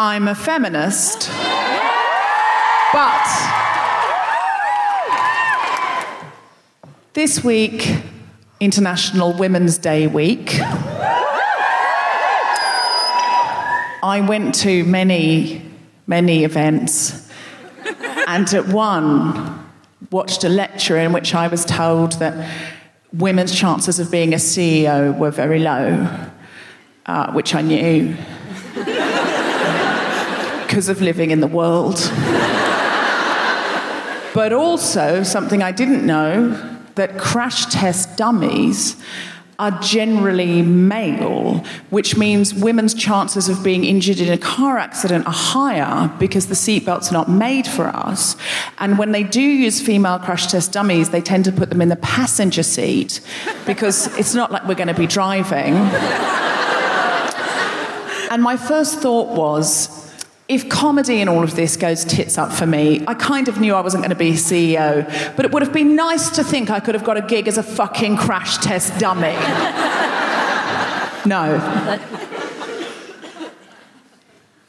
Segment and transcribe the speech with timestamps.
[0.00, 1.28] I'm a feminist,
[2.92, 3.26] but
[7.14, 7.96] this week,
[8.60, 10.60] International Women's Day week,
[14.04, 15.68] I went to many,
[16.06, 17.28] many events,
[18.28, 19.68] and at one,
[20.12, 22.48] watched a lecture in which I was told that
[23.12, 26.06] women's chances of being a CEO were very low,
[27.06, 28.16] uh, which I knew
[30.78, 31.96] because of living in the world.
[34.32, 36.50] but also, something I didn't know
[36.94, 38.94] that crash test dummies
[39.58, 45.32] are generally male, which means women's chances of being injured in a car accident are
[45.32, 48.36] higher because the seatbelts are not made for us.
[48.78, 51.88] And when they do use female crash test dummies, they tend to put them in
[51.88, 53.20] the passenger seat
[53.66, 55.74] because it's not like we're going to be driving.
[58.30, 59.98] and my first thought was,
[60.48, 63.74] if comedy and all of this goes tits up for me, I kind of knew
[63.74, 65.04] I wasn't going to be CEO,
[65.36, 67.58] but it would have been nice to think I could have got a gig as
[67.58, 69.34] a fucking crash test dummy.
[71.26, 71.60] no.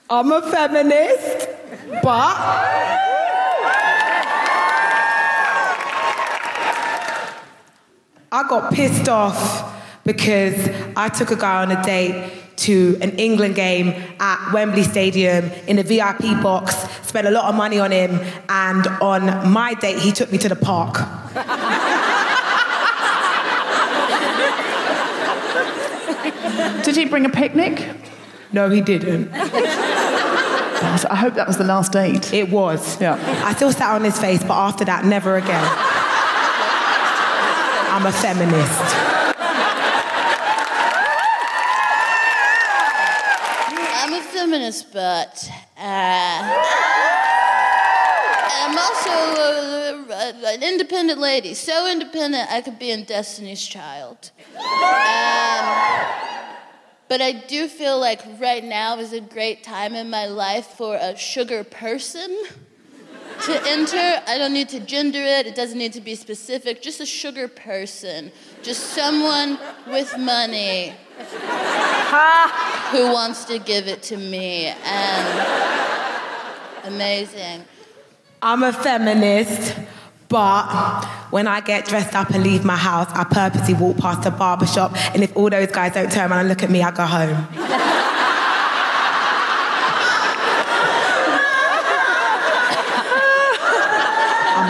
[0.09, 1.47] I'm a feminist,
[2.03, 2.35] but.
[8.31, 13.55] I got pissed off because I took a guy on a date to an England
[13.55, 16.75] game at Wembley Stadium in a VIP box,
[17.07, 20.49] spent a lot of money on him, and on my date, he took me to
[20.49, 20.97] the park.
[26.83, 27.87] Did he bring a picnic?
[28.51, 29.29] No, he didn't.
[30.81, 32.33] I hope that was the last date.
[32.33, 32.99] It was.
[32.99, 33.17] Yeah.
[33.45, 35.63] I still sat on his face, but after that, never again.
[37.91, 39.19] I'm a feminist.
[44.01, 46.41] I'm a feminist, but uh,
[48.51, 49.11] I'm also
[50.09, 51.53] uh, an independent lady.
[51.53, 54.31] So independent, I could be in Destiny's Child.
[54.55, 54.63] Um,
[57.07, 60.95] but I do feel like right now is a great time in my life for
[60.95, 62.35] a sugar person
[63.43, 64.21] to enter.
[64.27, 67.47] I don't need to gender it, it doesn't need to be specific, just a sugar
[67.47, 68.31] person.
[68.63, 69.57] Just someone
[69.87, 70.93] with money
[72.91, 74.73] who wants to give it to me.
[74.83, 75.47] And
[76.85, 77.65] amazing.
[78.41, 79.75] I'm a feminist,
[80.29, 84.31] but when I get dressed up and leave my house, I purposely walk past a
[84.31, 86.91] barber shop, and if all those guys don't turn around and look at me, I
[86.91, 87.47] go home.
[87.51, 87.69] I'm a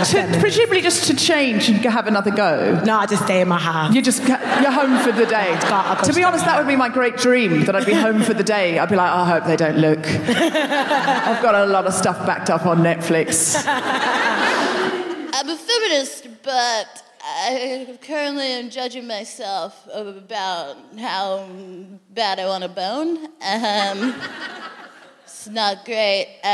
[0.06, 2.82] To, presumably just to change and have another go.
[2.86, 3.94] No, I just stay in my house.
[3.94, 5.52] You're just you're home for the day.
[5.54, 8.22] I've got- to be honest, that would be my great dream that I'd be home
[8.24, 8.80] for the day.
[8.80, 10.00] I'd be like, I hope they don't look.
[10.08, 13.56] I've got a lot of stuff backed up on Netflix.
[13.66, 21.48] I'm a feminist, but I currently am judging myself about how
[22.14, 23.18] bad I want a bone.
[23.42, 24.16] Um,
[25.24, 26.40] it's not great.
[26.44, 26.48] Uh,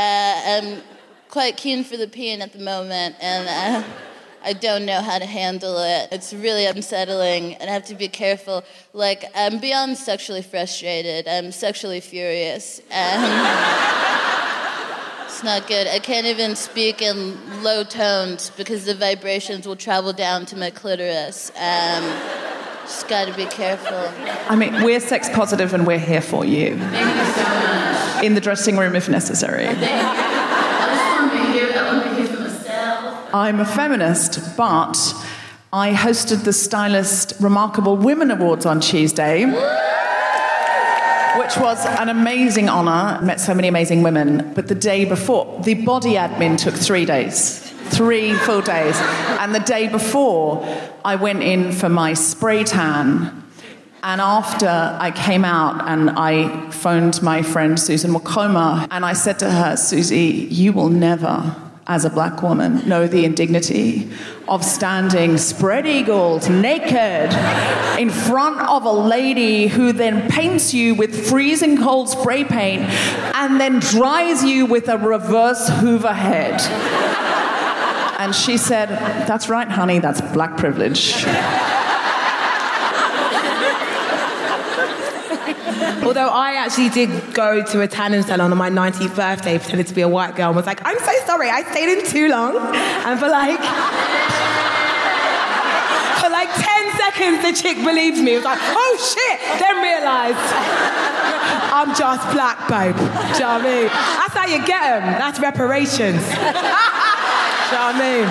[0.46, 0.82] I'm
[1.36, 3.86] quite keen for the peeing at the moment, and uh,
[4.42, 6.08] I don't know how to handle it.
[6.10, 8.64] It's really unsettling, and I have to be careful.
[8.94, 12.80] Like, I'm beyond sexually frustrated, I'm sexually furious.
[12.90, 13.22] And
[15.26, 15.86] it's not good.
[15.88, 20.70] I can't even speak in low tones because the vibrations will travel down to my
[20.70, 21.50] clitoris.
[21.50, 22.02] Um,
[22.84, 24.08] just got to be careful.
[24.48, 26.68] I mean, we're sex positive and we're here for you.
[28.24, 29.66] In the dressing room if necessary.
[33.36, 34.96] I'm a feminist, but
[35.70, 39.54] I hosted the Stylist Remarkable Women Awards on Tuesday, which
[41.58, 43.22] was an amazing honour.
[43.22, 44.54] Met so many amazing women.
[44.54, 47.58] But the day before, the body admin took three days.
[47.90, 48.96] Three full days.
[49.38, 50.66] And the day before,
[51.04, 53.44] I went in for my spray tan.
[54.02, 59.38] And after I came out and I phoned my friend Susan Wokoma, and I said
[59.40, 61.54] to her, Susie, you will never
[61.88, 64.10] as a black woman know the indignity
[64.48, 67.32] of standing spread eagled, naked,
[67.98, 72.82] in front of a lady who then paints you with freezing cold spray paint
[73.34, 76.60] and then dries you with a reverse hoover head.
[78.18, 78.88] And she said,
[79.28, 81.24] That's right, honey, that's black privilege.
[86.06, 89.94] Although I actually did go to a tanning salon on my 19th birthday, pretended to
[89.94, 92.54] be a white girl, and was like, I'm so sorry, I stayed in too long.
[92.54, 93.58] And for like,
[96.22, 96.62] for like 10
[96.94, 98.34] seconds, the chick believed me.
[98.34, 100.38] It was like, oh shit, then realised
[101.74, 102.94] I'm just black, babe.
[102.94, 103.86] Do you know what I mean?
[103.90, 105.10] That's how you get them.
[105.18, 106.22] That's reparations.
[106.30, 108.26] Do you know what I mean?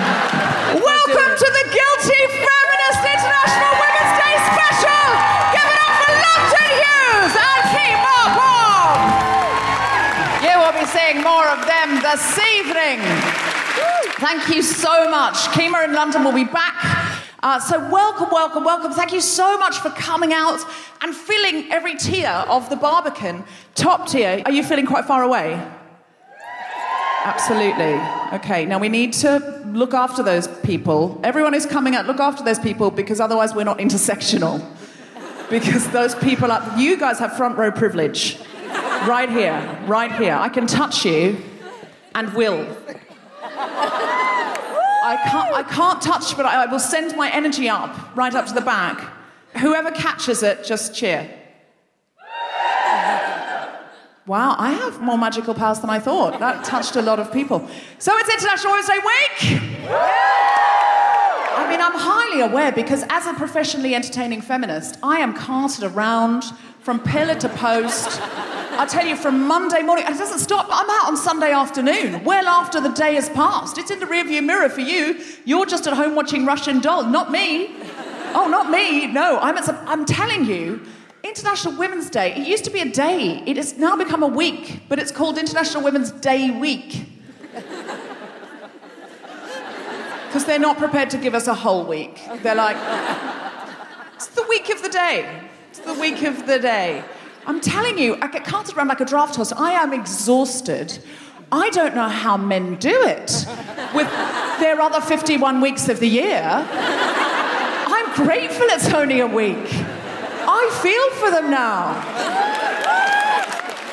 [0.80, 5.04] Welcome to the Guilty Feminist International Women's Day special!
[5.52, 7.36] Give it up for London Hughes
[7.86, 8.18] Kemah
[10.42, 12.98] You will be seeing more of them this evening.
[14.18, 15.34] Thank you so much.
[15.54, 16.74] Kemah in London will be back.
[17.42, 18.90] Uh, so, welcome, welcome, welcome.
[18.90, 20.58] Thank you so much for coming out
[21.02, 23.44] and filling every tier of the Barbican.
[23.74, 24.42] Top tier.
[24.44, 25.54] Are you feeling quite far away?
[27.24, 28.00] Absolutely.
[28.32, 31.20] Okay, now we need to look after those people.
[31.22, 34.60] Everyone who's coming out, look after those people because otherwise we're not intersectional.
[35.50, 38.38] Because those people up, you guys have front row privilege.
[39.06, 40.34] Right here, right here.
[40.34, 41.36] I can touch you
[42.14, 42.66] and will.
[45.06, 48.54] I can't, I can't touch, but I, will send my energy up, right up to
[48.54, 49.12] the back.
[49.58, 51.30] Whoever catches it, just cheer.
[54.26, 56.40] Wow, I have more magical powers than I thought.
[56.40, 57.68] That touched a lot of people.
[58.00, 59.62] So it's International Women's Day week!
[61.76, 66.44] Mean, I'm highly aware because as a professionally entertaining feminist, I am carted around
[66.80, 68.18] from pillar to post.
[68.22, 70.68] I tell you, from Monday morning, and it doesn't stop.
[70.70, 73.76] I'm out on Sunday afternoon, well after the day has passed.
[73.76, 75.22] It's in the rearview mirror for you.
[75.44, 77.76] You're just at home watching Russian Doll, not me.
[78.32, 79.06] Oh, not me.
[79.08, 80.80] No, I'm, I'm telling you,
[81.24, 83.42] International Women's Day, it used to be a day.
[83.44, 87.15] It has now become a week, but it's called International Women's Day Week.
[90.26, 92.20] Because they're not prepared to give us a whole week.
[92.42, 92.76] They're like,
[94.14, 95.48] it's the week of the day.
[95.70, 97.04] It's the week of the day.
[97.46, 99.52] I'm telling you, I get carted around like a draft horse.
[99.52, 100.98] I am exhausted.
[101.52, 103.46] I don't know how men do it
[103.94, 104.08] with
[104.58, 106.42] their other 51 weeks of the year.
[106.42, 109.68] I'm grateful it's only a week.
[110.48, 112.02] I feel for them now.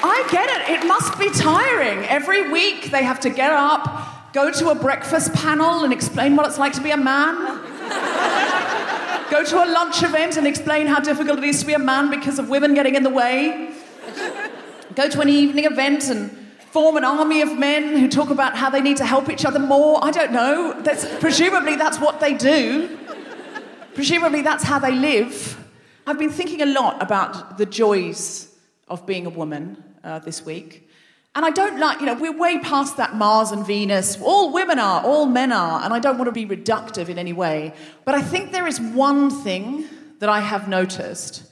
[0.06, 0.82] I get it.
[0.82, 2.06] It must be tiring.
[2.06, 3.88] Every week they have to get up,
[4.34, 7.36] go to a breakfast panel and explain what it's like to be a man.
[9.30, 12.10] go to a lunch event and explain how difficult it is to be a man
[12.10, 13.72] because of women getting in the way.
[14.96, 16.32] Go to an evening event and
[16.72, 19.60] form an army of men who talk about how they need to help each other
[19.60, 20.04] more.
[20.04, 20.82] I don't know.
[20.82, 22.98] That's, presumably that's what they do.
[23.94, 25.64] Presumably that's how they live.
[26.08, 28.52] I've been thinking a lot about the joys
[28.88, 30.90] of being a woman uh, this week.
[31.36, 34.22] And I don't like, you know, we're way past that Mars and Venus.
[34.22, 37.34] All women are, all men are, and I don't want to be reductive in any
[37.34, 37.74] way.
[38.06, 39.86] But I think there is one thing
[40.20, 41.44] that I have noticed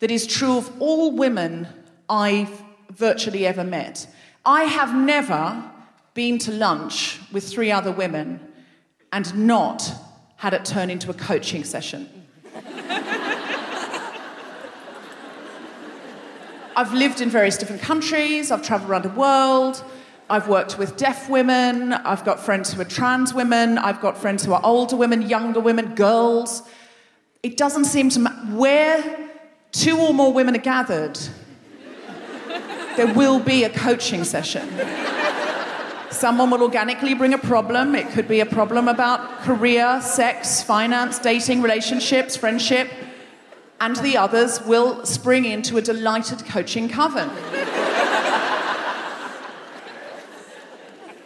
[0.00, 1.68] that is true of all women
[2.08, 4.06] I've virtually ever met.
[4.44, 5.70] I have never
[6.14, 8.40] been to lunch with three other women
[9.12, 9.92] and not
[10.36, 12.15] had it turn into a coaching session.
[16.76, 19.82] I've lived in various different countries, I've traveled around the world,
[20.28, 24.44] I've worked with deaf women, I've got friends who are trans women, I've got friends
[24.44, 26.68] who are older women, younger women, girls.
[27.42, 29.30] It doesn't seem to matter where
[29.72, 31.18] two or more women are gathered,
[32.98, 34.68] there will be a coaching session.
[36.10, 37.94] Someone will organically bring a problem.
[37.94, 42.90] It could be a problem about career, sex, finance, dating, relationships, friendship.
[43.80, 47.30] And the others will spring into a delighted coaching coven.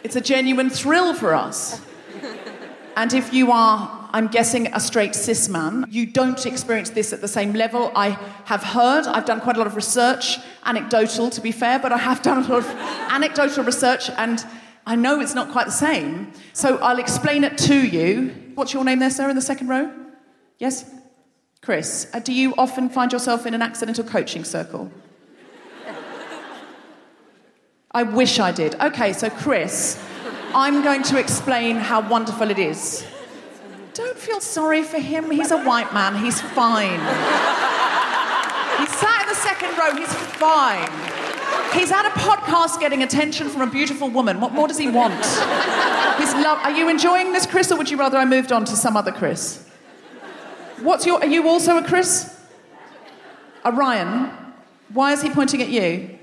[0.03, 1.81] it's a genuine thrill for us.
[2.97, 7.21] And if you are, I'm guessing, a straight cis man, you don't experience this at
[7.21, 7.91] the same level.
[7.95, 8.09] I
[8.45, 11.97] have heard, I've done quite a lot of research, anecdotal to be fair, but I
[11.97, 14.45] have done a lot of anecdotal research, and
[14.85, 16.33] I know it's not quite the same.
[16.51, 18.51] So I'll explain it to you.
[18.55, 19.89] What's your name there, sir, in the second row?
[20.59, 20.83] Yes?
[21.61, 22.07] Chris.
[22.11, 24.91] Uh, do you often find yourself in an accidental coaching circle?
[27.91, 28.75] I wish I did.
[28.81, 30.01] Okay, so Chris,
[30.55, 33.05] I'm going to explain how wonderful it is.
[33.93, 35.29] Don't feel sorry for him.
[35.29, 36.15] He's a white man.
[36.15, 36.99] He's fine.
[38.79, 39.95] He sat in the second row.
[39.95, 40.89] He's fine.
[41.73, 44.39] He's at a podcast getting attention from a beautiful woman.
[44.41, 45.23] What more does he want?
[46.17, 46.57] He's love.
[46.63, 49.11] Are you enjoying this, Chris, or would you rather I moved on to some other
[49.11, 49.67] Chris?
[50.81, 51.19] What's your?
[51.19, 52.37] Are you also a Chris?
[53.63, 54.31] A Ryan?
[54.89, 56.17] Why is he pointing at you?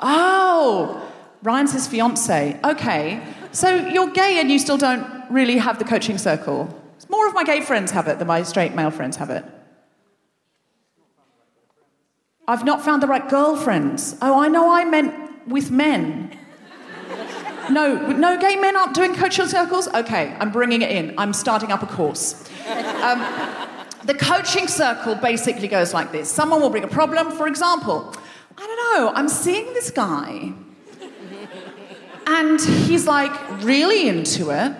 [0.00, 1.10] Oh,
[1.42, 2.58] Ryan's his fiance.
[2.62, 6.82] Okay, so you're gay and you still don't really have the coaching circle.
[7.08, 9.44] More of my gay friends have it than my straight male friends have it.
[12.48, 14.16] I've not found the right girlfriends.
[14.22, 16.36] Oh, I know I meant with men.
[17.70, 19.88] No, no gay men aren't doing coaching circles?
[19.88, 21.14] Okay, I'm bringing it in.
[21.18, 22.48] I'm starting up a course.
[23.02, 23.24] Um,
[24.04, 28.14] the coaching circle basically goes like this someone will bring a problem, for example.
[28.58, 30.52] I don't know, I'm seeing this guy,
[32.26, 34.74] and he's like really into it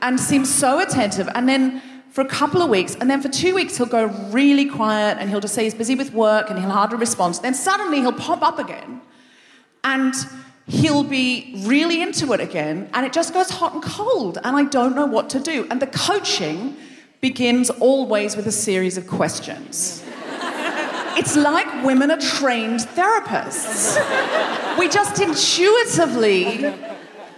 [0.00, 3.54] and seems so attentive, and then for a couple of weeks, and then for two
[3.54, 6.70] weeks he'll go really quiet and he'll just say he's busy with work and he'll
[6.70, 7.34] hardly respond.
[7.42, 9.00] Then suddenly he'll pop up again
[9.82, 10.14] and
[10.66, 14.64] he'll be really into it again, and it just goes hot and cold, and I
[14.64, 15.66] don't know what to do.
[15.70, 16.76] And the coaching
[17.20, 20.02] begins always with a series of questions.
[21.16, 23.96] It's like women are trained therapists.
[24.76, 26.74] We just intuitively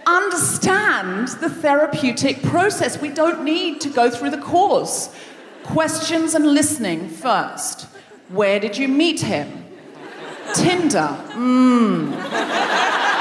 [0.07, 2.99] understand the therapeutic process.
[2.99, 5.13] We don't need to go through the course.
[5.61, 7.83] Questions and listening first.
[8.29, 9.65] Where did you meet him?
[10.55, 11.15] Tinder.
[11.33, 13.16] Mmm.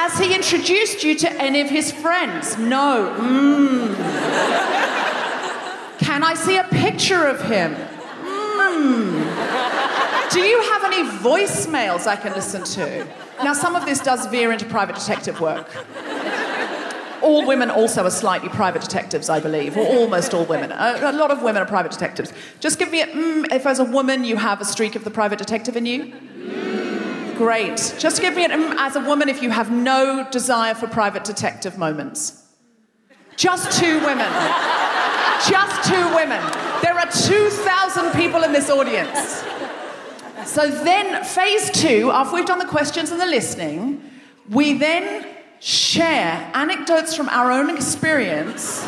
[0.00, 2.56] Has he introduced you to any of his friends?
[2.56, 3.12] No.
[3.18, 3.96] Mmm.
[5.98, 7.74] Can I see a picture of him?
[7.74, 10.30] Mmm.
[10.30, 13.08] Do you have any voicemails I can listen to?
[13.42, 15.68] Now, some of this does veer into private detective work.
[17.20, 20.70] All women also are slightly private detectives, I believe, or almost all women.
[20.70, 22.32] A, a lot of women are private detectives.
[22.60, 25.10] Just give me a mm, if as a woman you have a streak of the
[25.10, 26.14] private detective in you.
[27.38, 27.94] Great.
[27.98, 31.78] Just give me an as a woman if you have no desire for private detective
[31.78, 32.44] moments.
[33.36, 34.30] Just two women.
[35.48, 36.42] Just two women.
[36.82, 39.44] There are 2,000 people in this audience.
[40.44, 44.02] So then, phase two, after we've done the questions and the listening,
[44.50, 45.26] we then
[45.60, 48.84] share anecdotes from our own experience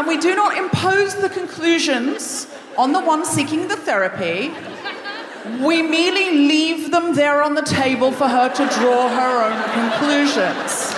[0.00, 2.46] and we do not impose the conclusions
[2.78, 4.50] on the one seeking the therapy.
[5.60, 10.94] We merely leave them there on the table for her to draw her own conclusions.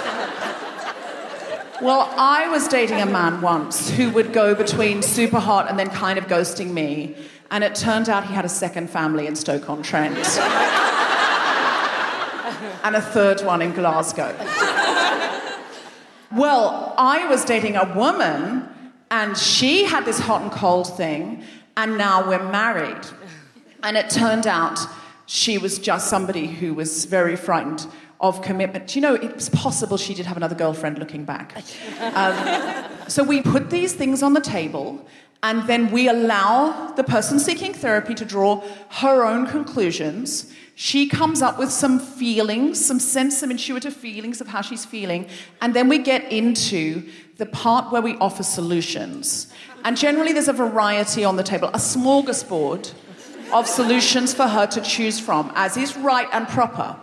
[1.81, 5.91] Well, I was dating a man once who would go between super hot and then
[5.91, 7.17] kind of ghosting me.
[7.51, 10.17] And it turned out he had a second family in Stoke-on-Trent.
[12.85, 14.35] and a third one in Glasgow.
[16.35, 18.69] Well, I was dating a woman,
[19.11, 21.45] and she had this hot and cold thing,
[21.77, 23.05] and now we're married.
[23.83, 24.79] And it turned out
[25.27, 27.87] she was just somebody who was very frightened
[28.21, 28.95] of commitment.
[28.95, 31.57] You know, it's possible she did have another girlfriend looking back.
[32.15, 35.07] Um, so we put these things on the table,
[35.43, 40.53] and then we allow the person seeking therapy to draw her own conclusions.
[40.75, 45.27] She comes up with some feelings, some sense, some intuitive feelings of how she's feeling,
[45.61, 49.53] and then we get into the part where we offer solutions.
[49.85, 52.93] And generally, there's a variety on the table, a smorgasbord
[53.53, 56.97] of solutions for her to choose from, as is right and proper.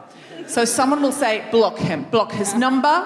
[0.47, 3.05] So someone will say, block him, block his number.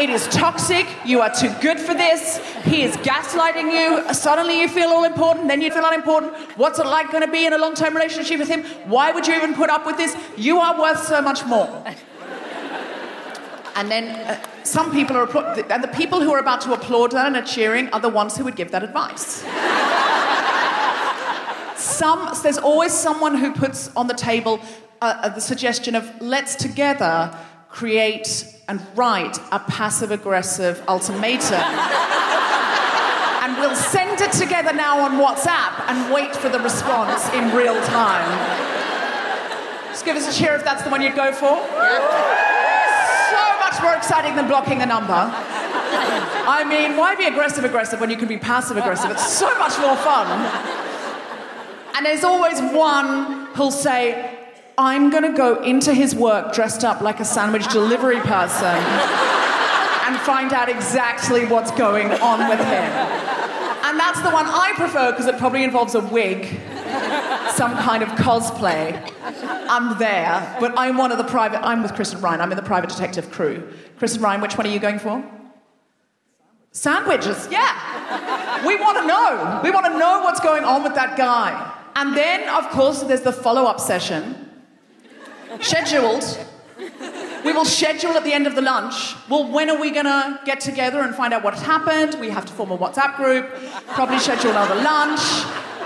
[0.00, 0.86] It is toxic.
[1.04, 2.38] You are too good for this.
[2.64, 4.14] He is gaslighting you.
[4.14, 6.32] Suddenly you feel all important, then you feel unimportant.
[6.56, 8.62] What's it like going to be in a long term relationship with him?
[8.86, 10.16] Why would you even put up with this?
[10.36, 11.84] You are worth so much more.
[13.74, 15.28] And then uh, some people are,
[15.70, 18.36] and the people who are about to applaud that and are cheering are the ones
[18.36, 19.44] who would give that advice.
[21.78, 24.60] Some, there's always someone who puts on the table
[25.00, 27.32] uh, uh, the suggestion of let's together
[27.68, 31.54] create and write a passive aggressive ultimatum.
[33.42, 37.80] and we'll send it together now on WhatsApp and wait for the response in real
[37.84, 38.28] time.
[39.86, 41.54] Just give us a cheer if that's the one you'd go for.
[43.30, 45.12] So much more exciting than blocking a number.
[45.14, 49.12] I mean, why be aggressive aggressive when you can be passive aggressive?
[49.12, 50.87] It's so much more fun.
[51.98, 54.38] And there's always one who'll say,
[54.78, 58.76] I'm going to go into his work dressed up like a sandwich delivery person
[60.06, 62.92] and find out exactly what's going on with him.
[63.82, 66.44] And that's the one I prefer because it probably involves a wig,
[67.56, 69.12] some kind of cosplay.
[69.68, 72.56] I'm there, but I'm one of the private, I'm with Chris and Ryan, I'm in
[72.56, 73.72] the private detective crew.
[73.98, 75.28] Chris and Ryan, which one are you going for?
[76.70, 78.64] Sandwiches, yeah.
[78.64, 79.60] We want to know.
[79.64, 81.74] We want to know what's going on with that guy.
[81.98, 84.22] And then, of course, there's the follow up session,
[85.60, 86.24] scheduled.
[87.44, 89.16] We will schedule at the end of the lunch.
[89.28, 92.20] Well, when are we going to get together and find out what's happened?
[92.20, 93.50] We have to form a WhatsApp group,
[93.88, 95.20] probably schedule another lunch.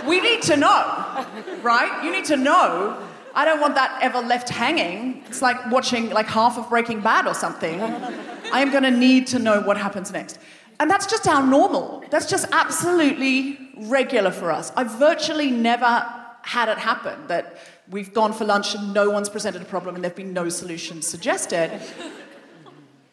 [0.06, 1.26] We need to know,
[1.62, 2.04] right?
[2.04, 3.02] You need to know.
[3.34, 5.24] I don't want that ever left hanging.
[5.28, 7.80] It's like watching like half of Breaking Bad or something.
[7.80, 10.38] I am going to need to know what happens next.
[10.82, 12.02] And that's just our normal.
[12.10, 14.72] That's just absolutely regular for us.
[14.74, 16.04] I've virtually never
[16.42, 17.56] had it happen that
[17.88, 20.48] we've gone for lunch and no one's presented a problem and there have been no
[20.48, 21.80] solutions suggested.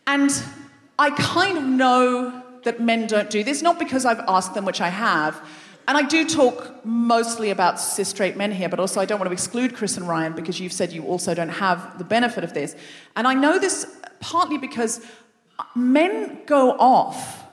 [0.07, 0.31] And
[0.97, 4.81] I kind of know that men don't do this, not because I've asked them, which
[4.81, 5.39] I have.
[5.87, 9.29] And I do talk mostly about cis straight men here, but also I don't want
[9.29, 12.55] to exclude Chris and Ryan because you've said you also don't have the benefit of
[12.55, 12.75] this.
[13.15, 15.05] And I know this partly because
[15.75, 17.45] men go off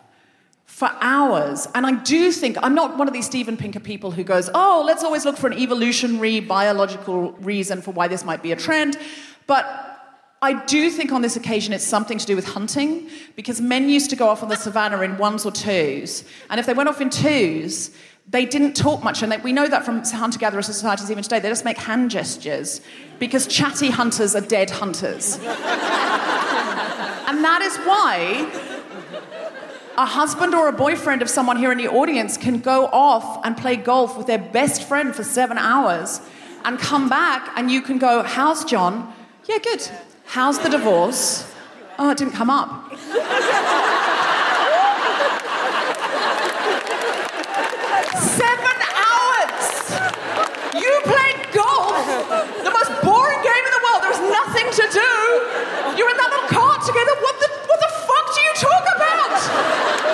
[0.76, 1.66] for hours.
[1.74, 4.84] And I do think, I'm not one of these Steven Pinker people who goes, oh,
[4.86, 8.98] let's always look for an evolutionary, biological reason for why this might be a trend.
[9.46, 9.64] But
[10.42, 14.10] I do think on this occasion it's something to do with hunting, because men used
[14.10, 16.24] to go off on the savannah in ones or twos.
[16.50, 17.90] And if they went off in twos,
[18.28, 19.22] they didn't talk much.
[19.22, 21.38] And we know that from hunter gatherer societies even today.
[21.38, 22.82] They just make hand gestures,
[23.18, 25.36] because chatty hunters are dead hunters.
[25.38, 25.46] and
[27.42, 28.74] that is why
[29.98, 33.56] a husband or a boyfriend of someone here in the audience can go off and
[33.56, 36.20] play golf with their best friend for seven hours
[36.64, 39.12] and come back and you can go, How's John?
[39.48, 39.88] Yeah, good.
[40.26, 41.50] How's the divorce?
[41.98, 42.92] Oh, it didn't come up.
[48.20, 49.68] seven hours!
[50.76, 52.04] You played golf!
[52.60, 54.02] The most boring game in the world.
[54.02, 55.10] There was nothing to do.
[55.96, 57.16] You're in that little cart together.
[57.22, 59.40] What the, what the fuck do you talk about?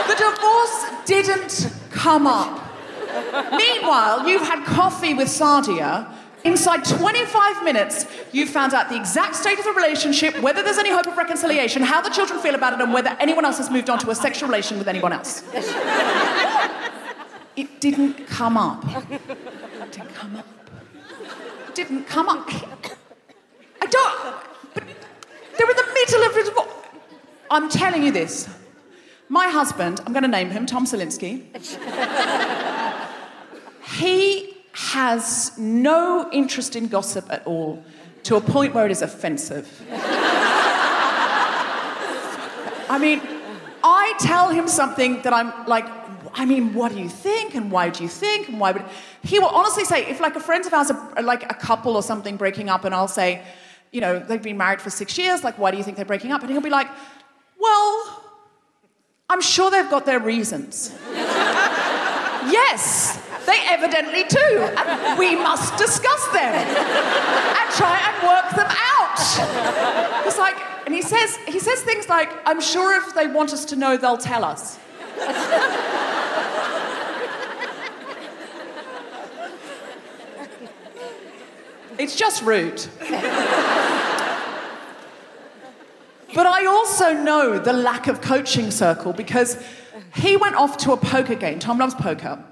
[0.06, 2.60] The divorce didn't come up.
[3.52, 6.12] Meanwhile, you've had coffee with Sadia.
[6.44, 10.90] Inside 25 minutes, you found out the exact state of the relationship, whether there's any
[10.90, 13.88] hope of reconciliation, how the children feel about it, and whether anyone else has moved
[13.88, 15.44] on to a sexual relation with anyone else.
[17.54, 18.84] It didn't come up.
[18.88, 20.46] It didn't come up.
[21.68, 22.48] It didn't come up.
[23.80, 24.34] I don't.
[24.74, 24.84] But
[25.58, 26.48] they're in the middle of it.
[27.50, 28.48] I'm telling you this.
[29.32, 31.42] My husband, I'm going to name him Tom Salinsky.
[33.98, 37.82] he has no interest in gossip at all,
[38.24, 39.86] to a point where it is offensive.
[42.90, 43.22] I mean,
[43.82, 45.86] I tell him something that I'm like,
[46.34, 47.54] I mean, what do you think?
[47.54, 48.50] And why do you think?
[48.50, 48.84] And why would
[49.22, 52.02] he will honestly say, if like a friend of ours, are, like a couple or
[52.02, 53.40] something breaking up, and I'll say,
[53.92, 56.32] you know, they've been married for six years, like, why do you think they're breaking
[56.32, 56.42] up?
[56.42, 56.88] And he'll be like,
[57.58, 58.21] well,
[59.32, 60.92] I'm sure they've got their reasons.
[61.10, 64.68] yes, they evidently do.
[64.76, 69.18] And we must discuss them and try and work them out.
[70.26, 73.64] It's like, and he says, he says things like, I'm sure if they want us
[73.66, 74.78] to know, they'll tell us.
[81.98, 82.84] it's just rude.
[86.34, 89.62] But I also know the lack of coaching circle because
[90.14, 91.58] he went off to a poker game.
[91.58, 92.42] Tom loves poker.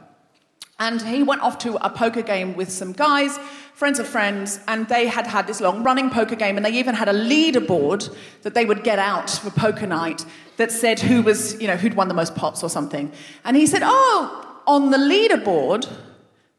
[0.78, 3.38] And he went off to a poker game with some guys,
[3.74, 6.94] friends of friends, and they had had this long running poker game, and they even
[6.94, 10.24] had a leaderboard that they would get out for poker night
[10.56, 13.12] that said who was, you know, who'd won the most pots or something.
[13.44, 15.90] And he said, Oh, on the leaderboard,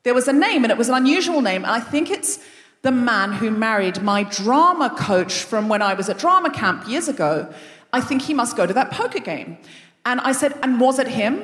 [0.03, 2.39] there was a name, and it was an unusual name, and I think it's
[2.81, 7.07] the man who married my drama coach from when I was at drama camp years
[7.07, 7.53] ago.
[7.93, 9.57] I think he must go to that poker game.
[10.05, 11.43] And I said, And was it him?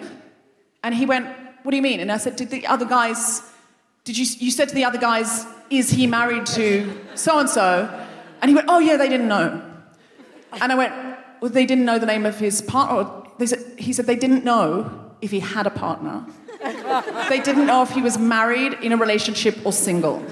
[0.84, 1.28] And he went,
[1.64, 2.00] What do you mean?
[2.00, 3.44] And I said, Did the other guys
[4.08, 8.08] did you, you said to the other guys, is he married to so and so?
[8.42, 9.62] And he went, oh, yeah, they didn't know.
[10.54, 10.94] And I went,
[11.42, 13.12] well, they didn't know the name of his partner.
[13.38, 16.26] They said, he said they didn't know if he had a partner.
[17.28, 20.26] they didn't know if he was married, in a relationship, or single.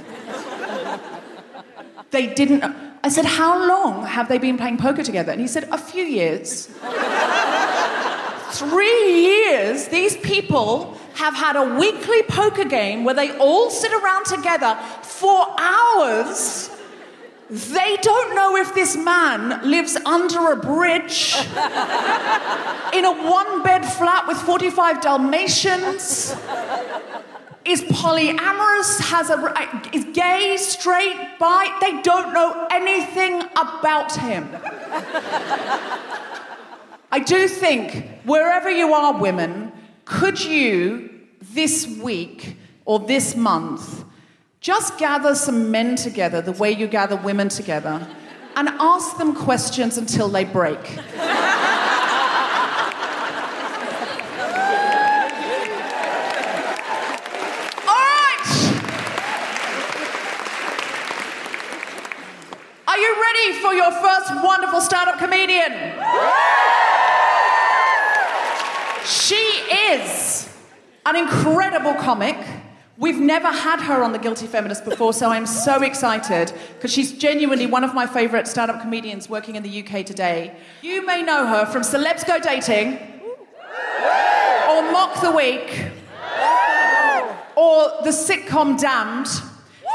[2.15, 2.63] They didn't.
[3.03, 5.33] I said, How long have they been playing poker together?
[5.33, 6.67] And he said, A few years.
[8.51, 14.23] Three years, these people have had a weekly poker game where they all sit around
[14.23, 16.69] together for hours.
[17.49, 21.35] They don't know if this man lives under a bridge
[22.93, 26.33] in a one bed flat with 45 Dalmatians,
[27.65, 31.77] is polyamorous, has a, uh, is gay, straight, bi.
[31.81, 34.47] They don't know anything about him.
[37.11, 39.71] I do think, wherever you are, women,
[40.05, 41.09] could you
[41.41, 44.03] this week or this month
[44.59, 48.07] just gather some men together the way you gather women together
[48.55, 50.79] and ask them questions until they break?
[57.87, 58.47] All right.
[62.87, 65.71] Are you ready for your first wonderful stand up comedian?
[69.05, 69.35] She
[69.93, 70.49] is
[71.05, 72.35] an incredible comic.
[72.97, 77.11] We've never had her on The Guilty Feminist before, so I'm so excited because she's
[77.11, 80.55] genuinely one of my favourite stand up comedians working in the UK today.
[80.81, 82.93] You may know her from Celebs Go Dating,
[84.69, 85.91] or Mock the Week,
[87.55, 89.27] or the sitcom Damned.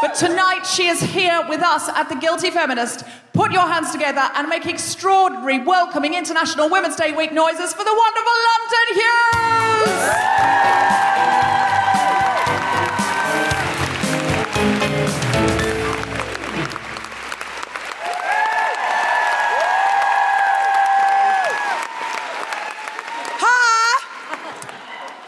[0.00, 3.04] But tonight she is here with us at The Guilty Feminist.
[3.34, 7.94] Put your hands together and make extraordinary, welcoming International Women's Day week noises for the
[7.94, 10.00] wonderful London Hughes!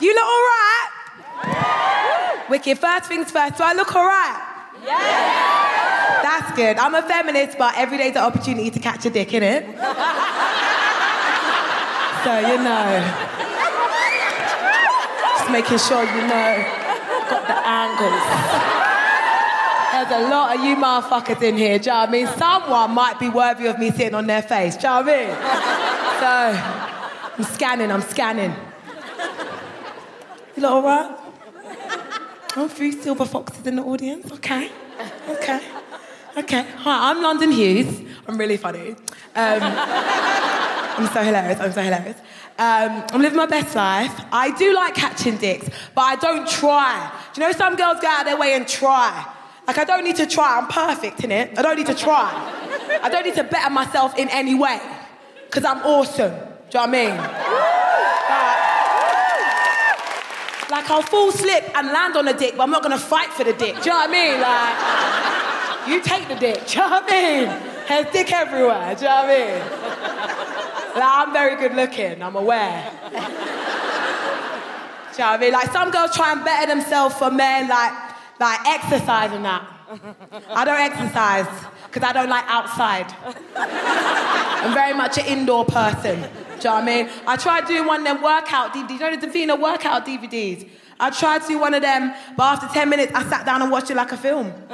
[0.01, 0.89] You look alright?
[2.51, 2.79] Wicked.
[2.79, 4.52] First things first, do I look alright?
[4.85, 6.23] Yeah!
[6.23, 6.77] That's good.
[6.79, 9.65] I'm a feminist, but every day's an opportunity to catch a dick, innit?
[12.25, 13.31] so, you know.
[15.39, 16.65] Just making sure you know.
[17.31, 18.23] Got the angles.
[19.93, 22.27] There's a lot of you motherfuckers in here, do you know I mean?
[22.27, 25.29] Someone might be worthy of me sitting on their face, do you know I mean?
[26.21, 28.55] So, I'm scanning, I'm scanning.
[30.57, 31.22] You lot all right?
[32.55, 34.31] Oh, a few silver foxes in the audience.
[34.31, 34.71] Okay.
[35.27, 35.61] Okay.
[36.37, 36.67] Okay.
[36.77, 38.03] Hi, I'm London Hughes.
[38.29, 38.91] I'm really funny.
[38.91, 38.97] Um,
[39.35, 41.59] I'm so hilarious.
[41.59, 42.19] I'm so hilarious.
[42.59, 44.13] Um, I'm living my best life.
[44.31, 47.11] I do like catching dicks, but I don't try.
[47.33, 49.33] Do you know some girls go out of their way and try?
[49.67, 50.59] Like, I don't need to try.
[50.59, 51.59] I'm perfect in it.
[51.59, 52.31] I don't need to try.
[53.03, 54.79] I don't need to better myself in any way.
[55.47, 56.33] Because I'm awesome.
[56.33, 56.43] Do you
[56.75, 58.62] know what I mean?
[60.71, 63.45] Like, I'll full slip and land on a dick, but I'm not gonna fight for
[63.45, 63.77] the dick.
[63.77, 64.41] Do you know what I mean?
[64.41, 66.67] Like, you take the dick.
[66.67, 67.49] Do you know what I mean?
[67.89, 68.95] There's dick everywhere.
[68.95, 69.59] Do you know what I mean?
[70.95, 72.23] Like, I'm very good looking.
[72.23, 72.91] I'm aware.
[73.11, 73.33] Do you know
[75.17, 75.53] what I mean?
[75.53, 77.93] Like, some girls try and better themselves for men, like,
[78.41, 79.69] like exercise and that.
[80.49, 81.47] I don't exercise
[81.87, 83.13] because I don't like outside.
[83.57, 86.25] I'm very much an indoor person.
[86.63, 87.11] Do you know what I mean?
[87.27, 88.91] I tried doing one of them workout DVDs.
[88.93, 90.69] You know the Davina workout DVDs?
[91.01, 93.71] I tried to do one of them, but after 10 minutes, I sat down and
[93.71, 94.47] watched it like a film.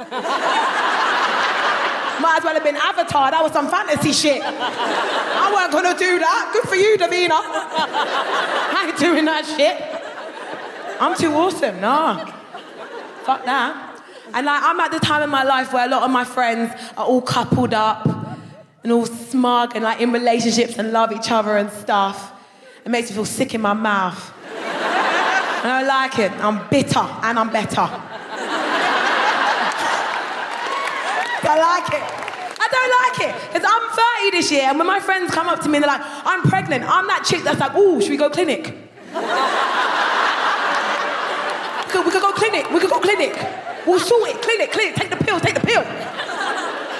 [2.21, 3.31] Might as well have been Avatar.
[3.31, 4.43] That was some fantasy shit.
[4.43, 6.51] I weren't gonna do that.
[6.53, 7.31] Good for you, Davina.
[7.31, 9.81] I ain't doing that shit.
[11.01, 11.81] I'm too awesome.
[11.81, 12.25] Nah.
[13.23, 14.03] Fuck that.
[14.33, 16.71] And like, I'm at the time in my life where a lot of my friends
[16.97, 18.05] are all coupled up
[18.83, 22.33] and all smug and like in relationships and love each other and stuff.
[22.85, 24.33] It makes me feel sick in my mouth.
[24.45, 26.31] I don't like it.
[26.43, 27.89] I'm bitter and I'm better.
[31.41, 32.03] I like it.
[32.61, 33.33] I don't like it.
[33.51, 33.89] Because I'm
[34.29, 36.43] 30 this year, and when my friends come up to me and they're like, I'm
[36.43, 38.65] pregnant, I'm that chick that's like, ooh, should we go clinic?
[42.05, 43.33] we could go clinic, we could go clinic.
[43.87, 45.83] We'll sort it, clinic, clinic, take the pill, take the pill.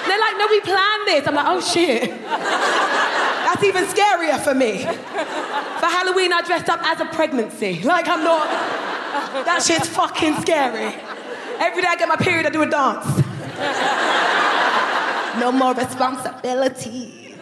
[0.10, 1.28] They're like, no, we planned this.
[1.28, 2.10] I'm like, oh shit.
[2.10, 4.80] That's even scarier for me.
[4.84, 7.82] For Halloween, I dressed up as a pregnancy.
[7.84, 8.48] Like, I'm not.
[9.46, 10.94] That shit's fucking scary.
[11.60, 13.06] Every day I get my period, I do a dance.
[15.40, 17.36] No more responsibilities.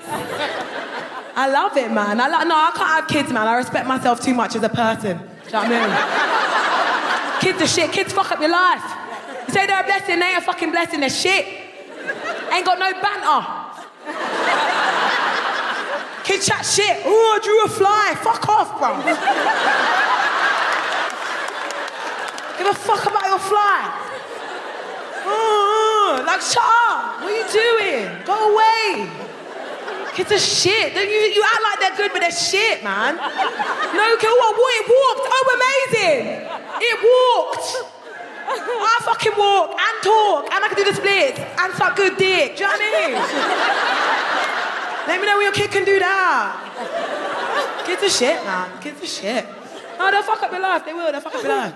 [1.36, 2.19] I love it, man.
[2.19, 3.47] I lo- no, I can't have kids, man.
[3.47, 5.17] I respect myself too much as a person.
[5.17, 7.41] Do you know what I mean?
[7.41, 7.91] kids are shit.
[7.91, 8.84] Kids fuck up your life.
[9.47, 11.45] You say they're a blessing, they ain't a fucking blessing, they're shit.
[12.53, 13.67] Ain't got no banter.
[16.23, 17.03] Kids chat shit.
[17.05, 18.15] Oh, I drew a fly.
[18.19, 18.99] Fuck off, bro.
[22.57, 24.07] Give a fuck about your fly.
[25.23, 27.21] Oh, like, shut up.
[27.21, 28.11] What are you doing?
[28.25, 29.09] Go away.
[30.15, 30.95] Kids are shit.
[30.95, 33.15] Don't You, you act like they're good, but they're shit, man.
[33.15, 34.57] No, what?
[34.57, 34.73] what?
[34.75, 35.27] It walked.
[35.31, 36.43] Oh, amazing.
[36.81, 37.96] It walked.
[38.47, 42.55] I fucking walk and talk and I can do the splits and suck good dick.
[42.55, 43.13] Do you know what I mean?
[45.07, 47.83] Let me know when your kid can do that.
[47.86, 48.79] Kids are shit, man.
[48.81, 49.45] Kids are shit.
[49.97, 50.86] No, they'll fuck up your life.
[50.86, 51.12] They will.
[51.12, 51.73] They'll fuck up your life.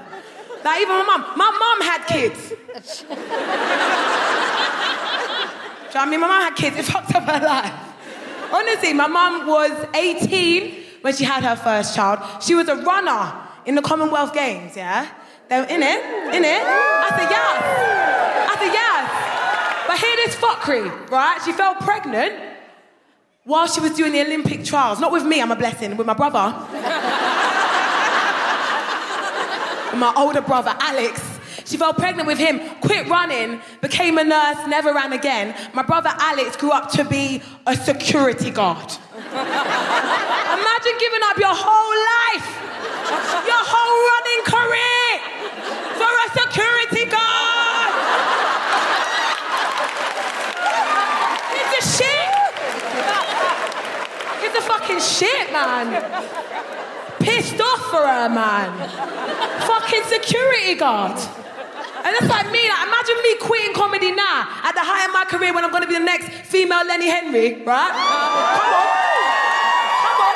[0.64, 1.26] Like even my mum.
[1.36, 2.50] My mum had kids.
[2.50, 3.16] Do you
[5.96, 6.20] know what I mean?
[6.20, 6.78] My mum had kids.
[6.78, 7.74] It fucked up her life.
[8.54, 12.20] Honestly, my mum was 18 when she had her first child.
[12.44, 13.34] She was a runner
[13.66, 15.08] in the Commonwealth Games, yeah?
[15.52, 16.00] They were in it,
[16.34, 16.64] in it.
[16.64, 17.64] I said, yes.
[18.48, 19.04] I said, yes.
[19.86, 21.42] But hear this fuckery, right?
[21.44, 22.40] She fell pregnant
[23.44, 25.02] while she was doing the Olympic trials.
[25.02, 26.38] Not with me, I'm a blessing, with my brother.
[29.98, 31.22] my older brother, Alex.
[31.66, 35.54] She fell pregnant with him, quit running, became a nurse, never ran again.
[35.74, 38.90] My brother Alex grew up to be a security guard.
[39.18, 42.48] Imagine giving up your whole life,
[43.46, 45.31] your whole running career
[46.34, 47.92] security guard.
[51.54, 52.30] It's a shit.
[54.44, 55.88] It's a fucking shit, man.
[57.20, 58.72] Pissed off for her, man.
[59.68, 61.18] Fucking security guard.
[62.04, 62.68] And that's like me.
[62.68, 65.84] Like, imagine me quitting comedy now at the height of my career when I'm going
[65.84, 67.94] to be the next female Lenny Henry, right?
[67.94, 68.90] Come on.
[70.02, 70.36] Come on.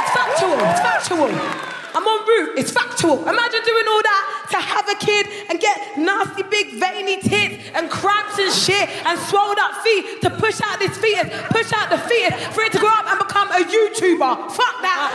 [0.00, 0.58] It's factual.
[0.72, 1.77] It's factual.
[1.94, 2.58] I'm on route.
[2.58, 3.20] It's factual.
[3.22, 7.90] Imagine doing all that to have a kid and get nasty big veiny tits and
[7.90, 11.98] cramps and shit and swelled up feet to push out this fetus, push out the
[11.98, 14.50] fetus for it to grow up and become a YouTuber.
[14.52, 15.10] Fuck that.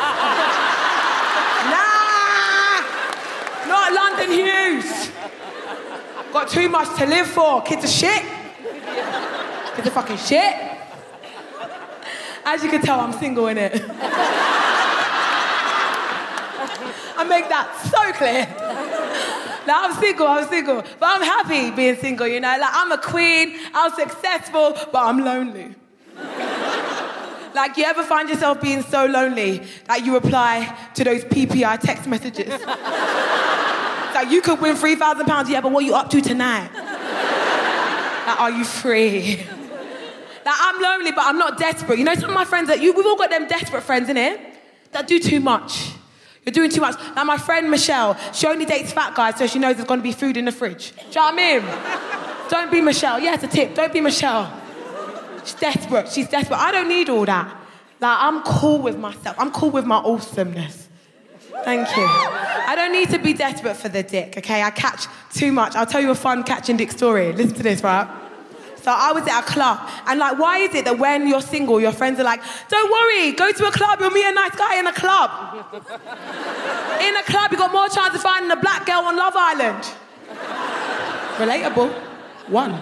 [1.73, 2.13] nah.
[3.67, 5.11] Not London Hughes.
[6.31, 7.61] Got too much to live for.
[7.61, 8.23] Kids are shit.
[9.75, 10.53] Kids are fucking shit.
[12.45, 13.73] As you can tell, I'm single in it.
[17.17, 18.47] I make that so clear.
[19.65, 20.81] Like, I'm single, I'm single.
[20.81, 22.55] But I'm happy being single, you know?
[22.59, 25.75] Like, I'm a queen, I'm successful, but I'm lonely.
[27.55, 32.07] like, you ever find yourself being so lonely that you reply to those PPI text
[32.07, 32.49] messages?
[32.49, 36.69] like, you could win £3,000, yeah, but what are you up to tonight?
[38.27, 39.37] like, are you free?
[40.45, 41.97] Like, I'm lonely, but I'm not desperate.
[41.99, 44.39] You know, some of my friends that you, we've all got them desperate friends, innit?
[44.91, 45.93] That do too much.
[46.45, 46.95] You're doing too much.
[47.15, 50.11] Now, my friend Michelle, she only dates fat guys so she knows there's gonna be
[50.11, 50.91] food in the fridge.
[50.91, 52.49] Do you know what I mean?
[52.49, 53.19] Don't be Michelle.
[53.19, 53.75] Yeah, it's a tip.
[53.75, 54.51] Don't be Michelle.
[55.43, 56.09] She's desperate.
[56.09, 56.59] She's desperate.
[56.59, 57.47] I don't need all that.
[57.99, 59.35] Like, I'm cool with myself.
[59.39, 60.89] I'm cool with my awesomeness.
[61.63, 62.03] Thank you.
[62.05, 64.61] I don't need to be desperate for the dick, okay?
[64.61, 65.75] I catch too much.
[65.75, 67.31] I'll tell you a fun catching dick story.
[67.31, 68.07] Listen to this, right?
[68.83, 71.79] So I was at a club, and like, why is it that when you're single,
[71.79, 74.77] your friends are like, "Don't worry, go to a club, you'll meet a nice guy
[74.77, 75.29] in a club."
[77.07, 79.83] in a club, you got more chance of finding a black girl on Love Island.
[81.37, 81.93] Relatable.
[82.49, 82.73] One,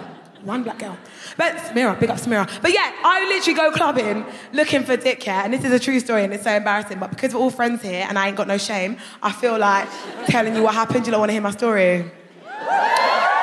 [0.42, 0.98] one black girl.
[1.36, 2.50] But big up Samira.
[2.60, 6.00] But yeah, I literally go clubbing looking for dick, yeah, and this is a true
[6.00, 6.98] story, and it's so embarrassing.
[6.98, 9.88] But because we're all friends here, and I ain't got no shame, I feel like
[10.26, 11.06] telling you what happened.
[11.06, 12.10] You don't want to hear my story.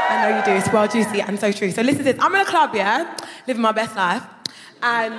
[0.09, 0.51] I know you do.
[0.51, 1.71] It's well juicy and so true.
[1.71, 2.17] So listen to this.
[2.19, 3.15] I'm in a club, yeah,
[3.47, 4.23] living my best life,
[4.81, 5.13] and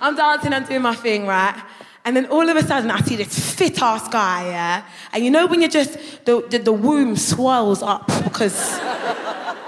[0.00, 1.60] I'm dancing and doing my thing, right?
[2.04, 4.84] And then all of a sudden, I see this fit ass guy, yeah.
[5.14, 5.94] And you know when you're just
[6.26, 8.78] the, the the womb swells up because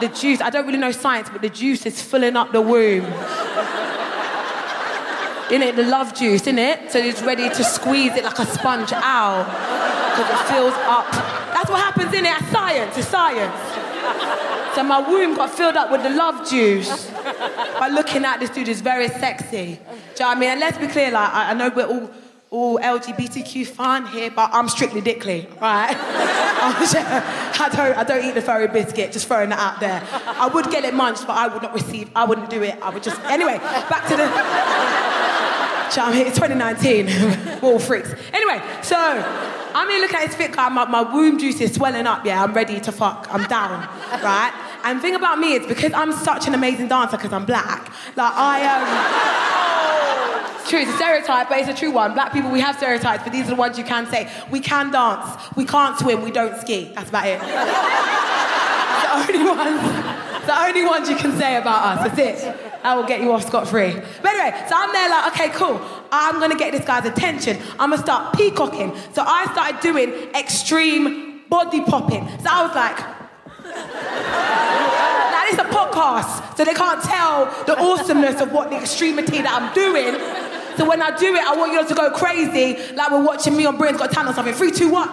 [0.01, 0.41] the juice.
[0.41, 3.05] I don't really know science, but the juice is filling up the womb.
[5.51, 6.91] In it, the love juice, in it.
[6.91, 9.47] So it's ready to squeeze it like a sponge out
[10.11, 11.11] because it fills up.
[11.55, 12.37] That's what happens in it.
[12.53, 12.99] Science.
[12.99, 14.65] It's science.
[14.77, 18.67] So my womb got filled up with the love juice by looking at this dude
[18.67, 19.47] who's very sexy.
[19.49, 20.51] Do you know what I mean?
[20.51, 22.11] And let's be clear, like I, I know we're all
[22.51, 25.97] all LGBTQ fun here, but I'm strictly dickly, right?
[25.99, 30.07] I don't I don't eat the furry biscuit, just throwing that out there.
[30.12, 32.79] I would get it munched, but I would not receive, I wouldn't do it.
[32.83, 34.27] I would just anyway, back to the
[35.99, 36.27] I mean?
[36.27, 37.07] It's 2019.
[37.62, 38.15] We're all freaks.
[38.35, 40.69] Anyway, so I'm here looking at this fit guy.
[40.69, 42.27] My, my womb juice is swelling up.
[42.27, 43.27] Yeah, I'm ready to fuck.
[43.31, 43.89] I'm down,
[44.23, 44.65] right?
[44.85, 47.93] And thing about me is because I'm such an amazing dancer because I'm black.
[48.17, 49.67] Like I um,
[50.69, 50.81] true.
[50.81, 52.15] It's a stereotype, but it's a true one.
[52.15, 54.29] Black people, we have stereotypes, but these are the ones you can say.
[54.51, 55.29] We can dance.
[55.57, 56.23] We can't swim.
[56.23, 56.93] We don't ski.
[56.95, 57.41] That's about it.
[58.97, 62.09] The only ones, the only ones you can say about us.
[62.09, 62.83] That's it.
[62.83, 63.93] That will get you off scot free.
[64.23, 65.81] But anyway, so I'm there like, okay, cool.
[66.12, 67.59] I'm gonna get this guy's attention.
[67.79, 68.95] I'm gonna start peacocking.
[69.12, 72.29] So I started doing extreme body popping.
[72.41, 73.15] So I was like,
[75.33, 79.73] now a podcast, so they can't tell the awesomeness of what the extremity that I'm
[79.75, 80.15] doing.
[80.77, 83.57] So when I do it, I want you all to go crazy, like we're watching
[83.57, 84.55] me on Britain's Got Talent or something.
[84.55, 85.09] Three, two, one.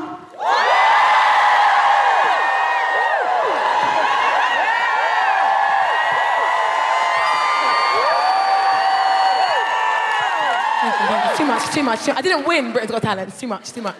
[11.38, 13.39] Too much, too much, too I didn't win Britain's Got Talent.
[13.39, 13.95] Too much, too much.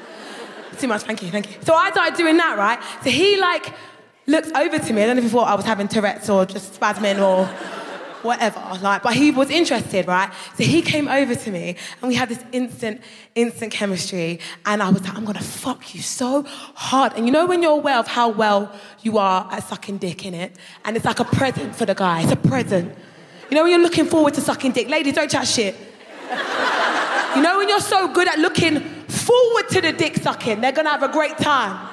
[0.78, 1.58] Too much, thank you, thank you.
[1.62, 2.80] So I started doing that, right?
[3.04, 3.74] So he like
[4.26, 5.04] looks over to me.
[5.04, 7.46] I don't know if he thought I was having Tourette's or just spasming or
[8.24, 8.60] whatever.
[8.82, 10.32] Like, but he was interested, right?
[10.58, 13.02] So he came over to me and we had this instant,
[13.36, 14.40] instant chemistry.
[14.66, 16.44] And I was like, I'm gonna fuck you so
[16.76, 17.14] hard.
[17.16, 20.34] And you know when you're aware of how well you are at sucking dick in
[20.34, 20.56] it?
[20.86, 22.22] And it's like a present for the guy.
[22.24, 22.96] It's a present.
[23.50, 24.88] You know when you're looking forward to sucking dick?
[24.88, 25.76] Ladies, don't chat shit.
[27.36, 30.90] You know when you're so good at looking forward to the dick sucking, they're gonna
[30.90, 31.93] have a great time.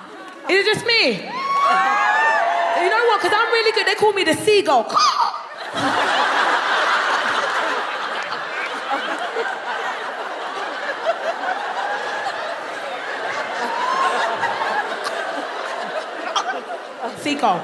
[0.50, 1.10] Is it just me?
[1.10, 3.22] You know what?
[3.22, 3.86] Because I'm really good.
[3.86, 4.82] They call me the seagull.
[17.18, 17.58] Seagull.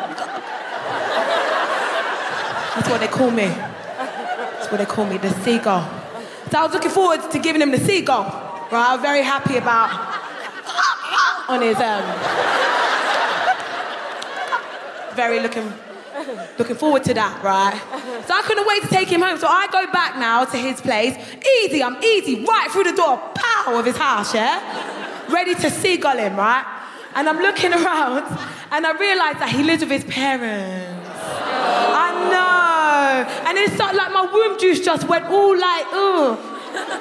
[2.77, 3.47] That's what they call me.
[3.47, 5.83] That's what they call me, the seagull.
[6.53, 8.23] So I was looking forward to giving him the seagull.
[8.23, 8.73] Right?
[8.73, 9.91] I was very happy about
[11.49, 12.66] on his um
[15.17, 15.73] very looking
[16.59, 17.77] looking forward to that, right?
[18.27, 19.39] So I couldn't wait to take him home.
[19.39, 21.15] So I go back now to his place.
[21.61, 24.61] Easy, I'm easy, right through the door, pow, of his house, yeah?
[25.29, 26.65] Ready to seagull him, right?
[27.15, 28.25] And I'm looking around
[28.71, 31.09] and I realise that he lives with his parents.
[31.19, 33.49] I know.
[33.49, 36.53] And it's like my womb juice just went all like, oh.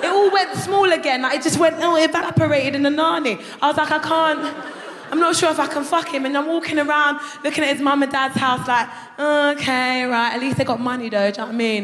[0.01, 1.23] It all went small again.
[1.23, 3.37] Like it just went, oh, evaporated in the nani.
[3.61, 4.75] I was like, I can't.
[5.11, 6.25] I'm not sure if I can fuck him.
[6.25, 8.87] And I'm walking around looking at his mum and dad's house like,
[9.17, 11.83] okay, right, at least they got money though, do you know what I mean?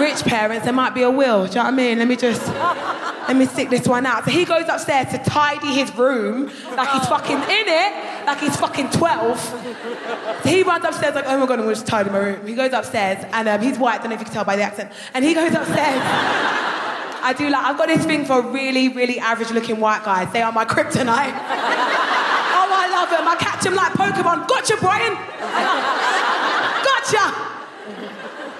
[0.00, 1.98] Rich parents, there might be a will, do you know what I mean?
[1.98, 4.24] Let me just, let me stick this one out.
[4.24, 8.56] So he goes upstairs to tidy his room like he's fucking in it, like he's
[8.56, 9.38] fucking 12.
[9.38, 12.46] So he runs upstairs like, oh my God, I'm gonna just tidy my room.
[12.46, 14.56] He goes upstairs and um, he's white, I don't know if you can tell by
[14.56, 14.92] the accent.
[15.12, 16.02] And he goes upstairs.
[17.22, 20.32] I do like, I've got this thing for really, really average looking white guys.
[20.32, 21.32] They are my kryptonite.
[22.58, 23.26] oh, I love them.
[23.28, 24.48] I catch them like Pokemon.
[24.48, 25.14] Gotcha, Brian.
[26.88, 27.52] gotcha.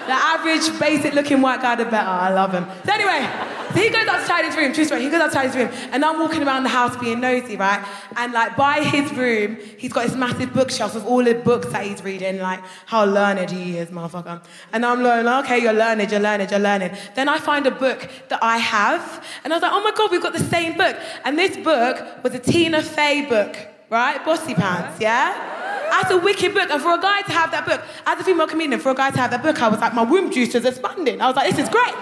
[0.05, 2.09] The average, basic looking white guy, the better.
[2.09, 2.65] I love him.
[2.85, 3.27] So anyway,
[3.73, 6.19] so he goes outside his room, true story, he goes outside his room, and I'm
[6.19, 7.85] walking around the house being nosy, right?
[8.15, 11.85] And like by his room, he's got this massive bookshelf with all the books that
[11.85, 14.43] he's reading, like how learned he is, motherfucker.
[14.71, 16.97] And I'm like, okay, you're learned, you're learned, you're learned.
[17.15, 20.11] Then I find a book that I have, and I was like, oh my god,
[20.11, 20.95] we've got the same book.
[21.25, 23.55] And this book was a Tina Fey book,
[23.89, 24.19] right?
[24.23, 25.61] Bossypants, yeah?
[25.89, 26.69] That's a wicked book.
[26.71, 29.11] And for a guy to have that book, as a female comedian, for a guy
[29.11, 31.21] to have that book, I was like, my womb juice was expanding.
[31.21, 31.93] I was like, this is great.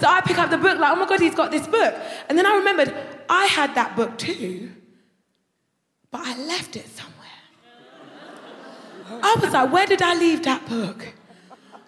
[0.00, 1.94] So I pick up the book, like, oh my God, he's got this book.
[2.28, 2.94] And then I remembered,
[3.28, 4.70] I had that book too,
[6.10, 7.12] but I left it somewhere.
[9.22, 11.14] I was like, where did I leave that book?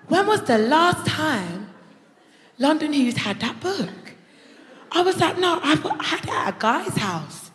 [0.09, 1.71] When was the last time
[2.59, 4.15] London Hughes had that book?
[4.91, 7.51] I was like, no, I had it at a guy's house.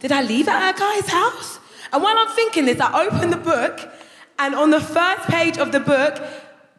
[0.00, 1.58] Did I leave it at a guy's house?
[1.92, 3.90] And while I'm thinking this, I open the book,
[4.38, 6.22] and on the first page of the book,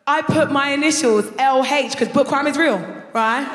[0.08, 2.80] I put my initials, LH, because book crime is real,
[3.14, 3.46] right?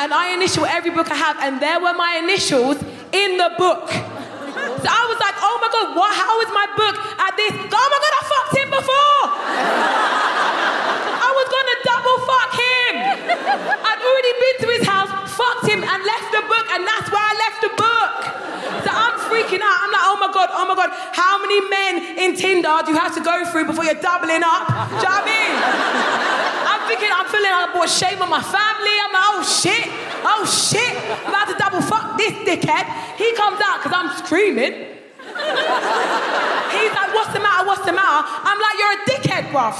[0.00, 2.80] and I initial every book I have, and there were my initials
[3.12, 3.92] in the book.
[3.92, 7.52] So I was like, oh my God, what, how is my book at this?
[7.52, 9.24] Oh my God, I fucked him before!
[11.22, 12.92] I was gonna double fuck him!
[13.84, 17.20] I'd already been to his house, fucked him, and left the book, and that's where
[17.20, 18.16] I left the book.
[18.80, 19.78] So I'm freaking out.
[19.80, 23.00] I'm like, oh my God, oh my God, how many men in Tinder do you
[23.00, 24.68] have to go through before you're doubling up?
[24.68, 25.52] Do you know what I mean?
[26.68, 28.92] I'm thinking, I'm feeling like I brought shame on my family.
[29.00, 29.88] I'm like, oh shit,
[30.28, 30.92] oh shit,
[31.24, 32.84] I'm about to double fuck this dickhead.
[33.16, 34.92] He comes out because I'm screaming.
[36.76, 38.20] He's like, what's the matter, what's the matter?
[38.28, 39.72] I'm like, you're a dickhead, bruv.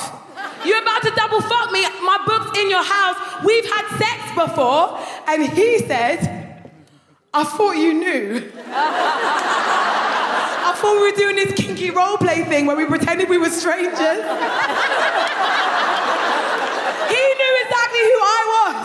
[0.64, 1.82] You're about to double fuck me.
[2.00, 3.44] My book's in your house.
[3.44, 4.98] We've had sex before.
[5.26, 6.41] And he said,
[7.34, 8.52] I thought you knew.
[8.68, 8.74] I
[10.76, 13.96] thought we were doing this kinky role play thing where we pretended we were strangers.
[13.96, 13.96] he
[17.40, 18.76] knew exactly who I was.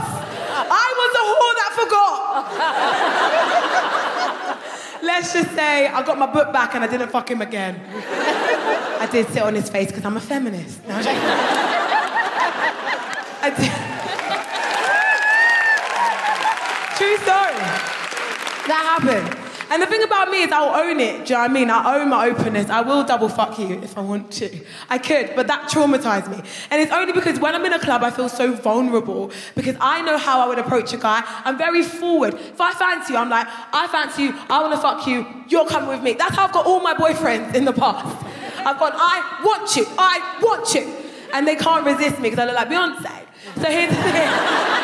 [0.71, 2.23] I was the whore that forgot.
[5.03, 7.81] let's just say I got my book back and I didn't fuck him again.
[7.91, 10.87] I did sit on his face because I'm a feminist.
[10.87, 11.03] No, I'm.
[16.97, 17.96] True story.
[18.67, 19.47] That happened.
[19.69, 21.25] And the thing about me is I'll own it.
[21.25, 21.69] Do you know what I mean?
[21.69, 22.69] I own my openness.
[22.69, 24.59] I will double fuck you if I want to.
[24.89, 26.41] I could, but that traumatized me.
[26.71, 30.01] And it's only because when I'm in a club, I feel so vulnerable because I
[30.03, 31.21] know how I would approach a guy.
[31.43, 32.35] I'm very forward.
[32.35, 35.67] If I fancy you, I'm like, I fancy you, I want to fuck you, you're
[35.67, 36.13] coming with me.
[36.13, 38.25] That's how I've got all my boyfriends in the past.
[38.59, 40.93] I've gone, I want you, I want you.
[41.33, 43.25] And they can't resist me because I look like Beyonce.
[43.61, 44.76] So here's the thing.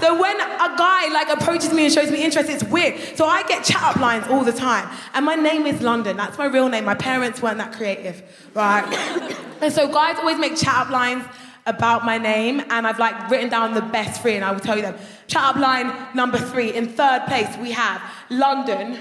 [0.00, 2.98] So when a guy like approaches me and shows me interest, it's weird.
[3.16, 4.88] So I get chat up lines all the time.
[5.12, 6.16] And my name is London.
[6.16, 6.84] That's my real name.
[6.84, 8.22] My parents weren't that creative,
[8.54, 8.84] right?
[9.60, 11.24] and so guys always make chat up lines
[11.66, 14.76] about my name, and I've like written down the best three, and I will tell
[14.76, 14.96] you them.
[15.26, 16.72] Chat up line number three.
[16.72, 18.98] In third place, we have London.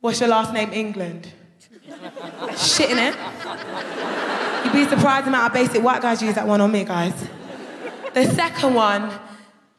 [0.00, 0.72] What's your last name?
[0.72, 1.32] England.
[2.56, 3.16] Shit in it.
[4.64, 7.14] You'd be surprised amount of basic white guys use that one on me, guys.
[8.14, 9.10] The second one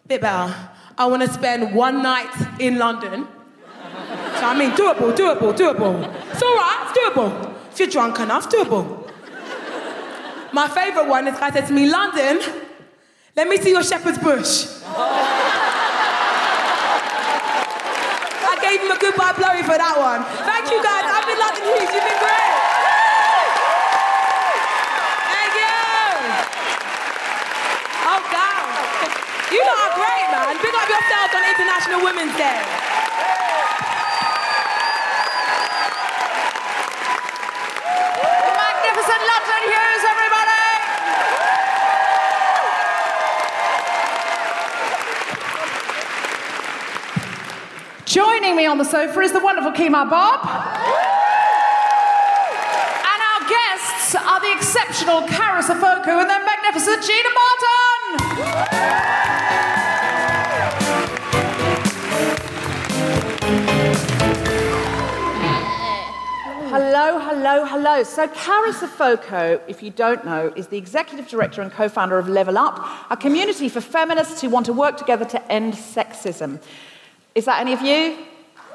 [0.07, 0.53] better.
[0.97, 3.27] I want to spend one night in London.
[4.35, 6.31] So I mean, doable, doable, doable.
[6.31, 7.53] It's all right, it's doable.
[7.71, 9.09] If you're drunk enough, doable.
[10.53, 12.39] My favourite one, is guy said to me, London,
[13.35, 14.67] let me see your shepherd's bush.
[18.45, 20.23] I gave him a goodbye blowy for that one.
[20.45, 22.53] Thank you guys, I've been London Hughes, you've been great.
[25.33, 25.73] Thank you.
[28.05, 28.53] Oh, God.
[29.53, 30.57] You lot are great, man.
[30.65, 32.57] Big up yourselves on International Women's Day.
[38.57, 40.65] Magnificent London Hughes, everybody!
[48.05, 50.49] Joining me on the sofa is the wonderful Kemah Bob.
[53.05, 57.92] And our guests are the exceptional Carys Afoko and their magnificent Gina Martin.
[66.75, 68.01] Hello, hello, hello.
[68.01, 72.27] So, Carys Afoko, if you don't know, is the executive director and co founder of
[72.27, 76.59] Level Up, a community for feminists who want to work together to end sexism.
[77.35, 78.17] Is that any of you?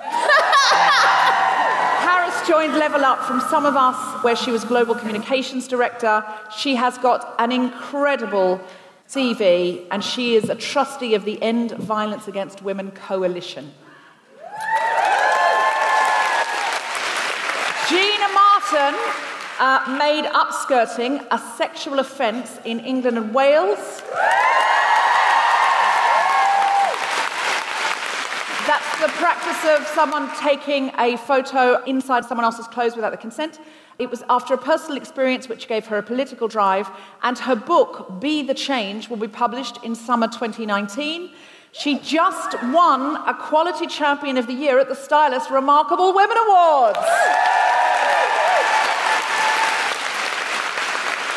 [2.04, 6.24] Carys joined Level Up from SumOfUs, where she was global communications director.
[6.56, 8.60] She has got an incredible
[9.08, 13.72] CV, and she is a trustee of the End Violence Against Women Coalition.
[17.88, 18.94] Gina Martin
[19.58, 24.02] uh, made upskirting a sexual offence in England and Wales.
[28.66, 33.58] That's the practice of someone taking a photo inside someone else's clothes without the consent.
[33.98, 36.88] It was after a personal experience which gave her a political drive,
[37.22, 41.30] and her book, Be the Change, will be published in summer 2019.
[41.72, 46.98] She just won a Quality Champion of the Year at the Stylist Remarkable Women Awards.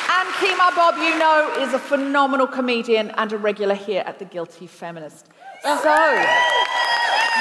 [0.09, 4.25] And Kemah Bob, you know, is a phenomenal comedian and a regular here at The
[4.25, 5.29] Guilty Feminist.
[5.63, 5.69] So,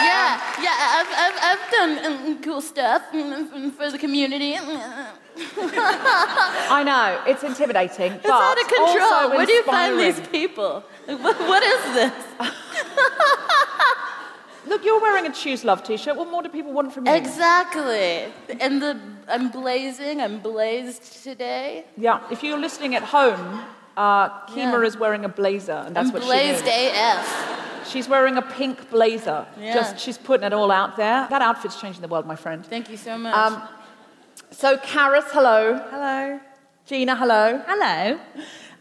[0.03, 1.93] Yeah, yeah, I've, I've, I've done
[2.37, 4.55] mm, cool stuff mm, for the community.
[6.77, 8.13] I know, it's intimidating.
[8.13, 9.31] It's but out of control.
[9.37, 10.85] Where do you find these people?
[11.09, 12.13] Like, What, what is this?
[14.67, 16.17] Look, you're wearing a Choose Love t shirt.
[16.17, 17.15] What more do people want from you?
[17.15, 18.27] Exactly.
[18.61, 18.99] And the
[19.29, 20.21] I'm blazing.
[20.21, 21.85] I'm blazed today.
[21.97, 23.63] Yeah, if you're listening at home,
[23.97, 24.83] uh, Kemah Yeah.
[24.83, 26.93] is wearing a blazer, and that's I'm what blazed is.
[26.93, 27.60] AF.
[27.87, 29.47] She's wearing a pink blazer.
[29.59, 29.75] Yeah.
[29.75, 31.27] Just she's putting it all out there.
[31.29, 32.65] That outfit's changing the world, my friend.
[32.65, 33.35] Thank you so much.
[33.35, 33.63] Um,
[34.51, 35.81] so, Carys, hello.
[35.91, 36.41] Hello.
[36.87, 37.63] Gina, hello.
[37.67, 38.19] Hello.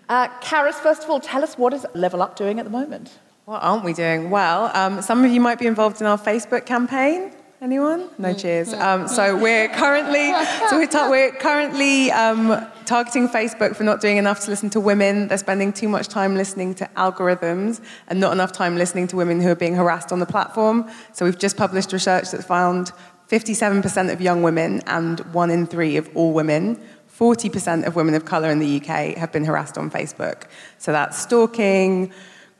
[0.08, 3.20] Uh, Carys, first of all, tell us what is Level Up doing at the moment?
[3.46, 4.30] What aren't we doing?
[4.30, 7.32] Well, um, some of you might be involved in our Facebook campaign.
[7.62, 8.10] Anyone?
[8.18, 8.74] No cheers.
[8.74, 10.32] Um, so we're currently,
[10.70, 14.80] so we're, ta- we're currently um, targeting Facebook for not doing enough to listen to
[14.80, 15.28] women.
[15.28, 19.42] They're spending too much time listening to algorithms and not enough time listening to women
[19.42, 20.90] who are being harassed on the platform.
[21.12, 22.94] So we've just published research that found
[23.28, 26.80] 57% of young women and one in three of all women
[27.20, 30.44] 40% of women of colour in the UK have been harassed on Facebook.
[30.78, 32.14] So that's stalking,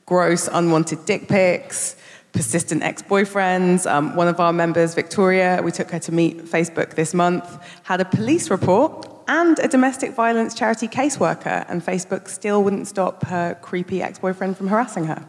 [0.04, 1.96] gross unwanted dick pics,
[2.32, 3.90] persistent ex boyfriends.
[3.90, 7.46] Um, one of our members, Victoria, we took her to meet Facebook this month,
[7.82, 13.24] had a police report and a domestic violence charity caseworker, and Facebook still wouldn't stop
[13.26, 15.24] her creepy ex boyfriend from harassing her.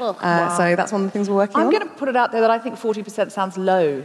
[0.00, 1.62] Uh, So that's one of the things we're working on.
[1.62, 4.04] I'm going to put it out there that I think 40% sounds low.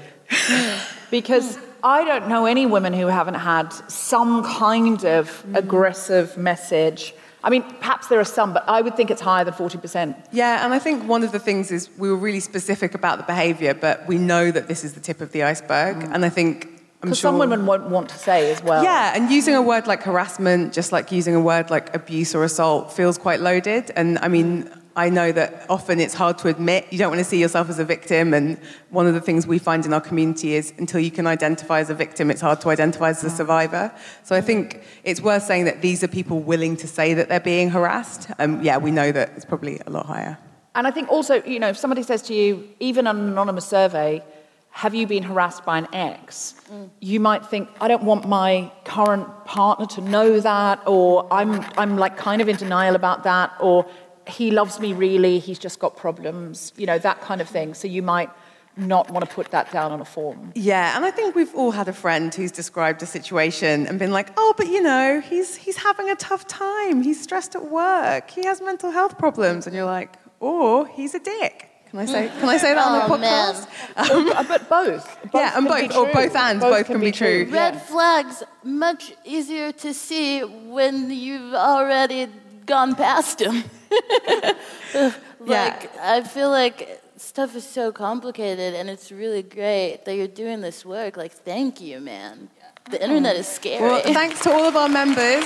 [1.11, 7.13] because I don't know any women who haven't had some kind of aggressive message.
[7.45, 10.15] I mean, perhaps there are some, but I would think it's higher than 40%.
[10.31, 13.23] Yeah, and I think one of the things is we were really specific about the
[13.23, 15.97] behaviour, but we know that this is the tip of the iceberg.
[15.97, 16.15] Mm.
[16.15, 18.83] And I think I'm Because sure some women won't want to say as well.
[18.83, 22.43] Yeah, and using a word like harassment, just like using a word like abuse or
[22.43, 23.91] assault, feels quite loaded.
[23.95, 24.67] And I mean,
[24.97, 26.87] I know that often it's hard to admit.
[26.89, 28.33] You don't want to see yourself as a victim.
[28.33, 28.57] And
[28.91, 31.89] one of the things we find in our community is until you can identify as
[31.89, 33.91] a victim, it's hard to identify as a survivor.
[34.23, 37.39] So I think it's worth saying that these are people willing to say that they're
[37.41, 38.29] being harassed.
[38.39, 40.37] Um, yeah, we know that it's probably a lot higher.
[40.75, 43.65] And I think also, you know, if somebody says to you, even on an anonymous
[43.65, 44.23] survey,
[44.69, 46.53] have you been harassed by an ex?
[46.99, 51.97] You might think, I don't want my current partner to know that, or I'm, I'm
[51.97, 53.85] like kind of in denial about that, or
[54.27, 57.73] he loves me really, he's just got problems, you know, that kind of thing.
[57.73, 58.29] So you might
[58.77, 60.51] not want to put that down on a form.
[60.55, 64.11] Yeah, and I think we've all had a friend who's described a situation and been
[64.11, 67.01] like, "Oh, but you know, he's he's having a tough time.
[67.01, 68.29] He's stressed at work.
[68.31, 72.27] He has mental health problems." And you're like, "Or he's a dick." Can I say
[72.39, 73.67] can I say that on Oh, the podcast?
[73.95, 75.17] Uh, but both.
[75.31, 77.47] both yeah, and both or both and both, can, be true.
[77.49, 82.27] Red flags much easier to see when you've already
[82.65, 83.63] gone past him.
[85.39, 90.61] like I feel like stuff is so complicated and it's really great that you're doing
[90.61, 91.17] this work.
[91.17, 92.49] Like thank you, man.
[92.89, 93.81] The internet is scary.
[93.81, 95.45] Well, thanks to all of our members.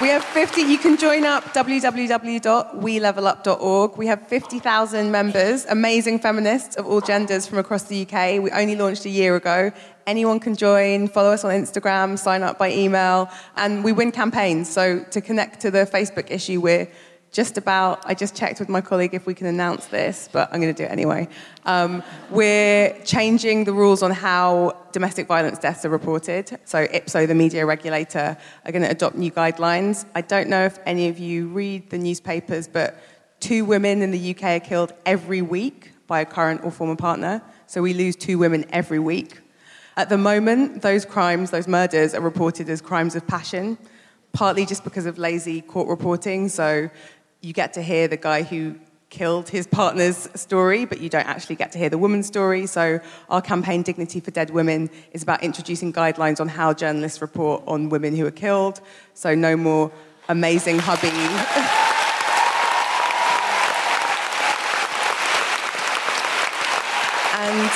[0.00, 3.96] We have 50, you can join up www.welevelup.org.
[3.96, 8.42] We have 50,000 members, amazing feminists of all genders from across the UK.
[8.42, 9.70] We only launched a year ago.
[10.06, 14.68] Anyone can join, follow us on Instagram, sign up by email, and we win campaigns.
[14.70, 16.88] So to connect to the Facebook issue, we're
[17.32, 20.60] just about, I just checked with my colleague if we can announce this, but I'm
[20.60, 21.28] going to do it anyway.
[21.64, 26.58] Um, we're changing the rules on how domestic violence deaths are reported.
[26.66, 28.36] So IPSO, the media regulator,
[28.66, 30.04] are going to adopt new guidelines.
[30.14, 33.02] I don't know if any of you read the newspapers, but
[33.40, 37.40] two women in the UK are killed every week by a current or former partner.
[37.66, 39.41] So we lose two women every week.
[39.96, 43.76] At the moment, those crimes, those murders, are reported as crimes of passion,
[44.32, 46.48] partly just because of lazy court reporting.
[46.48, 46.88] So
[47.42, 48.76] you get to hear the guy who
[49.10, 52.64] killed his partner's story, but you don't actually get to hear the woman's story.
[52.66, 57.62] So our campaign, Dignity for Dead Women, is about introducing guidelines on how journalists report
[57.66, 58.80] on women who are killed.
[59.12, 59.92] So no more
[60.30, 61.08] amazing hubby.
[67.36, 67.70] and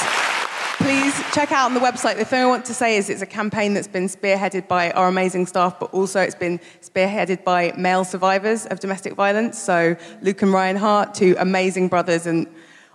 [0.78, 2.16] please check out on the website.
[2.16, 5.06] The thing I want to say is it's a campaign that's been spearheaded by our
[5.06, 9.58] amazing staff, but also it's been spearheaded by male survivors of domestic violence.
[9.58, 12.46] So Luke and Ryan Hart, two amazing brothers and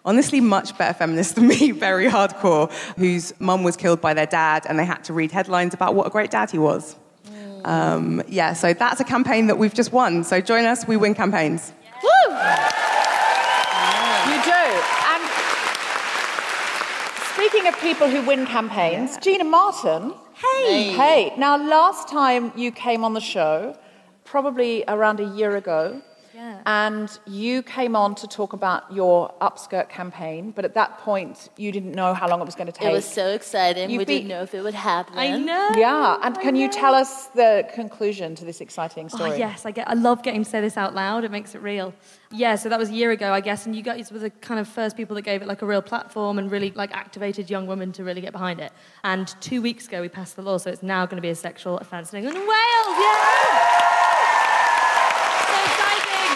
[0.05, 4.65] honestly much better feminists than me, very hardcore, whose mum was killed by their dad
[4.67, 6.95] and they had to read headlines about what a great dad he was.
[7.63, 10.23] Um, yeah, so that's a campaign that we've just won.
[10.23, 11.73] So join us, we win campaigns.
[14.25, 14.63] You do.
[15.13, 15.21] And
[17.41, 20.13] speaking of people who win campaigns, Gina Martin.
[20.35, 20.91] Hey.
[20.91, 21.33] Hey.
[21.37, 23.75] Now, last time you came on the show,
[24.25, 26.03] probably around a year ago,
[26.35, 26.61] yeah.
[26.67, 31.71] and you came on to talk about your upskirt campaign, but at that point, you
[31.71, 32.89] didn't know how long it was going to take.
[32.89, 33.89] it was so exciting.
[33.89, 35.17] You've we been- didn't know if it would happen.
[35.17, 35.71] I know.
[35.75, 39.39] Yeah, and can you tell us the conclusion to this exciting Oh, story?
[39.39, 39.89] yes, I get.
[39.89, 41.23] I love getting to say this out loud.
[41.23, 41.95] It makes it real.
[42.33, 44.57] Yeah, so that was a year ago, I guess, and you guys were the kind
[44.57, 47.67] of first people that gave it like a real platform and really like activated young
[47.67, 48.71] women to really get behind it.
[49.03, 51.35] And two weeks ago, we passed the law, so it's now going to be a
[51.35, 52.97] sexual offence in England and Wales.
[52.99, 53.15] Yeah.
[55.47, 56.31] So exciting.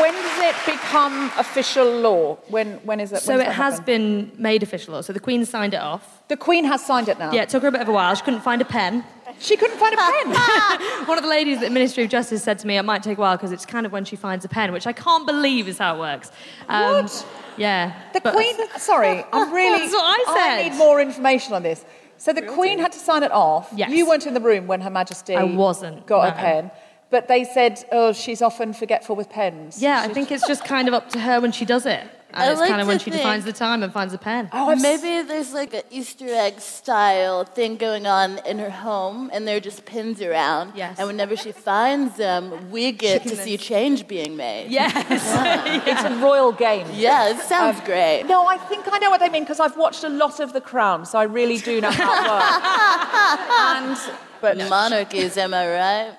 [0.00, 2.36] When does it become official law?
[2.48, 3.22] When, when is it?
[3.22, 3.84] So it has happen?
[3.84, 5.00] been made official law.
[5.00, 6.22] So the Queen signed it off.
[6.28, 7.32] The Queen has signed it now.
[7.32, 8.14] Yeah, it took her a bit of a while.
[8.14, 9.04] She couldn't find a pen.
[9.38, 11.06] She couldn't find a pen.
[11.08, 13.18] One of the ladies at the Ministry of Justice said to me, it might take
[13.18, 15.68] a while because it's kind of when she finds a pen, which I can't believe
[15.68, 16.30] is how it works.
[16.68, 17.26] Um, What?
[17.56, 17.94] Yeah.
[18.12, 18.56] The But- Queen.
[18.78, 19.78] Sorry, I'm really.
[19.80, 20.66] That's what I said.
[20.66, 21.84] I need more information on this.
[22.18, 23.70] So the Queen had to sign it off.
[23.74, 23.90] Yes.
[23.90, 25.34] You weren't in the room when Her Majesty.
[25.34, 26.70] I wasn't, Got a pen,
[27.10, 30.64] but they said, "Oh, she's often forgetful with pens." Yeah, I She's- think it's just
[30.64, 32.02] kind of up to her when she does it.
[32.32, 34.12] And I it's like kind of when to she think- defines the time and finds
[34.12, 34.48] the pen.
[34.52, 38.70] Oh, I've s- Maybe there's like an Easter egg style thing going on in her
[38.70, 40.74] home, and there are just pins around.
[40.76, 40.96] Yes.
[41.00, 44.70] And whenever she finds them, we get to see change being made.
[44.70, 44.92] Yes.
[45.90, 46.86] it's a royal game.
[46.94, 48.22] Yeah, it sounds um, great.
[48.34, 50.60] No, I think I know what they mean because I've watched a lot of The
[50.60, 54.06] Crown, so I really do know how it works.
[54.08, 56.14] and but Monarchies, am I right?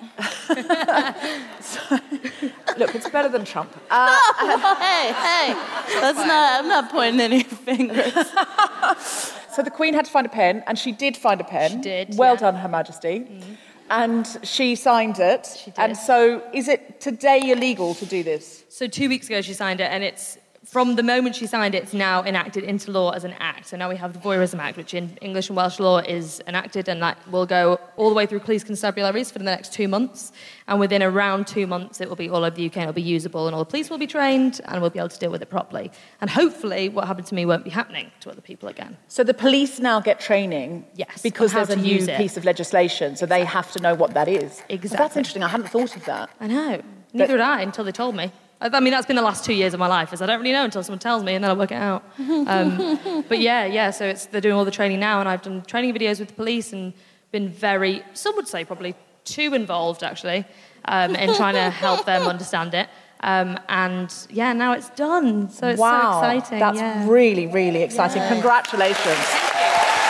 [2.78, 3.74] look, it's better than Trump.
[3.92, 5.54] hey, hey,
[6.00, 6.60] that's not.
[6.60, 8.14] I'm not pointing any fingers.
[9.52, 11.72] So the Queen had to find a pen, and she did find a pen.
[11.72, 12.40] She did, Well yeah.
[12.40, 13.20] done, Her Majesty.
[13.20, 13.54] Mm-hmm.
[13.90, 15.46] And she signed it.
[15.62, 15.78] She did.
[15.78, 18.64] And so, is it today illegal to do this?
[18.70, 20.38] So two weeks ago she signed it, and it's
[20.72, 23.68] from the moment she signed it, it's now enacted into law as an act.
[23.68, 26.88] So now we have the Voyeurism Act, which in English and Welsh law is enacted,
[26.88, 30.32] and that will go all the way through police constabularies for the next two months.
[30.70, 33.02] And within around two months, it will be all over the UK, and it'll be
[33.02, 35.42] usable, and all the police will be trained, and we'll be able to deal with
[35.42, 35.92] it properly.
[36.22, 38.96] And hopefully, what happened to me won't be happening to other people again.
[39.10, 43.26] So the police now get training Yes, because there's a new piece of legislation, so
[43.26, 44.64] they have to know what that is.
[44.70, 45.44] So that's interesting.
[45.44, 46.30] I hadn't thought of that.
[46.40, 46.82] I know.
[47.12, 48.32] Neither did I until they told me.
[48.62, 50.54] I mean, that's been the last two years of my life, is I don't really
[50.54, 52.04] know until someone tells me, and then I work it out.
[52.52, 53.92] Um, but yeah, yeah.
[53.92, 56.34] So it's they're doing all the training now, and I've done training videos with the
[56.34, 56.94] police, and
[57.32, 58.94] been very, some would say probably
[59.24, 60.46] too involved actually,
[60.86, 62.90] um, in trying to help them understand it.
[63.22, 65.50] Um, and yeah, now it's done.
[65.50, 66.60] So it's wow, so exciting.
[66.60, 67.08] That's yeah.
[67.08, 68.22] really, really exciting.
[68.28, 68.98] Congratulations.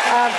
[0.08, 0.32] Um,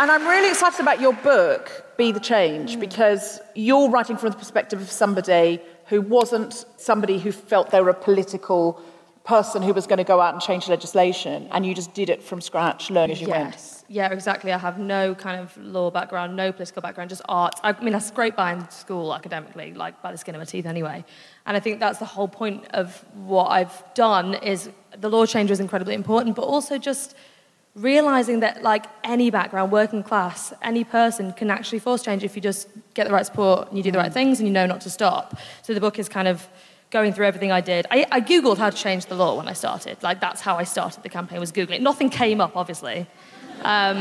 [0.00, 4.36] and I'm really excited about your book, Be the Change, because you're writing from the
[4.36, 8.80] perspective of somebody who wasn't somebody who felt they were a political
[9.24, 12.22] person who was going to go out and change legislation, and you just did it
[12.22, 13.52] from scratch, learn as you went.
[13.52, 13.84] Yes.
[13.88, 14.52] Yeah, exactly.
[14.52, 17.56] I have no kind of law background, no political background, just art.
[17.64, 20.66] I mean, I scraped by in school academically, like by the skin of my teeth
[20.66, 21.04] anyway.
[21.46, 25.50] And I think that's the whole point of what I've done is the law change
[25.50, 27.16] was incredibly important, but also just
[27.78, 32.42] realizing that like any background, working class, any person can actually force change if you
[32.42, 34.80] just get the right support and you do the right things and you know not
[34.82, 35.36] to stop.
[35.62, 36.46] So the book is kind of
[36.90, 37.86] going through everything I did.
[37.90, 40.02] I, I Googled how to change the law when I started.
[40.02, 41.80] Like that's how I started the campaign was Googling.
[41.82, 43.06] Nothing came up, obviously.
[43.62, 43.98] Um,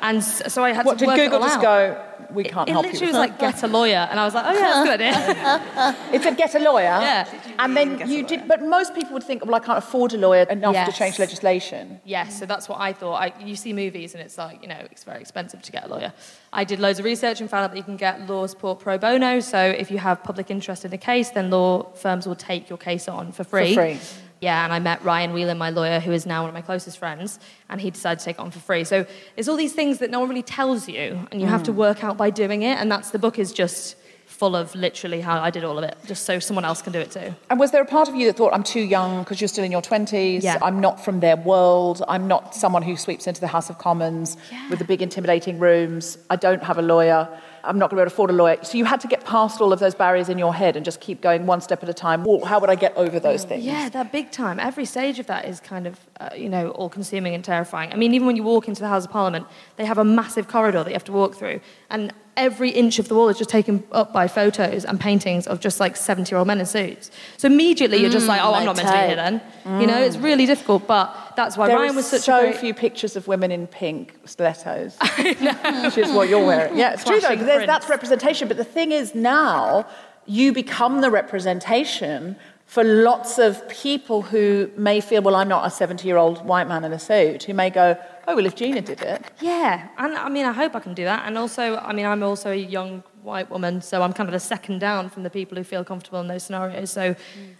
[0.00, 1.62] and so I had What to did work Google it all just out.
[1.62, 2.04] go?
[2.34, 3.12] We can't It help literally you.
[3.12, 5.96] was like get a lawyer, and I was like, oh yeah, that's a good idea.
[6.14, 6.82] It said get a lawyer.
[6.84, 7.28] Yeah.
[7.58, 10.44] And then you did, but most people would think, well, I can't afford a lawyer
[10.44, 12.00] enough to change legislation.
[12.04, 13.14] Yes, so that's what I thought.
[13.14, 15.88] I, you see movies and it's like, you know, it's very expensive to get a
[15.88, 16.12] lawyer.
[16.52, 18.98] I did loads of research and found out that you can get law support pro
[18.98, 19.40] bono.
[19.40, 22.78] So if you have public interest in a case, then law firms will take your
[22.78, 23.74] case on for free.
[23.74, 23.98] free.
[24.42, 26.98] Yeah, and I met Ryan Whelan, my lawyer, who is now one of my closest
[26.98, 27.38] friends,
[27.70, 28.82] and he decided to take it on for free.
[28.82, 31.72] So it's all these things that no one really tells you, and you have to
[31.72, 31.76] mm.
[31.76, 32.76] work out by doing it.
[32.76, 35.96] And that's the book is just full of literally how I did all of it,
[36.06, 37.32] just so someone else can do it too.
[37.50, 39.62] And was there a part of you that thought, I'm too young because you're still
[39.62, 40.58] in your 20s, Yeah.
[40.60, 44.36] I'm not from their world, I'm not someone who sweeps into the House of Commons
[44.70, 47.28] with the big intimidating rooms, I don't have a lawyer,
[47.64, 48.58] I'm not going to be able to afford a lawyer.
[48.62, 51.00] So you had to get past all of those barriers in your head and just
[51.00, 52.24] keep going one step at a time.
[52.44, 53.64] How would I get over those things?
[53.64, 54.58] Yeah, that big time.
[54.58, 57.92] Every stage of that is kind of, uh, you know, all consuming and terrifying.
[57.92, 59.46] I mean, even when you walk into the House of Parliament,
[59.76, 61.60] they have a massive corridor that you have to walk through.
[61.90, 65.60] And every inch of the wall is just taken up by photos and paintings of
[65.60, 67.10] just like 70 year old men in suits.
[67.36, 69.40] So immediately you're just mm, like, oh, I'm not meant to be here then.
[69.80, 72.56] You know, it's really difficult, but that's why There Ryan was such so a great...
[72.56, 76.76] few pictures of women in pink stilettos, which is what you're wearing.
[76.76, 77.20] Yeah, it's true though.
[77.20, 77.72] Flashing 'cause there's- prints.
[77.72, 78.48] That's representation.
[78.48, 79.86] But the thing is, now
[80.26, 85.70] you become the representation for lots of people who may feel, well, I'm not a
[85.70, 87.98] 70 year old white man in a suit, who may go,
[88.28, 89.24] oh, well, if Gina did it.
[89.40, 91.26] Yeah, and I mean, I hope I can do that.
[91.26, 94.40] And also, I mean, I'm also a young white woman, so I'm kind of a
[94.40, 96.90] second down from the people who feel comfortable in those scenarios.
[96.90, 97.14] So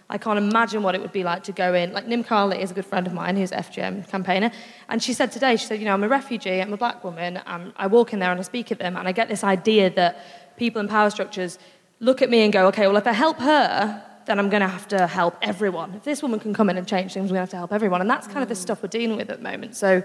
[0.09, 1.93] I can't imagine what it would be like to go in.
[1.93, 4.51] Like, Nimco Ali is a good friend of mine who's FGM campaigner.
[4.89, 7.37] And she said today, she said, you know, I'm a refugee, I'm a black woman,
[7.45, 9.89] and I walk in there and I speak at them, and I get this idea
[9.91, 10.19] that
[10.57, 11.57] people in power structures
[11.99, 14.67] look at me and go, okay, well, if I help her, then I'm going to
[14.67, 15.93] have to help everyone.
[15.95, 17.73] If this woman can come in and change things, we're going to have to help
[17.73, 18.01] everyone.
[18.01, 18.61] And that's kind of the mm.
[18.61, 19.75] stuff we're dealing with at the moment.
[19.75, 20.03] So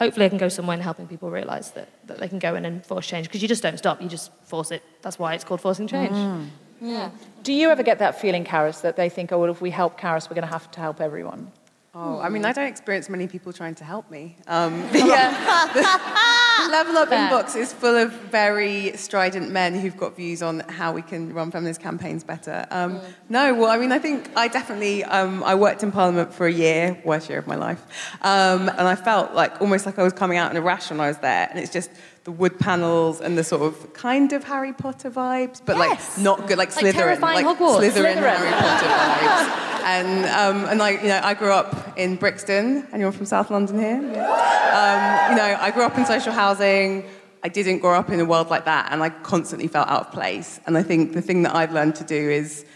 [0.00, 2.64] hopefully I can go somewhere in helping people realise that, that they can go in
[2.64, 3.26] and force change.
[3.26, 4.82] Because you just don't stop, you just force it.
[5.02, 6.12] That's why it's called forcing change.
[6.12, 6.48] Mm.
[6.80, 7.10] Yeah.
[7.42, 10.00] Do you ever get that feeling, Carys, that they think, oh, well, if we help
[10.00, 11.52] Carys, we're going to have to help everyone?
[11.92, 14.36] Oh, I mean, I don't experience many people trying to help me.
[14.46, 15.72] Um, the, uh,
[16.66, 17.28] the Level Up Fair.
[17.28, 21.50] inbox is full of very strident men who've got views on how we can run
[21.50, 22.64] feminist campaigns better.
[22.70, 26.46] Um, No, well, I mean, I think I definitely, um, I worked in Parliament for
[26.46, 27.84] a year, worst year of my life,
[28.22, 31.00] um, and I felt like almost like I was coming out in a rash when
[31.00, 31.90] I was there, and it's just
[32.24, 36.46] the wood panels and the sort of kind of Harry Potter vibes, but like not
[36.46, 37.80] good, like, Like Slytherin, like Hogwarts.
[37.80, 38.36] Slytherin, Slytherin.
[38.36, 39.66] Harry Potter vibes.
[39.84, 42.86] And um, and like you know, I grew up in Brixton.
[42.92, 43.96] Anyone from South London here?
[43.96, 47.04] Um, you know, I grew up in social housing.
[47.42, 50.12] I didn't grow up in a world like that, and I constantly felt out of
[50.12, 50.60] place.
[50.66, 52.66] And I think the thing that I've learned to do is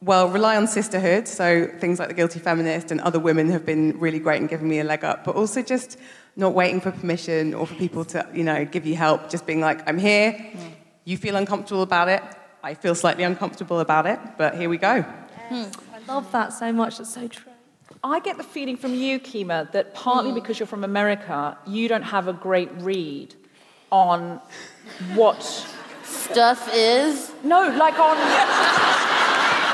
[0.00, 1.26] well, rely on sisterhood.
[1.26, 4.68] So things like the Guilty Feminist and other women have been really great in giving
[4.68, 5.98] me a leg up, but also just
[6.36, 9.30] not waiting for permission or for people to, you know, give you help.
[9.30, 10.32] Just being like, I'm here.
[10.32, 10.68] Hmm.
[11.04, 12.22] You feel uncomfortable about it.
[12.62, 15.02] I feel slightly uncomfortable about it, but here we go.
[15.02, 15.64] Hmm.
[15.94, 16.98] I love that so much.
[16.98, 17.52] That's so true.
[18.04, 20.36] I get the feeling from you, Kemah, that partly hmm.
[20.36, 23.34] because you're from America, you don't have a great read
[23.90, 24.40] on
[25.14, 25.42] what
[26.06, 27.32] Stuff is.
[27.42, 29.12] No, like on.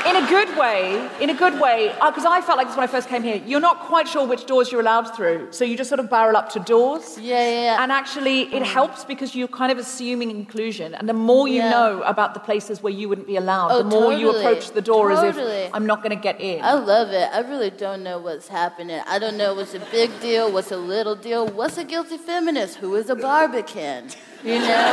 [0.05, 2.83] In a good way, in a good way, uh, because I felt like this when
[2.83, 3.41] I first came here.
[3.45, 6.35] You're not quite sure which doors you're allowed through, so you just sort of barrel
[6.35, 7.17] up to doors.
[7.17, 7.81] Yeah, yeah, yeah.
[7.83, 11.69] And actually, it helps because you're kind of assuming inclusion, and the more you Yeah.
[11.69, 14.81] know about the places where you wouldn't be allowed, Oh, the more you approach the
[14.81, 15.37] door as if
[15.73, 16.61] I'm not going to get in.
[16.63, 17.29] I love it.
[17.33, 19.01] I really don't know what's happening.
[19.07, 22.75] I don't know what's a big deal, what's a little deal, what's a guilty feminist,
[22.75, 24.09] who is a Barbican.
[24.43, 24.91] You know?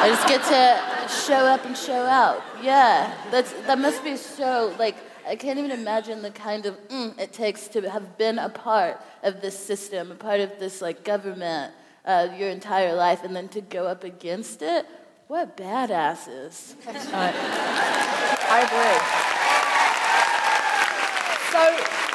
[0.00, 2.42] I just get to show up and show out.
[2.62, 4.96] Yeah, that's that must be so like
[5.26, 9.00] I can't even imagine the kind of mm it takes to have been a part
[9.22, 11.74] of this system, a part of this like government
[12.06, 14.86] uh, your entire life, and then to go up against it.
[15.26, 16.74] What badasses!
[16.86, 18.98] I agree.
[21.52, 22.07] So,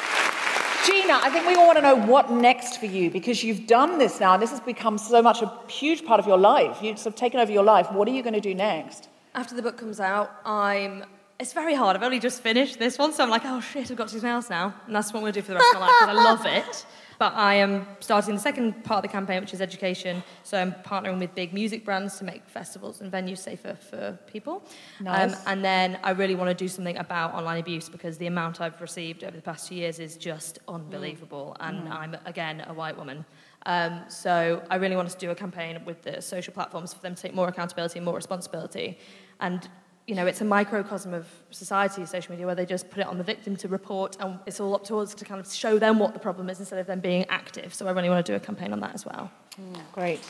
[0.84, 3.96] Gina, I think we all want to know what next for you because you've done
[3.96, 6.82] this now and this has become so much a huge part of your life.
[6.82, 7.90] You've sort of taken over your life.
[7.90, 9.08] What are you going to do next?
[9.34, 11.04] After the book comes out, I'm.
[11.40, 11.96] It's very hard.
[11.96, 14.18] I've only just finished this one, so I'm like, oh shit, I've got to do
[14.20, 14.74] something else now.
[14.86, 16.22] And that's what I'm going to do for the rest of my life because I
[16.22, 16.86] love it.
[17.18, 20.22] But I am starting the second part of the campaign, which is education.
[20.42, 24.64] So I'm partnering with big music brands to make festivals and venues safer for people.
[25.00, 25.44] Um, Nice.
[25.46, 28.80] and then I really want to do something about online abuse because the amount I've
[28.80, 31.56] received over the past two years is just unbelievable.
[31.60, 33.24] And I'm, again, a white woman.
[33.66, 37.14] Um, so I really want to do a campaign with the social platforms for them
[37.14, 38.98] to take more accountability and more responsibility.
[39.40, 39.68] And
[40.06, 43.16] you know, it's a microcosm of society, social media, where they just put it on
[43.16, 45.98] the victim to report, and it's all up to us to kind of show them
[45.98, 47.72] what the problem is instead of them being active.
[47.72, 49.30] So I really want to do a campaign on that as well.
[49.58, 50.20] Mm, great.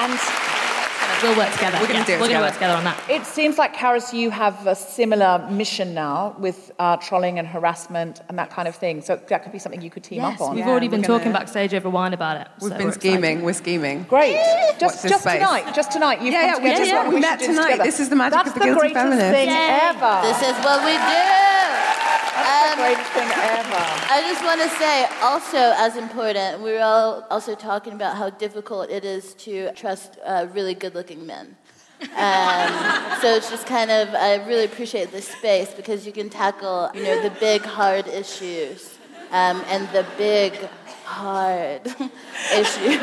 [0.00, 0.47] And
[1.20, 1.78] We'll work together.
[1.80, 2.76] We're gonna Yes, do it We're going to work together.
[2.76, 3.10] together on that.
[3.10, 8.20] it seems like, Carys, you have a similar mission now with uh, trolling and harassment
[8.28, 9.00] and that kind of thing.
[9.02, 10.54] So that could be something you could team Yes, up on.
[10.54, 12.46] we've Yeah, already been gonna- talking backstage over wine about it.
[12.60, 13.18] We've so been we're scheming.
[13.24, 13.44] excited.
[13.44, 14.02] We're scheming.
[14.04, 14.36] Great.
[14.78, 15.74] Just, just tonight.
[15.74, 16.22] Just tonight.
[16.22, 16.70] You've Yeah, yeah, we together.
[16.70, 17.64] just- This is what we we met should do tonight.
[17.72, 17.84] together.
[17.84, 19.78] This is the magic That's of the Guilty greatest thing Yay.
[19.82, 20.20] ever.
[20.22, 21.87] This is what we do.
[22.38, 23.84] That's Um, the greatest thing ever.
[24.16, 28.30] I just want to say, also as important, we were all also talking about how
[28.30, 31.56] difficult it is to trust uh, really good-looking men.
[32.00, 32.70] Um,
[33.20, 37.02] so it's just kind of, I really appreciate this space because you can tackle, you
[37.02, 38.96] know, the big hard issues
[39.32, 40.52] um, and the big
[41.04, 41.86] hard
[42.54, 43.00] issues.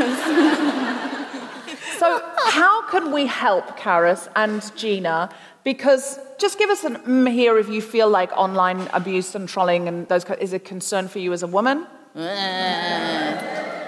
[1.99, 5.29] So, how can we help Carys and Gina?
[5.65, 9.87] Because just give us an mm here if you feel like online abuse and trolling
[9.87, 11.87] and those is a concern for you as a woman.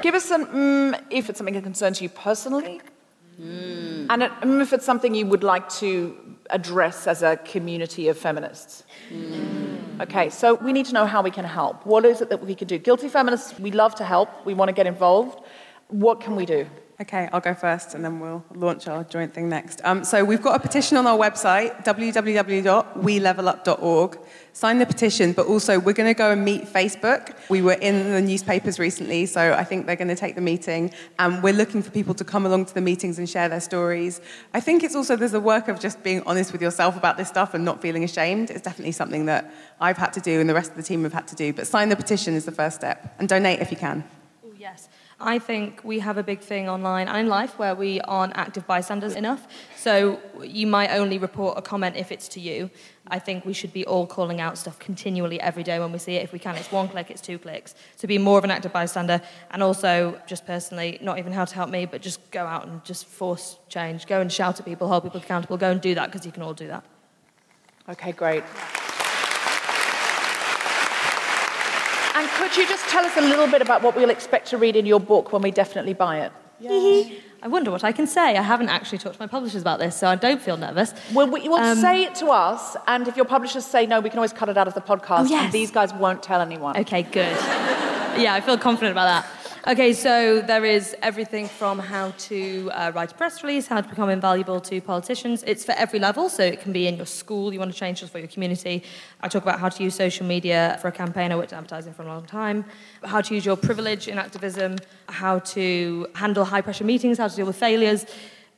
[0.02, 2.82] Give us an mm if it's something that concerns you personally,
[3.40, 6.18] and an mm if it's something you would like to
[6.50, 8.84] address as a community of feminists.
[10.02, 11.86] Okay, so we need to know how we can help.
[11.86, 12.80] What is it that we can do?
[12.80, 14.30] Guilty feminists, we love to help.
[14.46, 15.38] We want to get involved.
[15.90, 16.66] What can we do?
[17.00, 19.82] Okay, I'll go first and then we'll launch our joint thing next.
[19.84, 24.20] Um, so we've got a petition on our website, www.welevelup.org.
[24.54, 27.38] Sign the petition, but also we're going to go and meet Facebook.
[27.50, 30.92] We were in the newspapers recently, so I think they're going to take the meeting.
[31.20, 34.20] And we're looking for people to come along to the meetings and share their stories.
[34.56, 37.28] I think it's also, there's a work of just being honest with yourself about this
[37.28, 38.50] stuff and not feeling ashamed.
[38.50, 41.14] It's definitely something that I've had to do and the rest of the team have
[41.14, 41.54] had to do.
[41.54, 43.14] But sign the petition is the first step.
[43.20, 44.04] And donate if you can.
[44.44, 44.90] Ooh, Yes.
[45.20, 48.68] I think we have a big thing online and in life where we aren't active
[48.68, 49.48] bystanders enough.
[49.76, 52.70] So you might only report a comment if it's to you.
[53.08, 56.16] I think we should be all calling out stuff continually every day when we see
[56.16, 56.24] it.
[56.24, 57.74] If we can, it's one click, it's two clicks.
[57.96, 61.56] So be more of an active bystander and also just personally, not even how to
[61.56, 64.06] help me, but just go out and just force change.
[64.06, 65.58] Go and shout at people, hold people accountable.
[65.58, 66.84] Go and do that because you can all do that.
[67.90, 68.44] Okay, great.
[72.18, 74.76] And could you just tell us a little bit about what we'll expect to read
[74.76, 76.32] in your book when we definitely buy it?
[77.44, 78.36] I wonder what I can say.
[78.36, 80.96] I haven't actually talked to my publishers about this, so I don't feel nervous.
[81.14, 84.10] Well, we, well Um, say it to us, and if your publishers say no, we
[84.10, 85.44] can always cut it out of the podcast, Oh, yes.
[85.44, 86.76] and these guys won't tell anyone.
[86.78, 87.38] Okay, good.
[88.18, 89.37] yeah, I feel confident about that.
[89.68, 93.90] Okay, so there is everything from how to uh, write a press release, how to
[93.90, 95.44] become invaluable to politicians.
[95.46, 98.00] It's for every level, so it can be in your school, you want to change
[98.00, 98.82] just for your community.
[99.20, 101.34] I talk about how to use social media for a campaign.
[101.34, 102.64] I worked in advertising for a long time.
[103.04, 104.78] How to use your privilege in activism,
[105.10, 108.06] how to handle high pressure meetings, how to deal with failures.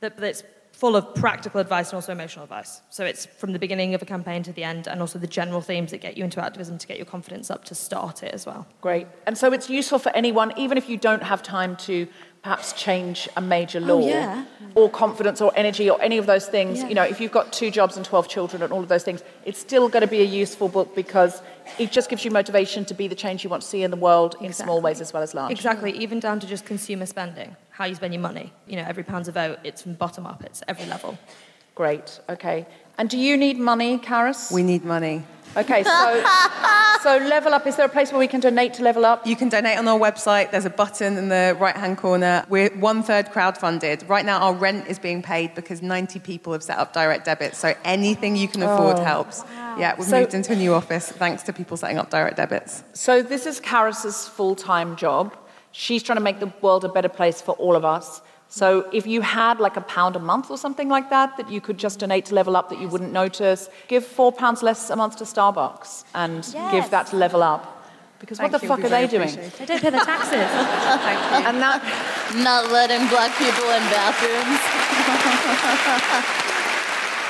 [0.01, 0.43] That,
[0.79, 2.81] full of practical advice and also emotional advice.
[2.89, 5.59] So it's from the beginning of a campaign to the end, and also the general
[5.59, 8.45] themes that get you into activism to get your confidence up to start it as
[8.45, 8.65] well.
[8.79, 9.05] Great.
[9.27, 12.07] And so it's useful for anyone, even if you don't have time to
[12.43, 14.45] perhaps change a major Oh, law yeah.
[14.73, 16.79] or confidence or energy or any of those things.
[16.79, 16.87] Yeah.
[16.87, 19.21] You know, if you've got two jobs and 12 children and all of those things,
[19.43, 21.41] it's still going to be a useful book because
[21.77, 23.97] it just gives you motivation to be the change you want to see in the
[23.97, 25.51] world in small ways as well as large.
[25.51, 28.51] Exactly, even down to just consumer spending, how you spend your money.
[28.67, 31.17] You know, every pound's a vote, it's from bottom up, it's every level.
[31.75, 32.19] Great.
[32.29, 32.67] Okay.
[32.97, 34.51] And do you need money, Carys?
[34.51, 35.23] We need money.
[35.55, 36.23] Okay, so
[37.03, 37.65] so Level Up.
[37.65, 39.25] Is there a place where we can donate to Level Up?
[39.25, 40.51] You can donate on our website.
[40.51, 42.45] There's a button in the right hand corner.
[42.49, 44.07] We're one third crowdfunded.
[44.09, 47.57] Right now, our rent is being paid because 90 people have set up direct debits.
[47.57, 49.03] So anything you can afford Oh.
[49.03, 49.43] helps.
[49.77, 52.83] Yeah, we've So- moved into a new office thanks to people setting up direct debits.
[52.93, 55.33] So this is Carys's full-time job.
[55.71, 58.21] She's trying to make the world a better place for all of us.
[58.51, 61.61] So if you had like a pound a month or something like that that you
[61.61, 64.95] could just donate to Level Up that you wouldn't notice, give four pounds less a
[64.95, 67.75] month to Starbucks and give that to Level Up.
[68.19, 69.33] Because what the you, fuck are they doing?
[69.59, 70.33] They don't pay their taxes.
[71.47, 71.79] And that
[72.43, 74.59] Not letting black people in bathrooms.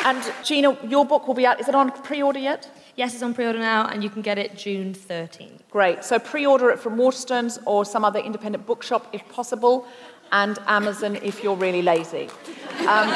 [0.06, 1.60] and Gina, your book will be out.
[1.60, 2.70] Is it on pre-order yet?
[2.96, 5.60] Yes, it's on pre order now, and you can get it June 13th.
[5.70, 6.04] Great.
[6.04, 9.88] So pre-order it from Waterstones or some other independent bookshop if possible,
[10.32, 12.30] and Amazon if you're really lazy.
[12.82, 13.10] Um,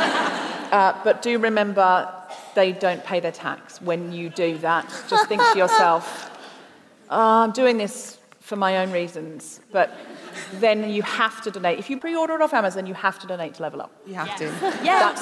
[0.72, 2.12] uh, but do remember,
[2.56, 4.86] they don't pay their tax when you do that.
[5.10, 6.32] Just think to yourself,
[7.10, 9.96] "Oh, I'm doing this for my own reasons, but
[10.60, 11.80] then you have to donate.
[11.80, 13.92] If you pre-order it off Amazon, you have to donate to Level Up.
[14.06, 14.46] You have to.
[14.84, 15.22] That's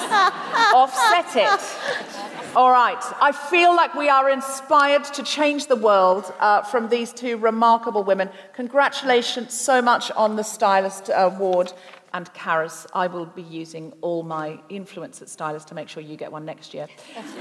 [0.73, 2.55] offset it.
[2.55, 3.01] All right.
[3.21, 8.03] I feel like we are inspired to change the world uh, from these two remarkable
[8.03, 8.29] women.
[8.53, 11.73] Congratulations so much on the Stylist Award.
[12.13, 16.17] And Carys, I will be using all my influence at Stylist to make sure you
[16.17, 16.87] get one next year.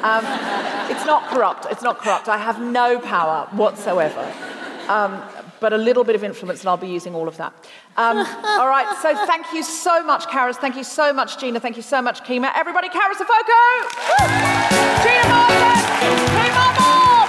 [0.03, 0.25] Um,
[0.89, 1.67] it's not corrupt.
[1.71, 2.29] It's not corrupt.
[2.29, 4.33] I have no power whatsoever.
[4.89, 5.23] Um,
[5.61, 7.53] but a little bit of influence, and I'll be using all of that.
[7.97, 10.57] Um, all right, so thank you so much, Carys.
[10.57, 11.61] Thank you so much, Gina.
[11.61, 12.53] Thank you so much, Kemah.
[12.55, 13.61] Everybody, Carys Afoko!
[15.03, 15.77] Gina Martin!
[16.35, 17.27] Kemah Moore!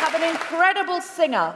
[0.00, 1.54] Have an incredible singer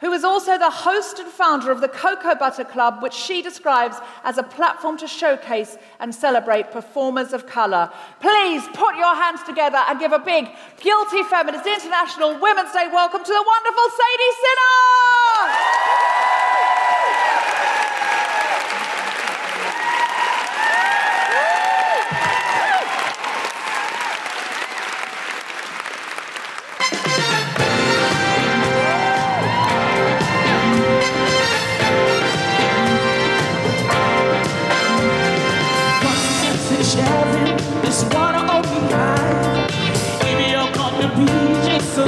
[0.00, 3.96] who is also the host and founder of the Cocoa Butter Club, which she describes
[4.24, 7.90] as a platform to showcase and celebrate performers of colour.
[8.20, 10.48] Please put your hands together and give a big
[10.80, 16.06] Guilty Feminist International Women's Day welcome to the wonderful Sadie Sinner!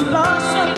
[0.05, 0.78] Just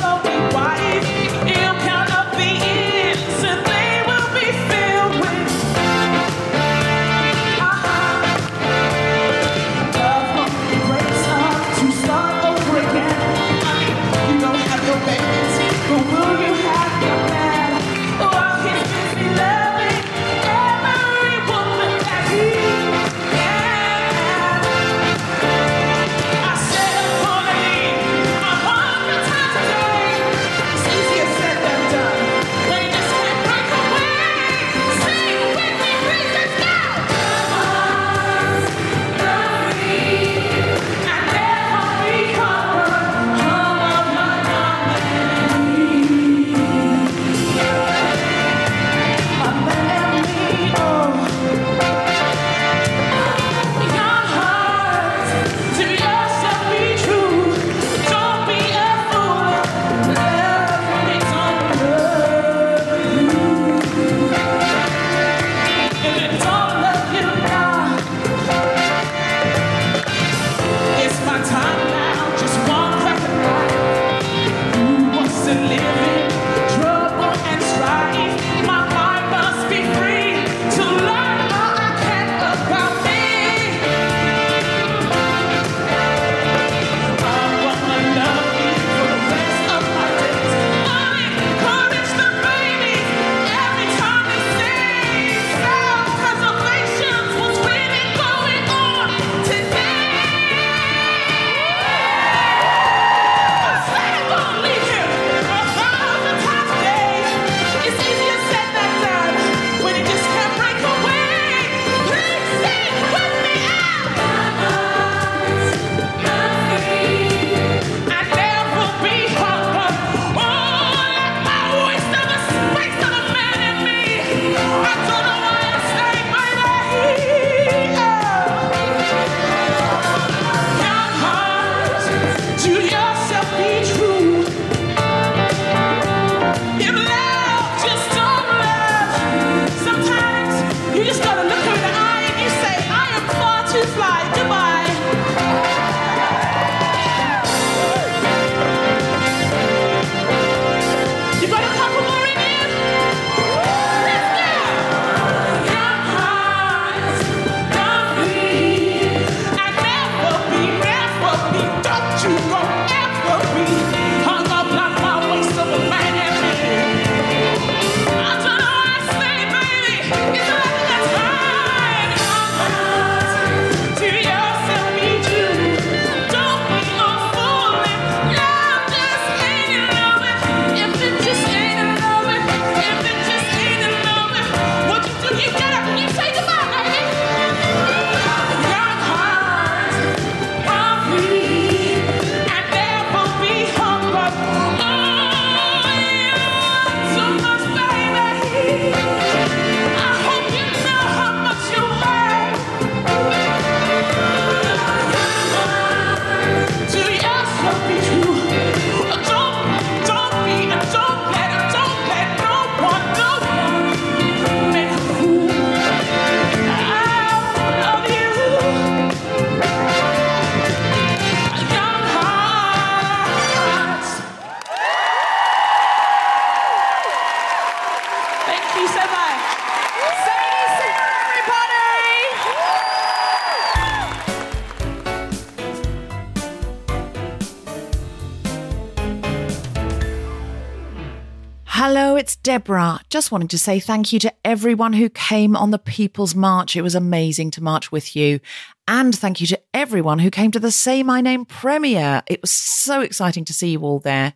[242.51, 242.99] Deborah.
[243.09, 246.75] Just wanted to say thank you to everyone who came on the People's March.
[246.75, 248.41] It was amazing to march with you.
[248.89, 252.25] And thank you to everyone who came to the Say My Name premiere.
[252.27, 254.35] It was so exciting to see you all there.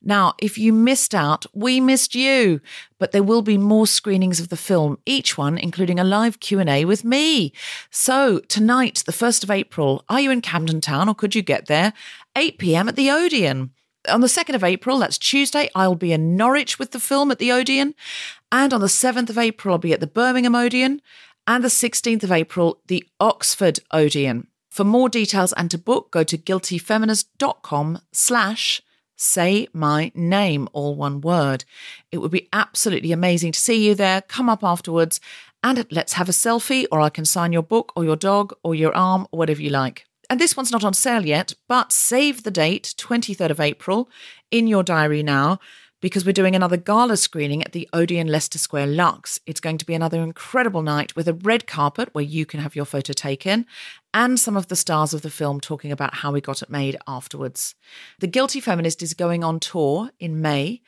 [0.00, 2.60] Now, if you missed out, we missed you,
[3.00, 6.84] but there will be more screenings of the film, each one including a live Q&A
[6.84, 7.52] with me.
[7.90, 11.66] So, tonight, the 1st of April, are you in Camden Town or could you get
[11.66, 11.92] there?
[12.36, 12.88] 8 p.m.
[12.88, 13.72] at the Odeon.
[14.08, 17.38] On the 2nd of April, that's Tuesday, I'll be in Norwich with the film at
[17.38, 17.94] the Odeon.
[18.50, 21.02] And on the 7th of April, I'll be at the Birmingham Odeon.
[21.46, 24.46] And the 16th of April, the Oxford Odeon.
[24.70, 28.82] For more details and to book, go to guiltyfeminist.com slash
[29.16, 31.64] say my name, all one word.
[32.12, 34.22] It would be absolutely amazing to see you there.
[34.22, 35.20] Come up afterwards
[35.62, 38.74] and let's have a selfie, or I can sign your book or your dog or
[38.74, 40.07] your arm or whatever you like.
[40.30, 44.10] And this one's not on sale yet, but save the date, 23rd of April,
[44.50, 45.58] in your diary now,
[46.00, 49.40] because we're doing another gala screening at the Odeon Leicester Square Lux.
[49.46, 52.76] It's going to be another incredible night with a red carpet where you can have
[52.76, 53.66] your photo taken
[54.14, 56.96] and some of the stars of the film talking about how we got it made
[57.06, 57.74] afterwards.
[58.20, 60.82] The Guilty Feminist is going on tour in May.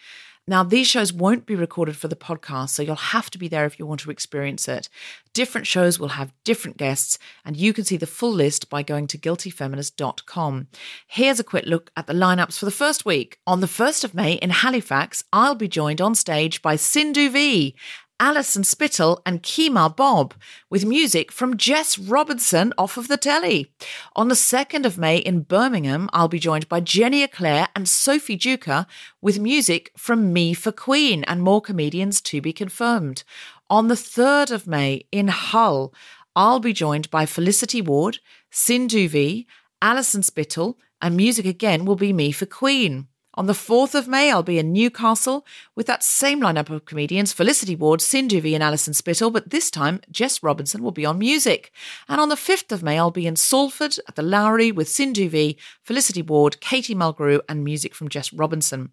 [0.51, 3.67] Now, these shows won't be recorded for the podcast, so you'll have to be there
[3.67, 4.89] if you want to experience it.
[5.33, 9.07] Different shows will have different guests, and you can see the full list by going
[9.07, 10.67] to guiltyfeminist.com.
[11.07, 13.39] Here's a quick look at the lineups for the first week.
[13.47, 17.77] On the 1st of May in Halifax, I'll be joined on stage by Sindhu V.
[18.21, 20.35] Alison Spittle and Kemah Bob,
[20.69, 23.73] with music from Jess Robinson off of the telly.
[24.15, 28.37] On the 2nd of May in Birmingham, I'll be joined by Jenny Eclair and Sophie
[28.37, 28.87] Duker
[29.23, 33.25] with music from Me for Queen and more comedians to be confirmed.
[33.71, 35.95] On the 3rd of May in Hull,
[36.37, 38.19] I'll be joined by Felicity Ward,
[38.51, 39.47] Sindhu V,
[39.81, 43.09] Alison Spittle, and music again will be Me for Queen.
[43.35, 47.33] On the 4th of May, I'll be in Newcastle with that same lineup of comedians
[47.33, 51.19] Felicity Ward, Sindhu V, and Alison Spittle, but this time Jess Robinson will be on
[51.19, 51.71] music.
[52.09, 55.29] And on the 5th of May, I'll be in Salford at the Lowry with Sindhu
[55.29, 58.91] V, Felicity Ward, Katie Mulgrew, and music from Jess Robinson.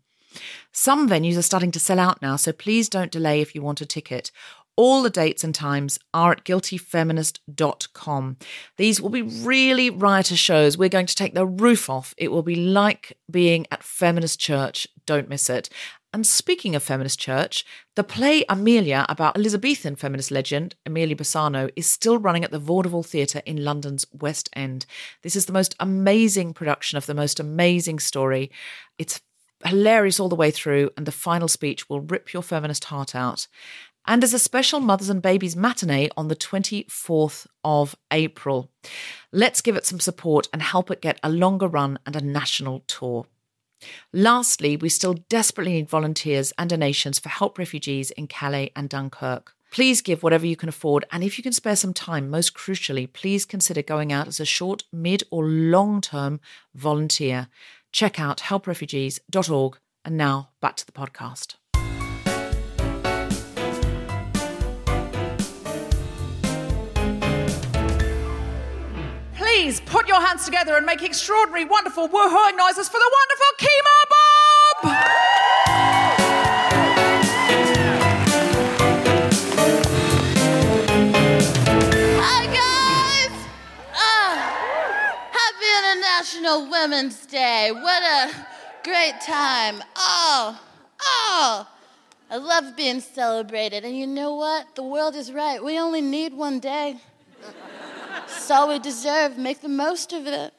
[0.72, 3.82] Some venues are starting to sell out now, so please don't delay if you want
[3.82, 4.32] a ticket.
[4.78, 8.38] All the dates and times are at guiltyfeminist.com.
[8.78, 10.78] These will be really riotous shows.
[10.78, 12.14] We're going to take the roof off.
[12.16, 14.88] It will be like being at Feminist Church.
[15.08, 15.70] Don't miss it.
[16.14, 17.66] And speaking of Feminist Church,
[17.96, 23.04] the play Emilia about Elizabethan feminist legend Emilia Bassano is still running at the Vaudeville
[23.04, 24.86] Theatre in London's West End.
[25.22, 28.52] This is the most amazing production of the most amazing story.
[28.98, 29.22] It's
[29.66, 33.48] hilarious all the way through, and the final speech will rip your feminist heart out
[34.08, 38.72] and as a special Mothers and Babies matinee on the 24th of April.
[39.32, 42.80] Let's give it some support and help it get a longer run and a national
[42.88, 43.28] tour.
[44.12, 49.54] Lastly, we still desperately need volunteers and donations for help refugees in Calais and Dunkirk.
[49.70, 53.12] Please give whatever you can afford, and if you can spare some time, most crucially,
[53.12, 56.40] please consider going out as a short, mid, or long term
[56.74, 57.50] volunteer.
[57.92, 59.78] Check out helprefugees.org.
[60.06, 61.56] And now back to the podcast.
[69.68, 74.06] Please put your hands together and make extraordinary, wonderful woohooing noises for the wonderful Kemah
[74.10, 74.78] Bob!
[82.24, 83.36] Hi guys!
[83.94, 84.38] Ah,
[85.34, 87.74] happy International Women's Day.
[87.74, 88.32] What a
[88.86, 89.84] great time.
[89.98, 90.62] Oh,
[91.02, 91.68] oh.
[92.30, 93.84] I love being celebrated.
[93.84, 94.76] And you know what?
[94.76, 95.62] The world is right.
[95.62, 97.02] We only need one day.
[98.50, 99.38] All we deserve.
[99.38, 100.54] Make the most of it.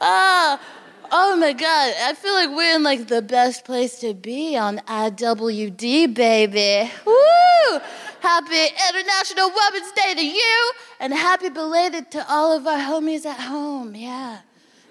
[0.00, 0.60] oh,
[1.10, 1.94] oh my God.
[2.00, 6.90] I feel like we're in like the best place to be on IWD, baby.
[7.04, 7.80] Woo!
[8.20, 13.40] Happy International Women's Day to you, and happy belated to all of our homies at
[13.40, 13.94] home.
[13.94, 14.40] Yeah,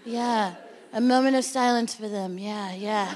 [0.05, 0.55] yeah.
[0.93, 2.37] A moment of silence for them.
[2.37, 3.13] Yeah, yeah.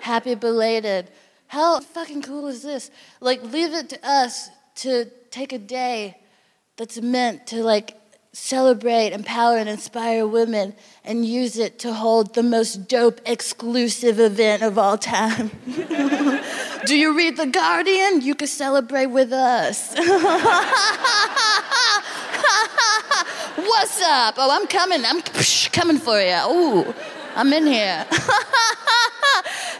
[0.00, 1.10] happy belated.
[1.46, 2.90] How fucking cool is this?
[3.20, 6.16] Like, leave it to us to take a day
[6.76, 7.96] that's meant to like
[8.32, 10.72] celebrate, empower, and inspire women
[11.04, 15.50] and use it to hold the most dope exclusive event of all time.
[16.86, 18.20] Do you read The Guardian?
[18.20, 19.94] You can celebrate with us.
[23.56, 24.34] What's up?
[24.38, 25.04] Oh, I'm coming.
[25.04, 25.20] I'm
[25.72, 26.38] coming for you.
[26.48, 26.94] Ooh,
[27.36, 28.06] I'm in here.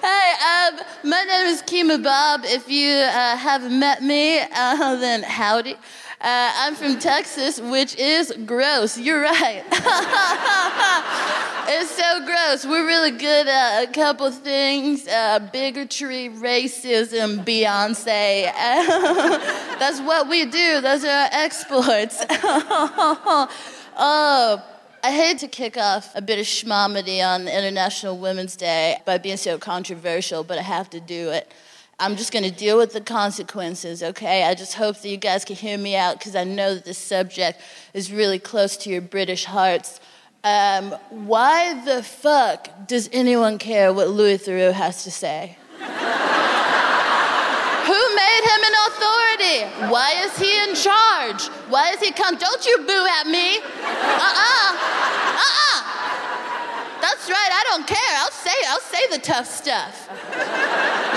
[0.03, 2.41] hey, um, my name is Kemah Bob.
[2.45, 5.75] If you uh, haven't met me, uh, then howdy.
[5.75, 5.77] Uh,
[6.21, 8.99] I'm from Texas, which is gross.
[8.99, 9.63] You're right.
[11.69, 12.67] it's so gross.
[12.67, 18.53] We're really good at a couple things uh, bigotry, racism, Beyonce.
[19.79, 22.25] That's what we do, those are our exploits.
[23.97, 24.63] oh,
[25.05, 29.37] I hate to kick off a bit of schmomedy on International Women's Day by being
[29.37, 31.53] so controversial, but I have to do it.
[32.01, 34.45] I'm just going to deal with the consequences, okay?
[34.45, 36.97] I just hope that you guys can hear me out because I know that this
[36.97, 37.61] subject
[37.93, 40.01] is really close to your British hearts.
[40.43, 45.59] Um, why the fuck does anyone care what Louis Theroux has to say?
[47.85, 49.59] Who made him an authority?
[49.93, 51.49] Why is he in charge?
[51.69, 52.37] Why is he come?
[52.37, 53.59] Don't you boo at me?
[53.59, 54.71] Uh-uh.
[55.45, 55.81] Uh-uh.
[57.01, 58.15] That's right, I don't care.
[58.17, 60.09] I'll say I'll say the tough stuff.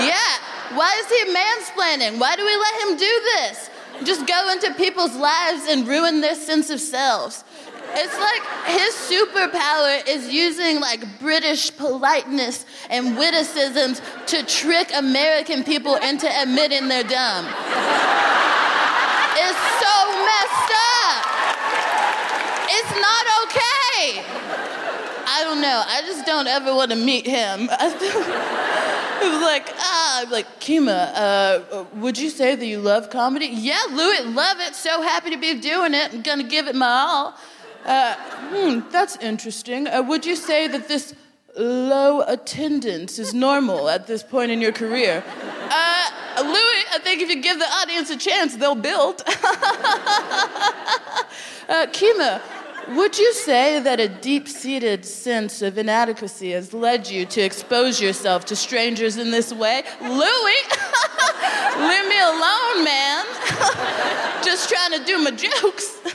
[0.04, 0.76] Yeah.
[0.76, 2.20] Why is he mansplaining?
[2.20, 3.70] Why do we let him do this?
[4.04, 7.44] Just go into people's lives and ruin their sense of selves.
[8.00, 15.96] It's like his superpower is using like British politeness and witticisms to trick American people
[15.96, 17.46] into admitting they're dumb.
[19.40, 19.96] It's so
[20.30, 21.26] messed up.
[22.70, 24.22] It's not okay.
[25.30, 25.84] I don't know.
[25.88, 27.70] I just don't ever want to meet him.
[29.20, 33.48] It was like, ah, I'm like, Kemah, uh, would you say that you love comedy?
[33.48, 34.76] Yeah, Louis, love it.
[34.76, 36.14] So happy to be doing it.
[36.14, 37.36] I'm gonna give it my all.
[37.86, 39.88] Uh, hmm, that's interesting.
[39.88, 41.14] Uh, would you say that this
[41.58, 45.24] low attendance is normal at this point in your career?
[45.26, 49.24] Uh, Louis, I think if you give the audience a chance, they'll build.
[49.28, 49.32] uh,
[51.70, 52.42] Kemah,
[52.96, 58.00] would you say that a deep seated sense of inadequacy has led you to expose
[58.00, 59.84] yourself to strangers in this way?
[60.02, 60.10] Louis,
[61.80, 63.26] leave me alone, man.
[64.44, 66.00] Just trying to do my jokes.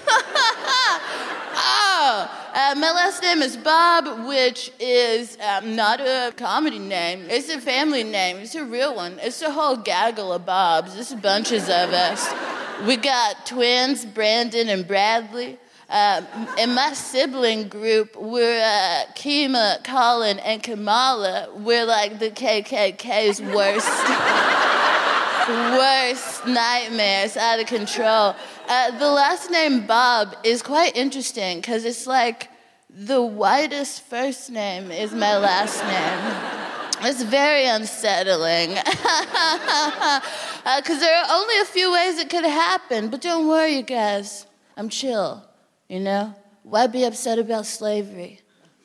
[1.54, 7.26] oh, uh, my last name is Bob, which is um, not a comedy name.
[7.28, 8.38] It's a family name.
[8.38, 9.18] It's a real one.
[9.20, 10.94] It's a whole gaggle of Bobs.
[10.94, 12.32] There's bunches of us.
[12.86, 15.58] We got twins, Brandon and Bradley.
[15.92, 16.22] Uh,
[16.58, 21.50] in my sibling group, we're uh, Kemah, Colin, and Kamala.
[21.54, 23.86] We're like the KKK's worst,
[25.76, 28.34] worst nightmares, out of control.
[28.66, 32.48] Uh, the last name Bob is quite interesting because it's like
[32.88, 37.10] the whitest first name is my last name.
[37.10, 38.78] It's very unsettling.
[40.76, 43.08] Because there are only a few ways it could happen.
[43.08, 44.46] But don't worry, you guys.
[44.76, 45.42] I'm chill.
[45.88, 46.34] You know?
[46.62, 48.40] Why be upset about slavery?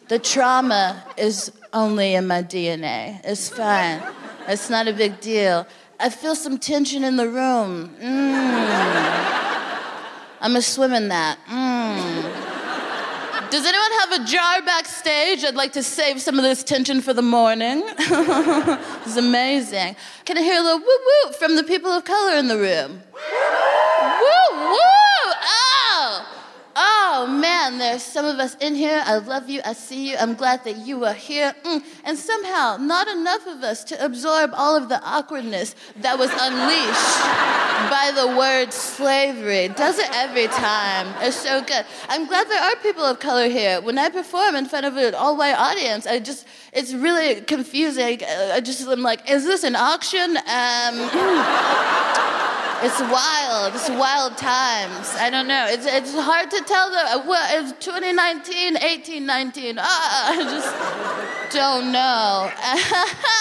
[0.08, 3.20] The trauma is only in my DNA.
[3.24, 4.02] It's fine.
[4.48, 5.68] It's not a big deal.
[6.00, 7.96] I feel some tension in the room.
[8.00, 9.38] Mm.
[10.40, 11.40] I'm gonna swim in that.
[11.50, 12.48] Mm.
[13.50, 15.44] Does anyone have a jar backstage?
[15.44, 17.84] I'd like to save some of this tension for the morning.
[17.98, 19.96] it's amazing.
[20.26, 23.02] Can I hear a little woo woo from the people of color in the room?
[23.14, 24.78] Woo woo!
[24.80, 25.67] Oh!
[26.80, 29.02] Oh man, there's some of us in here.
[29.04, 29.62] I love you.
[29.66, 30.18] I see you.
[30.18, 31.56] I'm glad that you are here.
[31.64, 31.84] Mm.
[32.04, 37.18] And somehow, not enough of us to absorb all of the awkwardness that was unleashed
[37.90, 39.70] by the word slavery.
[39.70, 41.08] Does it every time.
[41.26, 41.84] It's so good.
[42.10, 43.82] I'm glad there are people of color here.
[43.82, 48.20] When I perform in front of an all white audience, I just, it's really confusing.
[48.24, 50.38] I just, I'm like, is this an auction?
[50.38, 51.10] Um,
[52.84, 53.74] It's wild.
[53.74, 55.16] It's wild times.
[55.18, 55.66] I don't know.
[55.68, 57.24] It's, it's hard to tell the
[57.60, 59.78] it's 2019, 18, 19.
[59.80, 62.52] Ah, I just don't know.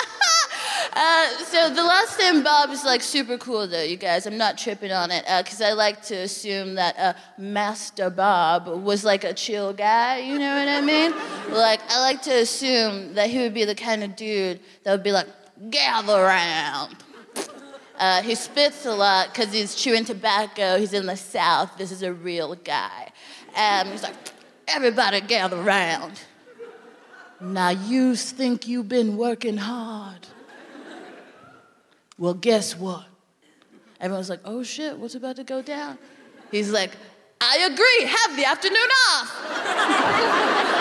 [0.99, 4.27] Uh, so the last name Bob is like super cool though, you guys.
[4.27, 9.05] I'm not tripping on it because I like to assume that uh, Master Bob was
[9.05, 10.21] like a chill guy.
[10.21, 11.13] You know what I mean?
[11.55, 15.03] Like I like to assume that he would be the kind of dude that would
[15.03, 15.27] be like,
[15.69, 16.97] gather round.
[17.99, 20.79] Uh, he spits a lot because he's chewing tobacco.
[20.79, 21.77] He's in the South.
[21.79, 23.11] This is a real guy.
[23.57, 24.15] And he's like,
[24.69, 26.21] everybody gather round.
[27.41, 30.27] Now you think you've been working hard.
[32.19, 33.05] Well, guess what?
[34.01, 35.99] Everyone's like, oh shit, what's about to go down?
[36.51, 36.93] He's like,
[37.41, 39.29] I agree, have the afternoon off.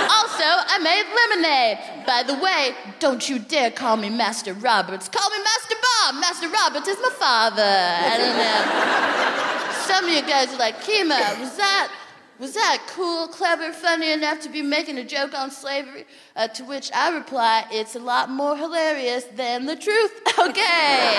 [0.10, 2.06] also, I made lemonade.
[2.08, 5.10] By the way, don't you dare call me Master Roberts.
[5.10, 6.16] Call me Master Bob.
[6.22, 7.62] Master Roberts is my father.
[7.62, 9.72] I don't know.
[9.86, 11.92] Some of you guys are like, Kemah, was that
[12.38, 16.06] was that cool, clever, funny enough to be making a joke on slavery?
[16.36, 20.22] Uh, to which I reply, it's a lot more hilarious than the truth.
[20.38, 21.16] Okay.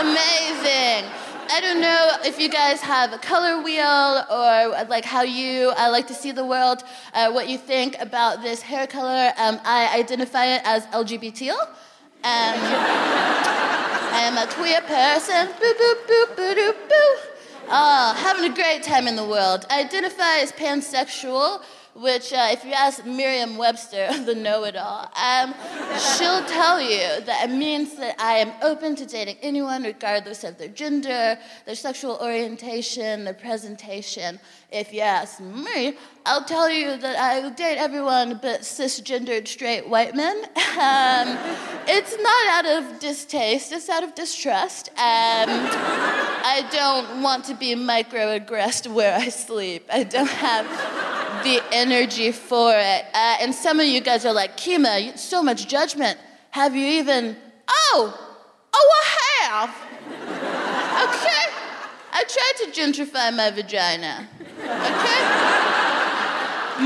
[0.00, 1.04] Amazing.
[1.52, 5.90] I don't know if you guys have a color wheel or like how you uh,
[5.90, 9.32] like to see the world, uh, what you think about this hair color.
[9.36, 11.50] Um, I identify it as LGBT.
[11.50, 11.66] Um,
[12.22, 15.48] I am a queer person.
[15.58, 17.16] Boo, boo, boo, boo, boo, boo.
[17.68, 19.66] Oh, having a great time in the world.
[19.70, 21.62] I identify as pansexual,
[21.94, 25.54] which, uh, if you ask Merriam Webster, the know it all, um,
[26.16, 30.58] she'll tell you that it means that I am open to dating anyone, regardless of
[30.58, 34.38] their gender, their sexual orientation, their presentation.
[34.72, 35.94] If you ask me,
[36.24, 40.44] I'll tell you that I date everyone but cisgendered straight white men.
[40.80, 41.36] Um,
[41.88, 44.88] it's not out of distaste, it's out of distrust.
[44.90, 45.50] Um,
[46.42, 49.86] I don't want to be microaggressed where I sleep.
[49.92, 50.66] I don't have
[51.42, 53.04] the energy for it.
[53.14, 56.18] Uh, and some of you guys are like, Kemah, so much judgment.
[56.50, 57.36] Have you even.
[57.68, 58.18] Oh!
[58.72, 59.04] Oh, I
[59.44, 59.70] have!
[61.08, 61.44] Okay?
[62.12, 64.28] I tried to gentrify my vagina.
[64.58, 65.20] Okay?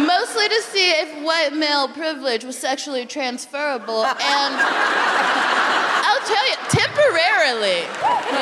[0.06, 4.54] Mostly to see if white male privilege was sexually transferable, and
[6.04, 7.86] I'll tell you, temporarily.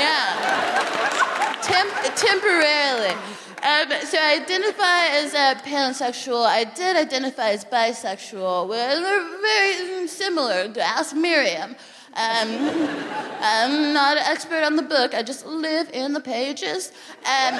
[0.00, 1.58] Yeah.
[1.62, 3.14] Temp- temporarily.
[3.62, 6.44] Um, so I identify as a pansexual.
[6.44, 8.68] I did identify as bisexual.
[8.68, 10.72] They're very similar.
[10.80, 11.76] Ask Merriam.
[12.14, 12.48] Um,
[13.40, 15.14] I'm not an expert on the book.
[15.14, 16.90] I just live in the pages.
[17.20, 17.54] Um,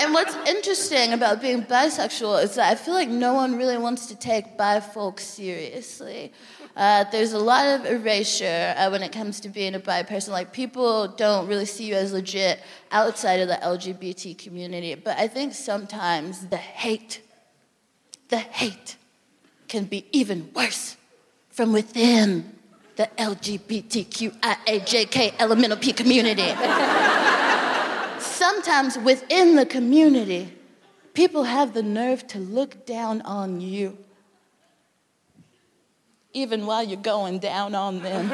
[0.00, 4.06] and what's interesting about being bisexual is that I feel like no one really wants
[4.08, 6.32] to take bi folks seriously.
[6.76, 10.32] Uh, there's a lot of erasure uh, when it comes to being a bi person.
[10.32, 12.60] Like, people don't really see you as legit
[12.90, 14.96] outside of the LGBT community.
[14.96, 17.20] But I think sometimes the hate,
[18.28, 18.96] the hate
[19.68, 20.96] can be even worse
[21.50, 22.54] from within
[22.96, 26.42] the LGBTQIAJK elemental P community.
[28.18, 30.52] Sometimes within the community,
[31.12, 33.98] people have the nerve to look down on you,
[36.34, 38.24] even while you're going down on them.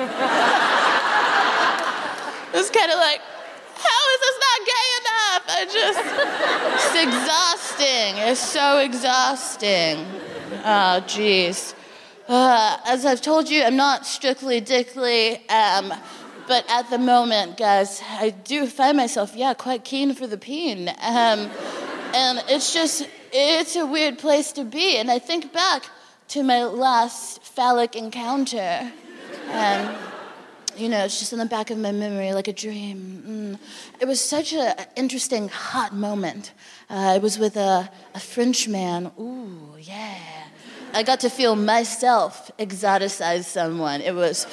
[2.55, 3.21] it's kind of like,
[3.77, 5.45] how is this not gay enough?
[5.49, 6.01] I just,
[6.75, 8.17] it's exhausting.
[8.17, 10.07] It's so exhausting.
[10.65, 11.75] Oh, jeez.
[12.27, 15.93] Uh, as I've told you, I'm not strictly dickly, um,
[16.49, 20.89] but at the moment, guys, I do find myself, yeah, quite keen for the peen.
[20.89, 21.51] Um,
[22.15, 24.97] and it's just, it's a weird place to be.
[24.97, 25.85] And I think back
[26.29, 28.93] to my last phallic encounter.
[29.53, 29.97] Um,
[30.77, 33.23] you know, it's just in the back of my memory like a dream.
[33.27, 33.59] Mm.
[34.01, 36.53] It was such an interesting, hot moment.
[36.89, 39.11] Uh, it was with a, a French man.
[39.19, 40.19] Ooh, yeah.
[40.95, 44.01] I got to feel myself exoticize someone.
[44.01, 44.47] It was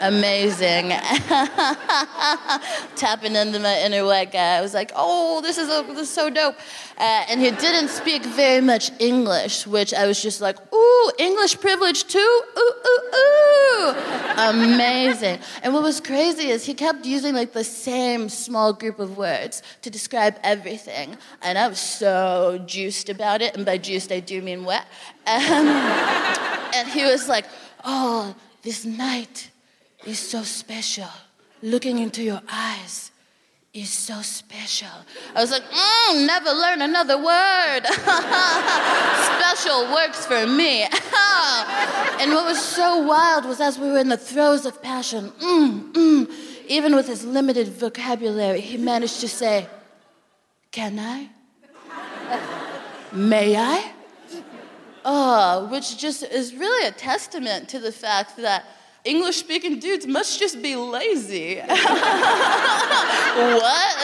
[0.00, 0.88] amazing.
[2.96, 4.56] Tapping into my inner white guy.
[4.56, 6.56] I was like, oh, this is, a, this is so dope.
[6.98, 11.60] Uh, and he didn't speak very much English, which I was just like, ooh, English
[11.60, 12.42] privilege too?
[12.58, 13.94] Ooh, ooh, ooh.
[14.36, 15.38] Amazing.
[15.62, 19.62] And what was crazy is he kept using like the same small group of words
[19.82, 21.16] to describe everything.
[21.42, 23.56] And I was so juiced about it.
[23.56, 24.86] And by juiced, I do mean wet.
[25.26, 25.66] Um,
[26.74, 27.46] and he was like,
[27.84, 29.50] oh, this night
[30.06, 31.10] is so special.
[31.62, 33.10] Looking into your eyes
[33.74, 34.88] is so special.
[35.34, 37.80] I was like, mm, never learn another word.
[39.36, 40.82] special works for me.
[42.20, 45.92] and what was so wild was as we were in the throes of passion, mm,
[45.92, 46.30] mm,
[46.68, 49.66] even with his limited vocabulary, he managed to say,
[50.70, 51.28] Can I?
[53.12, 53.92] May I?
[55.04, 58.64] Oh, which just is really a testament to the fact that
[59.06, 61.56] English speaking dudes must just be lazy.
[61.60, 61.76] what?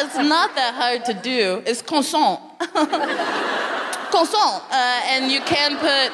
[0.00, 1.62] It's not that hard to do.
[1.66, 2.40] It's consent.
[4.12, 4.62] consent.
[4.70, 6.12] Uh, and you can put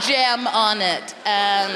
[0.00, 1.14] jam on it.
[1.26, 1.72] And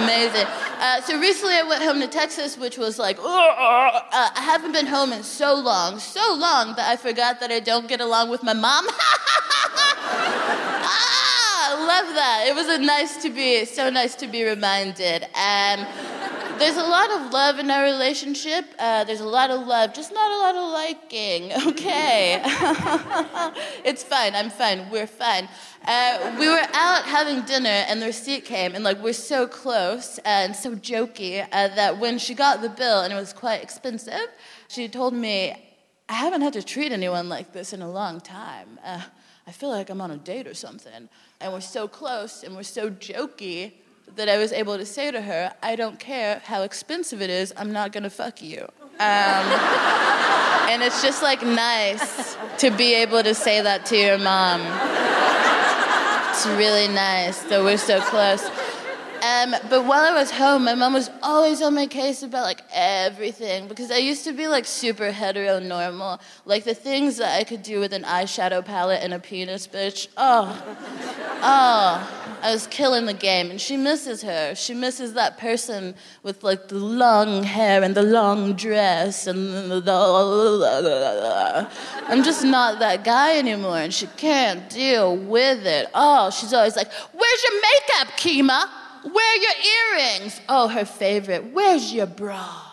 [0.00, 0.46] amazing.
[0.80, 4.86] Uh, so recently I went home to Texas, which was like, uh, I haven't been
[4.86, 8.42] home in so long, so long that I forgot that I don't get along with
[8.42, 8.86] my mom.
[10.82, 11.39] ah,
[11.70, 12.46] I love that.
[12.48, 15.24] It was a nice to be, so nice to be reminded.
[15.36, 15.86] And
[16.58, 18.64] there's a lot of love in our relationship.
[18.76, 21.52] Uh, there's a lot of love, just not a lot of liking.
[21.70, 22.42] Okay.
[23.84, 24.34] it's fine.
[24.34, 24.90] I'm fine.
[24.90, 25.48] We're fine.
[25.86, 30.18] Uh, we were out having dinner, and the receipt came, and like we're so close
[30.24, 34.28] and so jokey uh, that when she got the bill, and it was quite expensive,
[34.66, 35.54] she told me,
[36.08, 38.80] "I haven't had to treat anyone like this in a long time.
[38.84, 39.02] Uh,
[39.46, 41.08] I feel like I'm on a date or something."
[41.40, 43.72] And we're so close, and we're so jokey
[44.16, 47.52] that I was able to say to her, "I don't care how expensive it is.
[47.56, 48.68] I'm not gonna fuck you."
[48.98, 48.98] Um,
[50.70, 54.60] and it's just like nice to be able to say that to your mom.
[56.30, 58.42] It's really nice that we're so close.
[59.22, 62.62] Um, but while I was home, my mom was always on my case about like
[62.72, 66.20] everything because I used to be like super heteronormal.
[66.46, 70.08] Like the things that I could do with an eyeshadow palette and a penis, bitch.
[70.16, 70.56] Oh,
[71.42, 73.50] oh, I was killing the game.
[73.50, 74.54] And she misses her.
[74.54, 81.68] She misses that person with like the long hair and the long dress and the.
[82.06, 85.88] I'm just not that guy anymore, and she can't deal with it.
[85.94, 89.54] Oh, she's always like, "Where's your makeup, Kemah?" Where are your
[89.98, 90.40] earrings?
[90.48, 91.52] Oh, her favorite.
[91.52, 92.70] Where's your bra?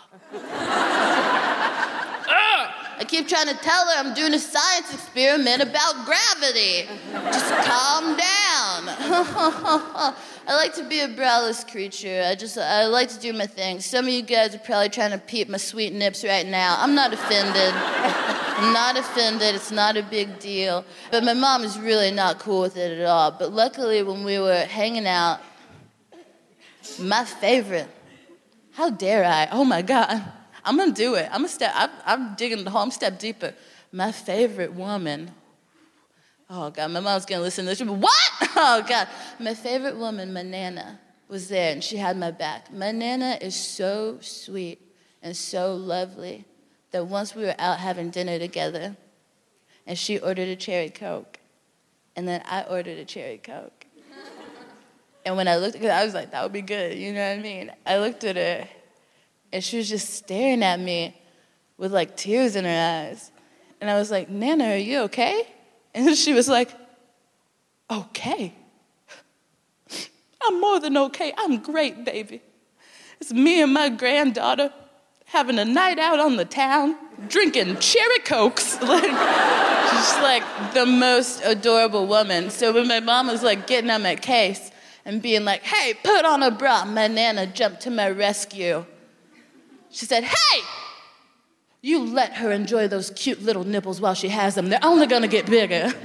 [3.00, 6.88] I keep trying to tell her I'm doing a science experiment about gravity.
[7.12, 8.88] Just calm down.
[10.48, 12.24] I like to be a braless creature.
[12.26, 13.80] I just I like to do my thing.
[13.80, 16.76] Some of you guys are probably trying to peep my sweet nips right now.
[16.78, 17.72] I'm not offended.
[17.74, 19.54] I'm not offended.
[19.54, 20.84] It's not a big deal.
[21.12, 23.30] But my mom is really not cool with it at all.
[23.30, 25.38] But luckily, when we were hanging out
[26.98, 27.88] my favorite.
[28.72, 29.48] How dare I?
[29.50, 30.22] Oh my God.
[30.64, 31.26] I'm gonna do it.
[31.26, 33.54] I'm gonna step, I'm, I'm digging the hole, I'm step deeper.
[33.90, 35.30] My favorite woman.
[36.50, 37.80] Oh God, my mom's gonna listen to this.
[37.80, 38.12] What?
[38.60, 39.08] Oh God.
[39.38, 40.98] My favorite woman, my Nana,
[41.28, 42.72] was there and she had my back.
[42.72, 44.80] My Nana is so sweet
[45.22, 46.44] and so lovely
[46.90, 48.96] that once we were out having dinner together
[49.86, 51.38] and she ordered a cherry Coke
[52.16, 53.77] and then I ordered a cherry Coke.
[55.28, 57.20] And when I looked at her, I was like, that would be good, you know
[57.20, 57.70] what I mean?
[57.84, 58.66] I looked at her,
[59.52, 61.20] and she was just staring at me
[61.76, 63.30] with like tears in her eyes.
[63.78, 65.42] And I was like, Nana, are you okay?
[65.94, 66.72] And she was like,
[67.90, 68.54] okay.
[70.42, 71.34] I'm more than okay.
[71.36, 72.40] I'm great, baby.
[73.20, 74.72] It's me and my granddaughter
[75.26, 76.96] having a night out on the town,
[77.28, 78.78] drinking cherry cokes.
[78.82, 82.48] Like, she's like the most adorable woman.
[82.48, 84.70] So when my mom was like getting on my case,
[85.08, 86.84] and being like, hey, put on a bra.
[86.84, 88.84] My Nana jumped to my rescue.
[89.90, 90.60] She said, hey,
[91.80, 94.68] you let her enjoy those cute little nipples while she has them.
[94.68, 95.88] They're only gonna get bigger.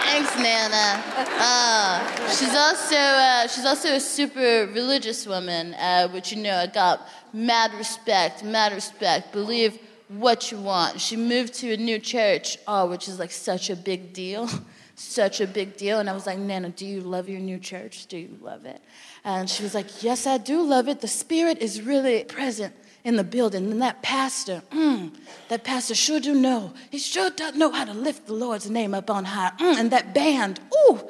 [0.00, 1.02] Thanks, Nana.
[1.38, 6.66] Uh, she's also uh, she's also a super religious woman, uh, which you know I
[6.66, 9.32] got mad respect, mad respect.
[9.32, 9.78] Believe
[10.08, 10.98] what you want.
[10.98, 14.48] She moved to a new church, oh, which is like such a big deal
[15.00, 15.98] such a big deal.
[15.98, 18.06] And I was like, Nana, do you love your new church?
[18.06, 18.80] Do you love it?
[19.24, 21.00] And she was like, Yes, I do love it.
[21.00, 23.70] The Spirit is really present in the building.
[23.70, 25.12] And that pastor, mm,
[25.48, 26.74] that pastor sure do know.
[26.90, 29.52] He sure does know how to lift the Lord's name up on high.
[29.58, 31.00] Mm, and that band, ooh,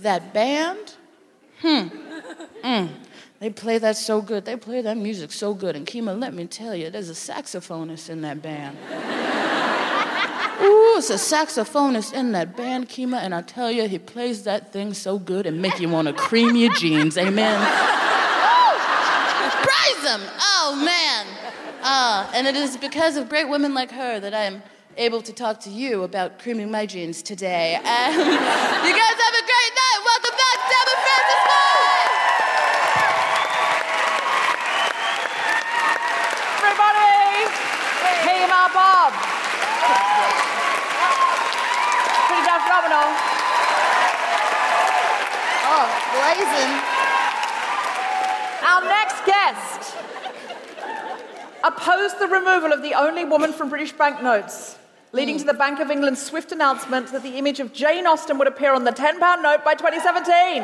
[0.00, 0.94] that band,
[1.60, 1.88] hmm,
[2.64, 2.88] mm,
[3.38, 4.44] they play that so good.
[4.44, 5.76] They play that music so good.
[5.76, 8.76] And Kemah, let me tell you, there's a saxophonist in that band.
[10.60, 14.72] Ooh, it's a saxophonist in that band, Kemah, and I tell you, he plays that
[14.72, 17.16] thing so good and make you want to cream your jeans.
[17.16, 17.58] Amen.
[19.62, 20.20] Praise him!
[20.40, 21.26] Oh man.
[21.82, 24.62] Uh, and it is because of great women like her that I am
[24.96, 27.76] able to talk to you about creaming my jeans today.
[27.76, 29.98] Um, you guys have a great night.
[30.04, 31.42] Welcome back, Deborah Frances
[36.58, 37.46] Everybody,
[38.26, 39.12] Kemah Bob.
[42.28, 43.08] Pretty damn phenomenal.
[45.70, 46.70] Oh, blazing.
[48.64, 49.96] Our next guest
[51.64, 54.76] opposed the removal of the only woman from British banknotes,
[55.12, 58.46] leading to the Bank of England's swift announcement that the image of Jane Austen would
[58.48, 60.62] appear on the £10 note by 2017.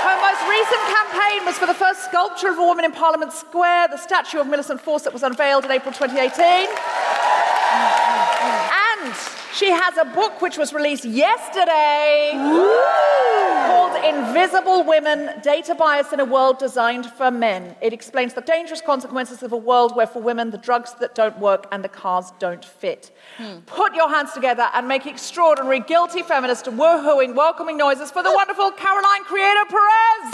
[0.00, 3.88] Her most recent campaign was for the first sculpture of a woman in Parliament Square,
[3.88, 6.68] the statue of Millicent Fawcett was unveiled in April 2018.
[8.72, 9.14] And
[9.54, 13.39] she has a book which was released yesterday called
[14.04, 17.76] Invisible Women Data Bias in a World Designed for Men.
[17.82, 21.38] It explains the dangerous consequences of a world where, for women, the drugs that don't
[21.38, 23.10] work and the cars don't fit.
[23.36, 23.58] Hmm.
[23.66, 28.70] Put your hands together and make extraordinary guilty feminist woohooing, welcoming noises for the wonderful
[28.70, 30.30] Caroline Criado Perez.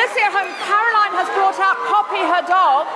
[0.00, 2.86] If you're at home, Caroline has brought out Poppy, her dog.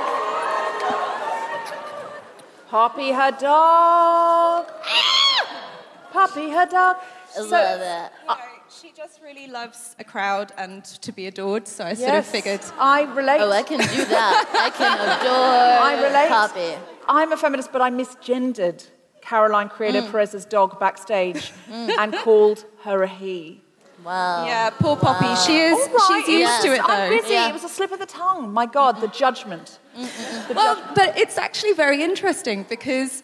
[2.68, 4.66] Poppy, her dog.
[6.12, 6.96] Poppy, her dog.
[7.36, 8.12] I love it.
[8.28, 8.36] uh,
[8.70, 12.60] She just really loves a crowd and to be adored, so I sort of figured.
[12.78, 13.40] I relate.
[13.40, 14.44] Oh, I can do that.
[14.54, 16.28] I can adore I relate.
[16.28, 16.74] Poppy.
[17.08, 18.86] I'm a feminist, but I misgendered
[19.20, 20.10] Caroline Criado Mm.
[20.10, 23.60] Perez's dog backstage and called her a he.
[24.04, 24.46] Wow.
[24.46, 25.34] Yeah, poor Poppy.
[25.46, 25.78] She is.
[25.78, 26.92] All right, she's used to it though.
[26.92, 27.32] I'm busy.
[27.34, 27.48] Yeah.
[27.48, 28.52] It was a slip of the tongue.
[28.52, 29.78] My God, the judgment.
[29.94, 30.94] The Well, judgment.
[30.96, 33.22] but it's actually very interesting because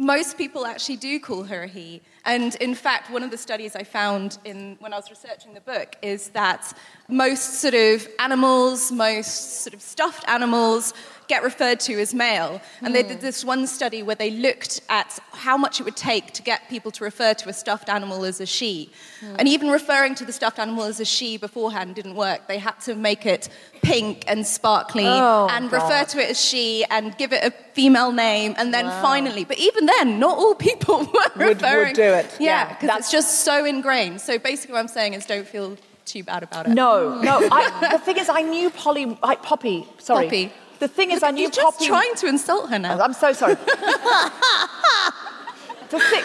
[0.00, 2.00] most people actually do call her a he.
[2.24, 5.60] And in fact, one of the studies I found in, when I was researching the
[5.60, 6.72] book is that
[7.08, 10.94] most sort of animals, most sort of stuffed animals,
[11.28, 12.60] get referred to as male.
[12.82, 16.32] And they did this one study where they looked at how much it would take
[16.32, 18.90] to get people to refer to a stuffed animal as a she.
[19.38, 22.46] And even referring to the stuffed animal as a she beforehand didn't work.
[22.48, 23.48] They had to make it
[23.82, 25.82] pink and sparkly Oh, and God.
[25.82, 28.54] refer to it as she and give it a female name.
[28.56, 31.94] And then finally, but even then, not all people were would referring.
[31.94, 32.26] do it.
[32.40, 34.20] Yeah, Yeah, because that's- it's just so ingrained.
[34.20, 35.76] So basically, what I'm saying is don't feel
[36.06, 36.70] too bad about it.
[36.72, 37.46] No, no.
[37.52, 39.86] I, the thing is, I knew Polly, I, Poppy.
[39.98, 40.24] Sorry.
[40.24, 40.52] Poppy.
[40.78, 41.86] The thing is, I knew You're just Poppy.
[41.86, 42.98] trying to insult her now.
[43.00, 43.54] I'm so sorry.
[45.90, 46.24] the, thing,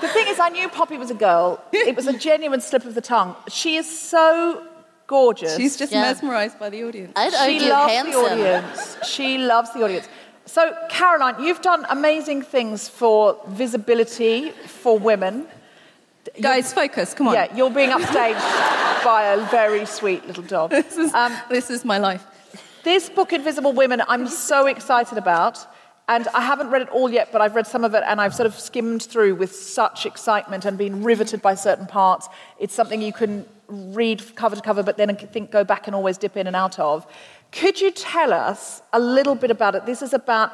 [0.00, 1.62] the thing is, I knew Poppy was a girl.
[1.72, 3.34] It was a genuine slip of the tongue.
[3.48, 4.66] She is so
[5.06, 5.56] gorgeous.
[5.56, 6.02] She's just Yeah.
[6.02, 7.12] mesmerized by the audience.
[7.16, 8.22] I'd she loves handsome.
[8.22, 8.96] the audience.
[9.08, 10.08] She loves the audience.
[10.46, 15.46] So, Caroline, you've done amazing things for visibility for women.
[16.40, 17.14] Guys, focus.
[17.14, 17.34] Come on.
[17.34, 20.70] Yeah, you're being upstaged by a very sweet little dog.
[20.82, 22.24] This is, Um, this is my life.
[22.82, 25.66] This book, Invisible Women, I'm so excited about.
[26.08, 28.34] And I haven't read it all yet, but I've read some of it and I've
[28.34, 32.26] sort of skimmed through with such excitement and been riveted by certain parts.
[32.58, 36.16] It's something you can read cover to cover, but then think go back and always
[36.16, 37.06] dip in and out of.
[37.52, 39.84] Could you tell us a little bit about it?
[39.84, 40.50] This is about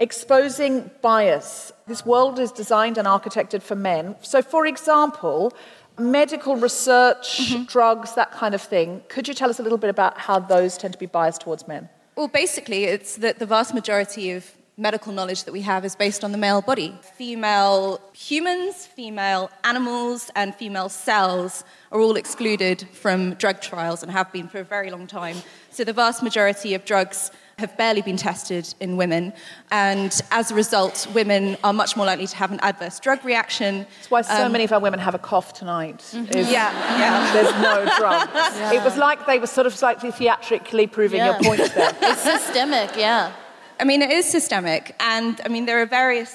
[0.00, 1.72] exposing bias.
[1.86, 4.16] This world is designed and architected for men.
[4.20, 5.54] So, for example,
[5.98, 7.64] medical research, mm-hmm.
[7.64, 9.02] drugs, that kind of thing.
[9.08, 11.66] Could you tell us a little bit about how those tend to be biased towards
[11.68, 11.88] men?
[12.16, 16.22] Well, basically, it's that the vast majority of medical knowledge that we have is based
[16.22, 16.94] on the male body.
[17.16, 24.32] Female humans, female animals, and female cells are all excluded from drug trials and have
[24.32, 25.36] been for a very long time.
[25.70, 29.32] So the vast majority of drugs have barely been tested in women,
[29.70, 33.78] and as a result, women are much more likely to have an adverse drug reaction.
[33.96, 36.00] That's why so Um, many of our women have a cough tonight.
[36.14, 37.32] is Yeah, yeah.
[37.32, 38.32] There's no drugs.
[38.76, 41.26] It was like they were sort of slightly theatrically proving Yeah.
[41.32, 41.92] your point there.
[42.02, 43.32] It's systemic, yeah.
[43.80, 46.32] I mean, it is systemic, and I mean, there are various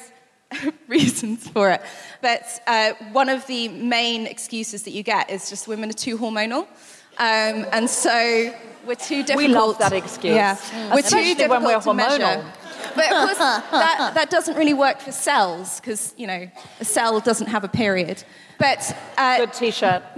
[0.88, 1.82] reasons for it.
[2.22, 6.18] But uh, one of the main excuses that you get is just women are too
[6.18, 6.68] hormonal.
[7.18, 8.54] Um, and so
[8.88, 9.38] we're too difficult.
[9.38, 10.36] We love that excuse.
[10.36, 10.92] Yeah, Mm.
[10.94, 12.24] we're Especially too when difficult we're to measure.
[12.24, 12.44] hormonal.
[12.96, 16.48] But of course, that, that doesn't really work for cells because, you know,
[16.80, 18.24] a cell doesn't have a period.
[18.60, 20.04] But uh, Good t-shirt.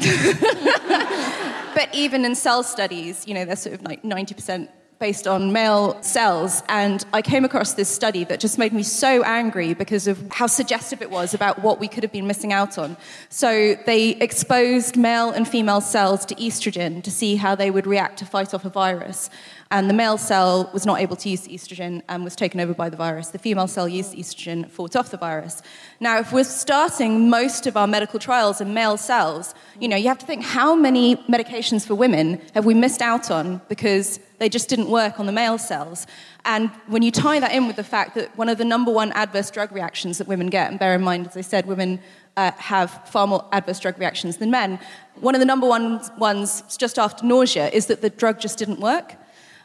[1.75, 4.67] but even in cell studies, you know, they're sort of like 90%
[4.99, 6.63] based on male cells.
[6.69, 10.47] And I came across this study that just made me so angry because of how
[10.47, 12.95] suggestive it was about what we could have been missing out on.
[13.29, 18.19] So they exposed male and female cells to estrogen to see how they would react
[18.19, 19.29] to fight off a virus.
[19.71, 22.87] And the male cell was not able to use estrogen and was taken over by
[22.87, 23.29] the virus.
[23.29, 25.63] The female cell used estrogen, fought off the virus.
[25.99, 30.07] Now, if we're starting most of our medical trials in male cells, you know, you
[30.07, 34.49] have to think how many medications for women have we missed out on because they
[34.49, 36.05] just didn't work on the male cells.
[36.43, 39.11] And when you tie that in with the fact that one of the number one
[39.13, 41.99] adverse drug reactions that women get, and bear in mind, as I said, women
[42.37, 44.79] uh, have far more adverse drug reactions than men,
[45.21, 48.79] one of the number one ones just after nausea is that the drug just didn't
[48.79, 49.15] work.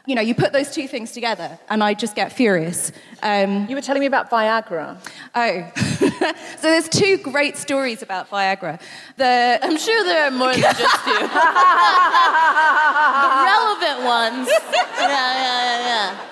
[0.07, 2.91] You know, you put those two things together, and I just get furious.
[3.21, 4.97] Um, You were telling me about Viagra.
[5.35, 5.71] oh,
[6.57, 8.81] so there's two great stories about Viagra.
[9.17, 11.11] The I'm sure there are more than just two.
[11.21, 11.29] the
[13.51, 14.49] relevant ones.
[14.49, 16.27] Yeah, yeah, yeah, yeah.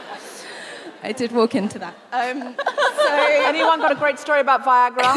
[1.02, 1.96] I did walk into that.
[2.12, 2.56] Um,
[3.46, 5.16] Anyone got a great story about Viagra?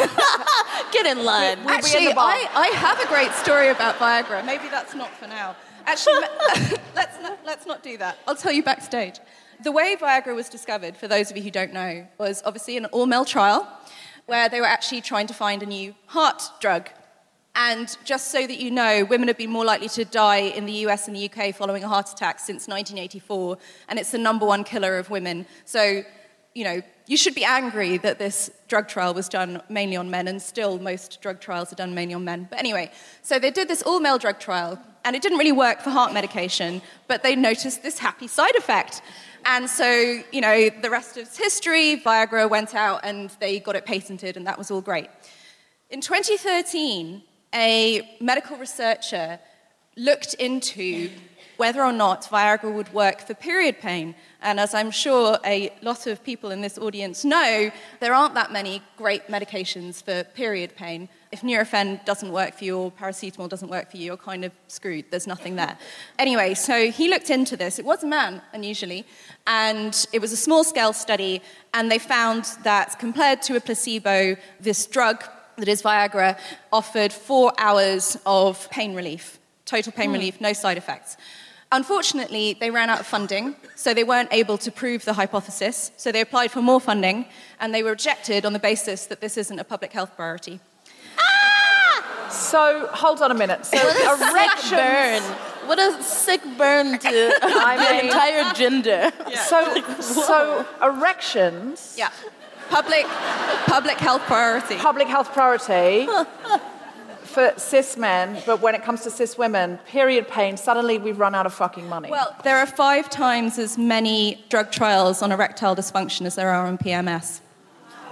[0.93, 1.59] Get in line.
[1.65, 2.07] We'll be in Actually.
[2.17, 4.45] I, I have a great story about Viagra.
[4.45, 5.57] Maybe that's not for now.
[5.87, 6.15] Actually,
[6.95, 8.19] let's, not, let's not do that.
[8.27, 9.19] I'll tell you backstage.
[9.63, 12.87] The way Viagra was discovered, for those of you who don't know, was obviously an
[12.87, 13.69] all male trial
[14.27, 16.89] where they were actually trying to find a new heart drug.
[17.55, 20.73] And just so that you know, women have been more likely to die in the
[20.87, 24.65] US and the UK following a heart attack since 1984, and it's the number one
[24.65, 25.47] killer of women.
[25.65, 26.03] So,
[26.55, 30.29] you know, you should be angry that this drug trial was done mainly on men,
[30.29, 32.47] and still most drug trials are done mainly on men.
[32.49, 32.91] But anyway,
[33.23, 36.13] so they did this all male drug trial, and it didn't really work for heart
[36.13, 39.03] medication, but they noticed this happy side effect.
[39.45, 43.85] And so, you know, the rest of history, Viagra went out and they got it
[43.85, 45.09] patented, and that was all great.
[45.91, 47.23] In 2013,
[47.55, 49.39] a medical researcher
[49.97, 51.11] looked into
[51.57, 54.15] whether or not Viagra would work for period pain.
[54.41, 57.71] And as I'm sure a lot of people in this audience know,
[58.01, 61.09] there aren't that many great medications for period pain.
[61.33, 64.53] If Nurofen doesn't work for you or paracetamol doesn't work for you, you're kind of
[64.69, 65.07] screwed.
[65.11, 65.79] There's nothing there.
[66.19, 67.79] Anyway, so he looked into this.
[67.79, 69.07] It was a man, unusually,
[69.47, 71.41] and it was a small scale study,
[71.73, 75.25] and they found that compared to a placebo, this drug
[75.57, 76.39] that is Viagra
[76.71, 80.15] offered four hours of pain relief, total pain Hmm.
[80.17, 81.17] relief, no side effects.
[81.71, 85.93] Unfortunately, they ran out of funding, so they weren't able to prove the hypothesis.
[85.97, 87.25] So they applied for more funding,
[87.59, 90.61] and they were rejected on the basis that this isn't a public health priority.
[92.33, 93.65] So hold on a minute.
[93.67, 94.71] So What a sick erections.
[94.73, 95.23] burn.
[95.69, 97.09] What a sick burn to
[97.43, 99.13] I the mean- entire gender.
[99.49, 101.95] So, so erections.
[101.99, 102.11] Yeah.
[102.71, 103.07] Public,
[103.67, 104.77] public health priority.
[104.77, 106.07] Public health priority
[107.25, 111.35] for cis men, but when it comes to cis women, period pain, suddenly we've run
[111.35, 112.11] out of fucking money.
[112.11, 116.67] Well, there are five times as many drug trials on erectile dysfunction as there are
[116.67, 117.41] on PMS.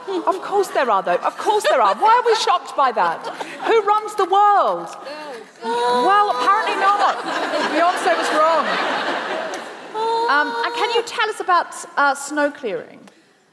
[0.08, 1.16] Of course there are, though.
[1.16, 1.94] Of course there are.
[1.94, 3.26] Why are we shocked by that?
[3.66, 4.88] Who runs the world?
[5.62, 7.16] Well, apparently not.
[7.72, 8.64] Beyonce was wrong.
[10.30, 13.00] Um, and can you tell us about uh, snow clearing?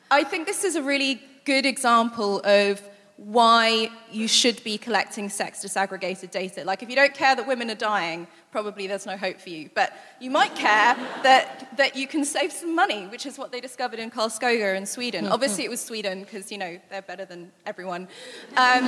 [0.09, 2.81] I think this is a really good example of
[3.17, 6.63] why you should be collecting sex disaggregated data.
[6.63, 8.27] Like, if you don't care that women are dying,
[8.57, 9.69] probably there's no hope for you.
[9.75, 13.61] But you might care that, that you can save some money, which is what they
[13.61, 15.25] discovered in Karlskoga in Sweden.
[15.25, 15.31] Mhm.
[15.31, 18.07] Obviously, it was Sweden because, you know, they're better than everyone.
[18.55, 18.83] Um,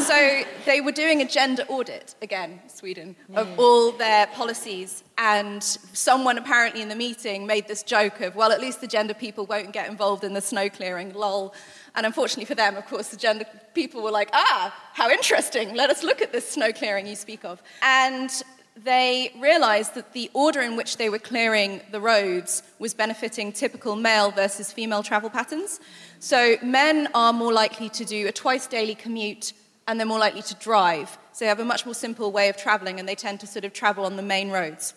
[0.00, 5.04] so they were doing a gender audit, again, Sweden, of all their policies.
[5.18, 9.14] And someone apparently in the meeting made this joke of, well, at least the gender
[9.14, 11.54] people won't get involved in the snow clearing, lol.
[11.94, 15.74] And unfortunately for them, of course, the gender people were like, ah, how interesting.
[15.74, 17.62] Let us look at this snow clearing you speak of.
[17.82, 18.30] And
[18.76, 23.94] they realized that the order in which they were clearing the roads was benefiting typical
[23.94, 25.80] male versus female travel patterns.
[26.18, 29.52] So men are more likely to do a twice daily commute
[29.86, 31.16] and they're more likely to drive.
[31.32, 33.64] So they have a much more simple way of traveling and they tend to sort
[33.64, 34.94] of travel on the main roads.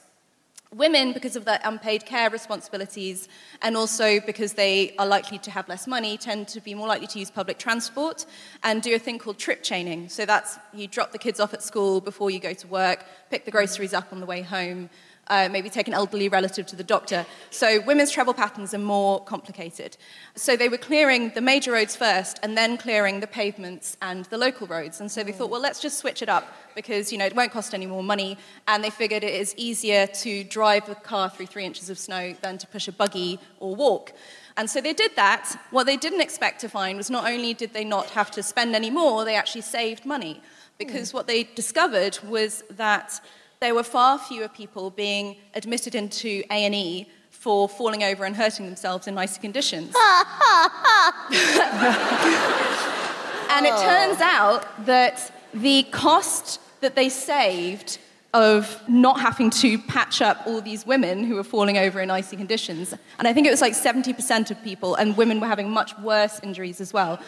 [0.76, 3.30] Women, because of their unpaid care responsibilities
[3.62, 7.08] and also because they are likely to have less money, tend to be more likely
[7.08, 8.26] to use public transport
[8.64, 10.10] and do a thing called trip chaining.
[10.10, 13.46] So that's you drop the kids off at school before you go to work, pick
[13.46, 14.90] the groceries up on the way home,
[15.30, 17.26] uh, maybe take an elderly relative to the doctor.
[17.50, 19.98] So women's travel patterns are more complicated.
[20.36, 24.38] So they were clearing the major roads first and then clearing the pavements and the
[24.38, 25.00] local roads.
[25.00, 27.52] And so they thought, well, let's just switch it up because you know it won't
[27.52, 28.38] cost any more money.
[28.68, 32.36] And they figured it is easier to drive a car through three inches of snow
[32.42, 34.14] than to push a buggy or walk.
[34.58, 35.56] And so they did that.
[35.70, 38.76] What they didn't expect to find was not only did they not have to spend
[38.76, 40.42] any more, they actually saved money.
[40.80, 43.20] Because what they discovered was that
[43.60, 49.08] there were far fewer people being admitted into A&E for falling over and hurting themselves
[49.08, 49.94] in icy conditions.
[53.50, 58.00] and it turns out that the cost that they saved
[58.34, 62.36] of not having to patch up all these women who were falling over in icy
[62.36, 65.98] conditions, and I think it was like 70% of people, and women were having much
[66.00, 67.20] worse injuries as well,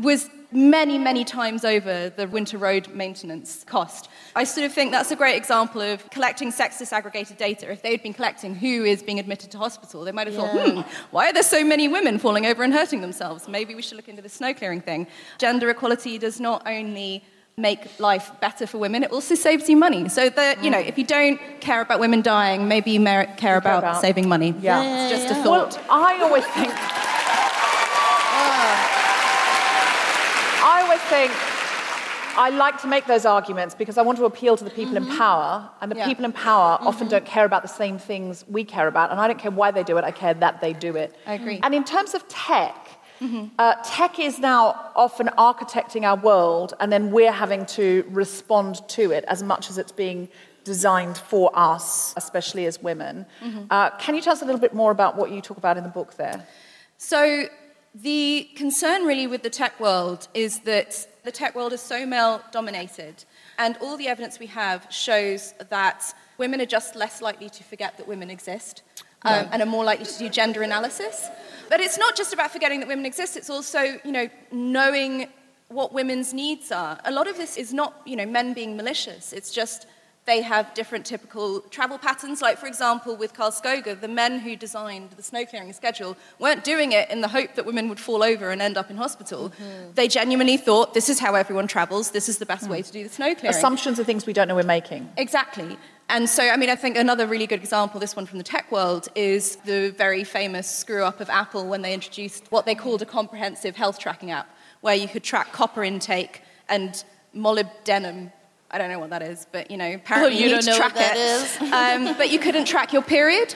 [0.00, 4.08] was many, many times over the winter road maintenance cost.
[4.34, 7.70] I sort of think that's a great example of collecting sex disaggregated data.
[7.70, 10.80] If they'd been collecting who is being admitted to hospital, they might have thought, hmm,
[11.10, 13.46] why are there so many women falling over and hurting themselves?
[13.46, 15.06] Maybe we should look into the snow clearing thing.
[15.36, 17.24] Gender equality does not only
[17.58, 20.08] make life better for women, it also saves you money.
[20.08, 23.56] So that, you know, if you don't care about women dying, maybe you mer- care
[23.56, 24.54] about, about- saving money.
[24.60, 25.08] Yeah.
[25.08, 25.74] It's just a thought.
[25.76, 26.72] Well, I always think.
[30.70, 31.32] I always think
[32.38, 35.04] I like to make those arguments because I want to appeal to the people in
[35.04, 35.18] mm-hmm.
[35.18, 36.06] power, and the Yeah.
[36.06, 36.86] people in power mm-hmm.
[36.86, 39.72] often don't care about the same things we care about, and I don't care why
[39.72, 41.16] they do it, I care that they do it.
[41.26, 41.58] I agree.
[41.64, 42.87] And in terms of tech,
[43.58, 49.10] uh, tech is now often architecting our world, and then we're having to respond to
[49.10, 50.28] it as much as it's being
[50.64, 53.26] designed for us, especially as women.
[53.70, 55.84] Uh, can you tell us a little bit more about what you talk about in
[55.84, 56.46] the book there?
[56.98, 57.46] So,
[57.94, 62.42] the concern really with the tech world is that the tech world is so male
[62.52, 63.24] dominated,
[63.58, 67.96] and all the evidence we have shows that women are just less likely to forget
[67.96, 68.82] that women exist
[69.22, 71.28] um, and are more likely to do gender analysis.
[71.68, 75.28] But it's not just about forgetting that women exist, it's also, you know, knowing
[75.68, 76.98] what women's needs are.
[77.04, 79.86] A lot of this is not, you know, men being malicious, it's just
[80.28, 82.42] they have different typical travel patterns.
[82.42, 86.92] Like, for example, with Karlskoga, the men who designed the snow clearing schedule weren't doing
[86.92, 89.50] it in the hope that women would fall over and end up in hospital.
[89.94, 93.02] They genuinely thought this is how everyone travels, this is the best way to do
[93.04, 93.56] the snow clearing.
[93.56, 95.10] Assumptions are things we don't know we're making.
[95.16, 95.78] Exactly.
[96.10, 98.72] And so, I mean, I think another really good example, this one from the tech
[98.72, 103.02] world, is the very famous screw up of Apple when they introduced what they called
[103.02, 104.48] a comprehensive health tracking app,
[104.80, 107.04] where you could track copper intake and
[107.36, 108.32] molybdenum.
[108.70, 110.78] I don't know what that is, but you know, apparently you you, don't need to
[110.78, 111.20] track that it.
[111.20, 111.58] is?
[112.08, 113.54] Um, but you couldn't track your period.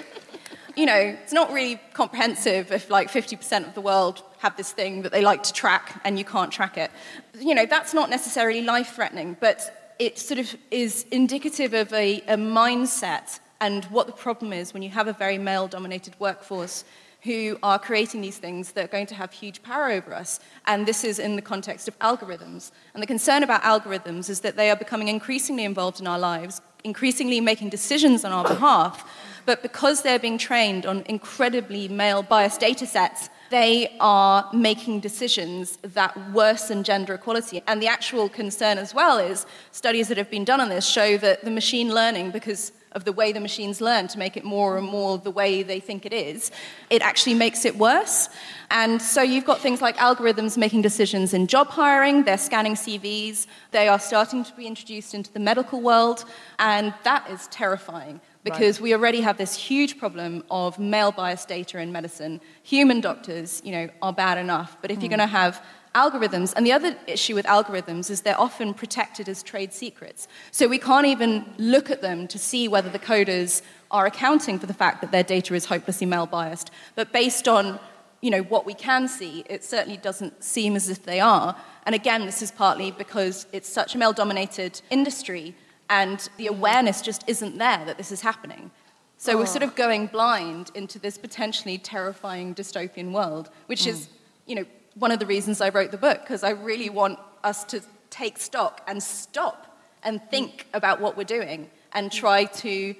[0.76, 5.02] You know, it's not really comprehensive if like 50% of the world have this thing
[5.02, 6.90] that they like to track and you can't track it.
[7.38, 12.20] You know, that's not necessarily life threatening, but it sort of is indicative of a,
[12.22, 16.84] a mindset and what the problem is when you have a very male dominated workforce
[17.22, 20.40] who are creating these things that are going to have huge power over us.
[20.66, 22.72] And this is in the context of algorithms.
[22.94, 26.60] And the concern about algorithms is that they are becoming increasingly involved in our lives,
[26.82, 29.08] increasingly making decisions on our behalf.
[29.46, 35.76] But because they're being trained on incredibly male biased data sets, they are making decisions
[35.82, 37.62] that worsen gender equality.
[37.66, 41.18] And the actual concern as well is studies that have been done on this show
[41.18, 44.78] that the machine learning, because of the way the machines learn to make it more
[44.78, 46.50] and more the way they think it is,
[46.88, 48.30] it actually makes it worse.
[48.70, 53.46] And so you've got things like algorithms making decisions in job hiring, they're scanning CVs,
[53.70, 56.24] they are starting to be introduced into the medical world,
[56.58, 61.78] and that is terrifying because we already have this huge problem of male biased data
[61.78, 62.40] in medicine.
[62.62, 65.16] Human doctors, you know, are bad enough, but if you're Mm.
[65.16, 65.62] going to have
[65.94, 70.26] algorithms, and the other issue with algorithms is they're often protected as trade secrets.
[70.50, 74.66] So we can't even look at them to see whether the coders are accounting for
[74.66, 76.70] the fact that their data is hopelessly male biased.
[76.94, 77.78] But based on
[78.22, 81.56] you know, what we can see, it certainly doesn't seem as if they are.
[81.84, 85.56] And again, this is partly because it's such a male dominated industry
[85.92, 88.70] and the awareness just isn't there that this is happening.
[89.18, 89.74] So we're sort of oh.
[89.76, 94.08] going blind into this potentially terrifying dystopian world, which is, mm.
[94.46, 94.64] you know,
[94.94, 98.38] one of the reasons I wrote the book, because I really want us to take
[98.38, 100.78] stock and stop and think mm.
[100.78, 102.94] about what we're doing and try to,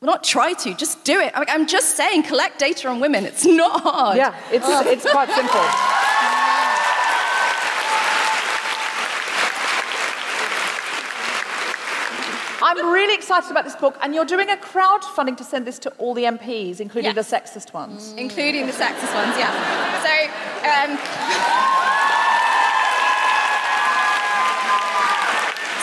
[0.00, 1.32] well, not try to, just do it.
[1.36, 3.26] I- I'm just saying, collect data on women.
[3.26, 4.16] It's not hard.
[4.16, 5.60] Yeah, it's, it's quite simple.
[12.70, 15.90] I'm really excited about this book, and you're doing a crowdfunding to send this to
[15.98, 18.14] all the MPs, including the sexist ones.
[18.16, 19.50] Including the sexist ones, yeah.
[20.06, 20.14] So,
[20.70, 20.96] um,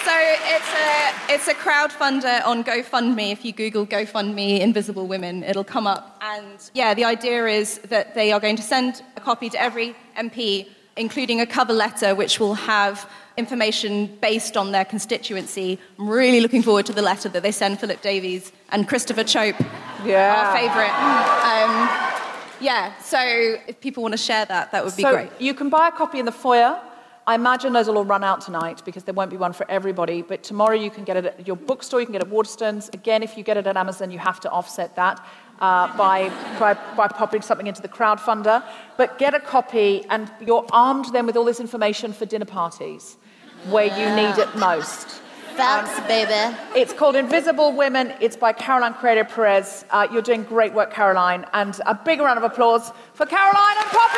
[0.05, 0.15] so
[0.55, 3.33] it's a it's a crowdfunder on GoFundMe.
[3.33, 6.17] If you Google GoFundMe Invisible Women, it'll come up.
[6.21, 9.93] And yeah, the idea is that they are going to send a copy to every
[10.17, 15.79] MP, including a cover letter, which will have information based on their constituency.
[15.99, 19.55] I'm really looking forward to the letter that they send Philip Davies and Christopher Chope,
[20.03, 20.35] Yeah.
[20.35, 20.95] our favourite.
[21.53, 21.89] Um,
[22.59, 23.19] yeah, so
[23.67, 25.29] if people want to share that, that would be so great.
[25.39, 26.79] you can buy a copy in the foyer.
[27.27, 30.21] I imagine those will all run out tonight because there won't be one for everybody.
[30.21, 32.91] But tomorrow you can get it at your bookstore, you can get it at Waterstones.
[32.93, 35.23] Again, if you get it at Amazon, you have to offset that
[35.59, 38.63] uh, by, by, by popping something into the crowdfunder.
[38.95, 43.17] But get a copy, and you're armed then with all this information for dinner parties
[43.69, 45.21] where you need it most.
[45.55, 46.55] Facts, baby.
[46.75, 48.13] It's called Invisible Women.
[48.21, 49.85] It's by Caroline Criado Perez.
[49.89, 51.45] Uh, you're doing great work, Caroline.
[51.53, 54.17] And a big round of applause for Caroline and Poppy!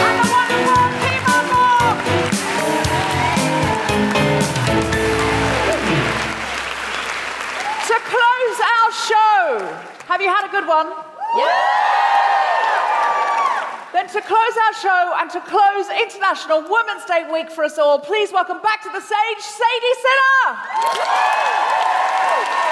[0.00, 1.98] And the wonderful Team Unlock!
[7.88, 9.76] To close our show,
[10.08, 10.88] have you had a good one?
[13.94, 18.00] Then to close our show and to close International Women's Day week for us all,
[18.00, 22.63] please welcome back to the stage Sadie Sinner.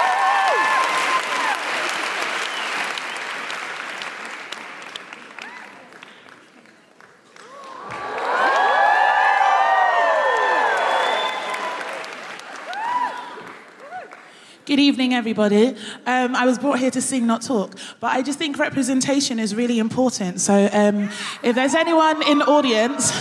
[14.65, 15.75] Good evening, everybody.
[16.05, 19.53] Um, I was brought here to sing, not talk, but I just think representation is
[19.53, 20.39] really important.
[20.39, 21.09] So, um,
[21.43, 23.11] if there's anyone in the audience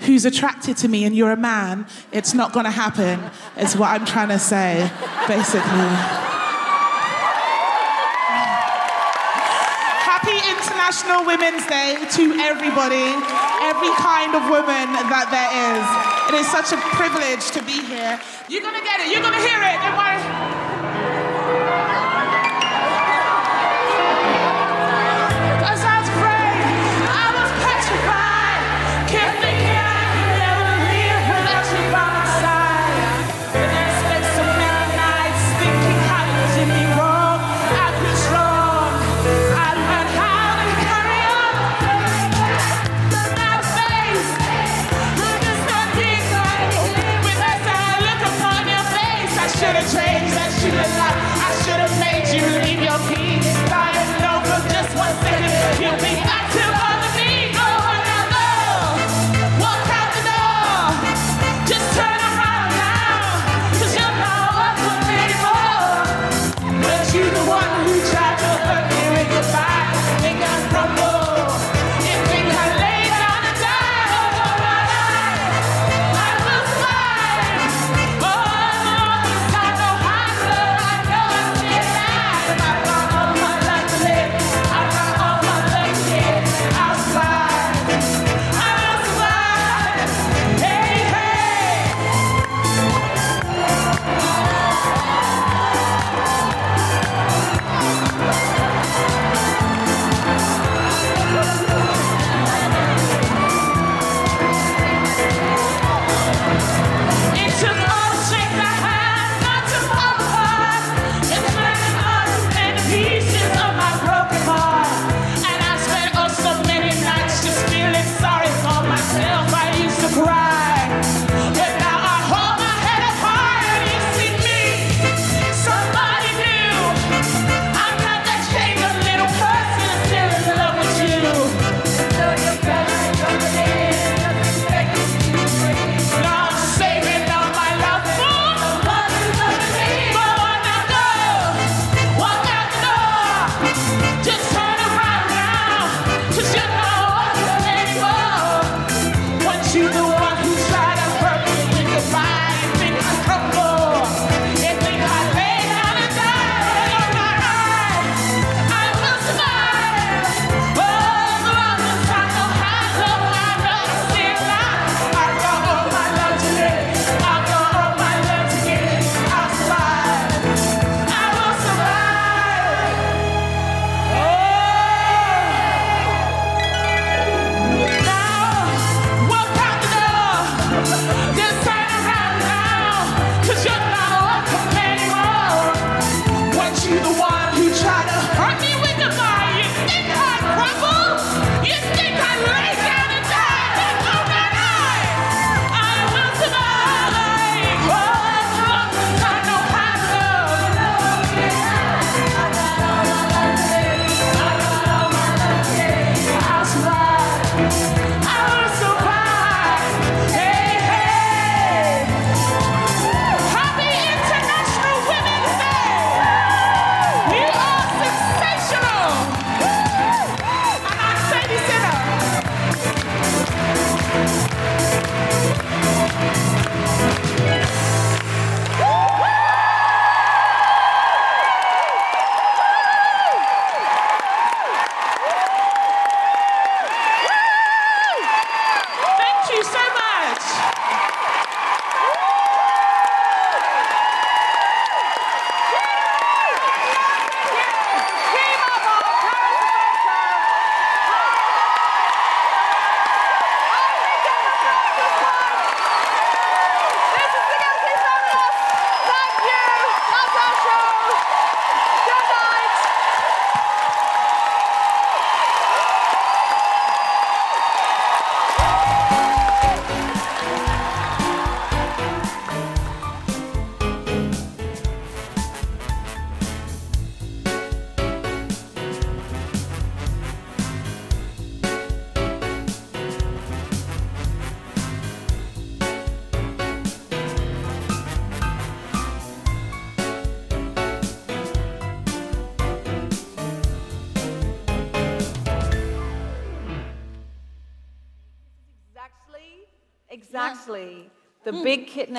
[0.00, 3.20] who's attracted to me and you're a man, it's not going to happen.
[3.58, 4.90] Is what I'm trying to say,
[5.28, 5.92] basically.
[10.00, 13.04] Happy International Women's Day to everybody,
[13.68, 15.84] every kind of woman that there is.
[16.32, 18.18] It is such a privilege to be here.
[18.48, 19.80] You're gonna get it, you're gonna hear it.
[21.52, 22.09] Thank you.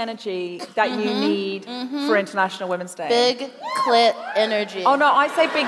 [0.01, 1.19] Energy that you mm-hmm.
[1.21, 2.07] need mm-hmm.
[2.07, 3.07] for International Women's Day.
[3.07, 3.37] Big
[3.77, 4.83] clit energy.
[4.83, 5.67] Oh no, I say big.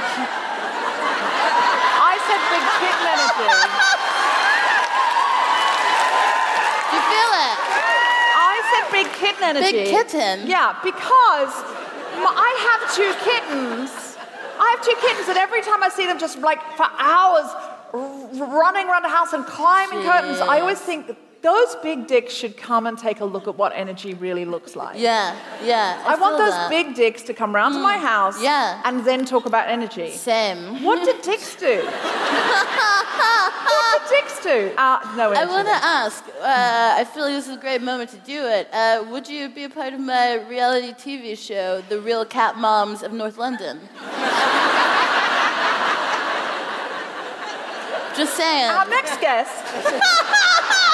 [2.02, 3.48] I said big kitten energy.
[6.94, 7.58] You feel it?
[8.34, 9.86] I said big kitten energy.
[9.86, 10.36] Big kitten?
[10.50, 11.54] Yeah, because
[12.18, 14.18] I have two kittens.
[14.58, 17.50] I have two kittens, and every time I see them just like for hours
[17.94, 22.56] r- running around the house and climbing curtains, I always think those big dicks should
[22.56, 24.98] come and take a look at what energy really looks like.
[24.98, 26.02] Yeah, yeah.
[26.08, 26.70] I, want those that.
[26.70, 28.82] big dicks to come round to my house yeah.
[28.86, 30.12] and then talk about energy.
[30.12, 30.82] Same.
[30.82, 31.84] What did dicks do?
[33.68, 34.72] what did dicks do?
[34.78, 35.42] Uh, no energy.
[35.42, 36.24] I want to ask.
[36.40, 38.70] Uh, I feel like this is a great moment to do it.
[38.72, 43.04] Uh, would you be a part of my reality TV show, The Real Cat Moms
[43.04, 43.82] of North London?
[48.16, 48.70] Just saying.
[48.70, 49.52] Our next guest.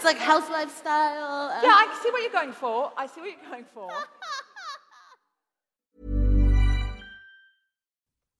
[0.00, 1.50] It's like housewife lifestyle.
[1.50, 2.90] um, Yeah, I see what you're going for.
[2.96, 3.90] I see what you're going for.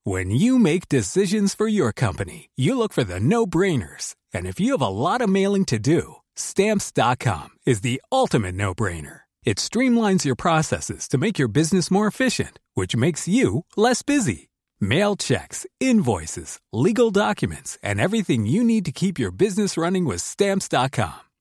[0.03, 4.15] When you make decisions for your company, you look for the no brainers.
[4.33, 8.73] And if you have a lot of mailing to do, stamps.com is the ultimate no
[8.73, 9.19] brainer.
[9.43, 14.49] It streamlines your processes to make your business more efficient, which makes you less busy.
[14.79, 20.23] Mail checks, invoices, legal documents, and everything you need to keep your business running with
[20.23, 21.19] stamps.com.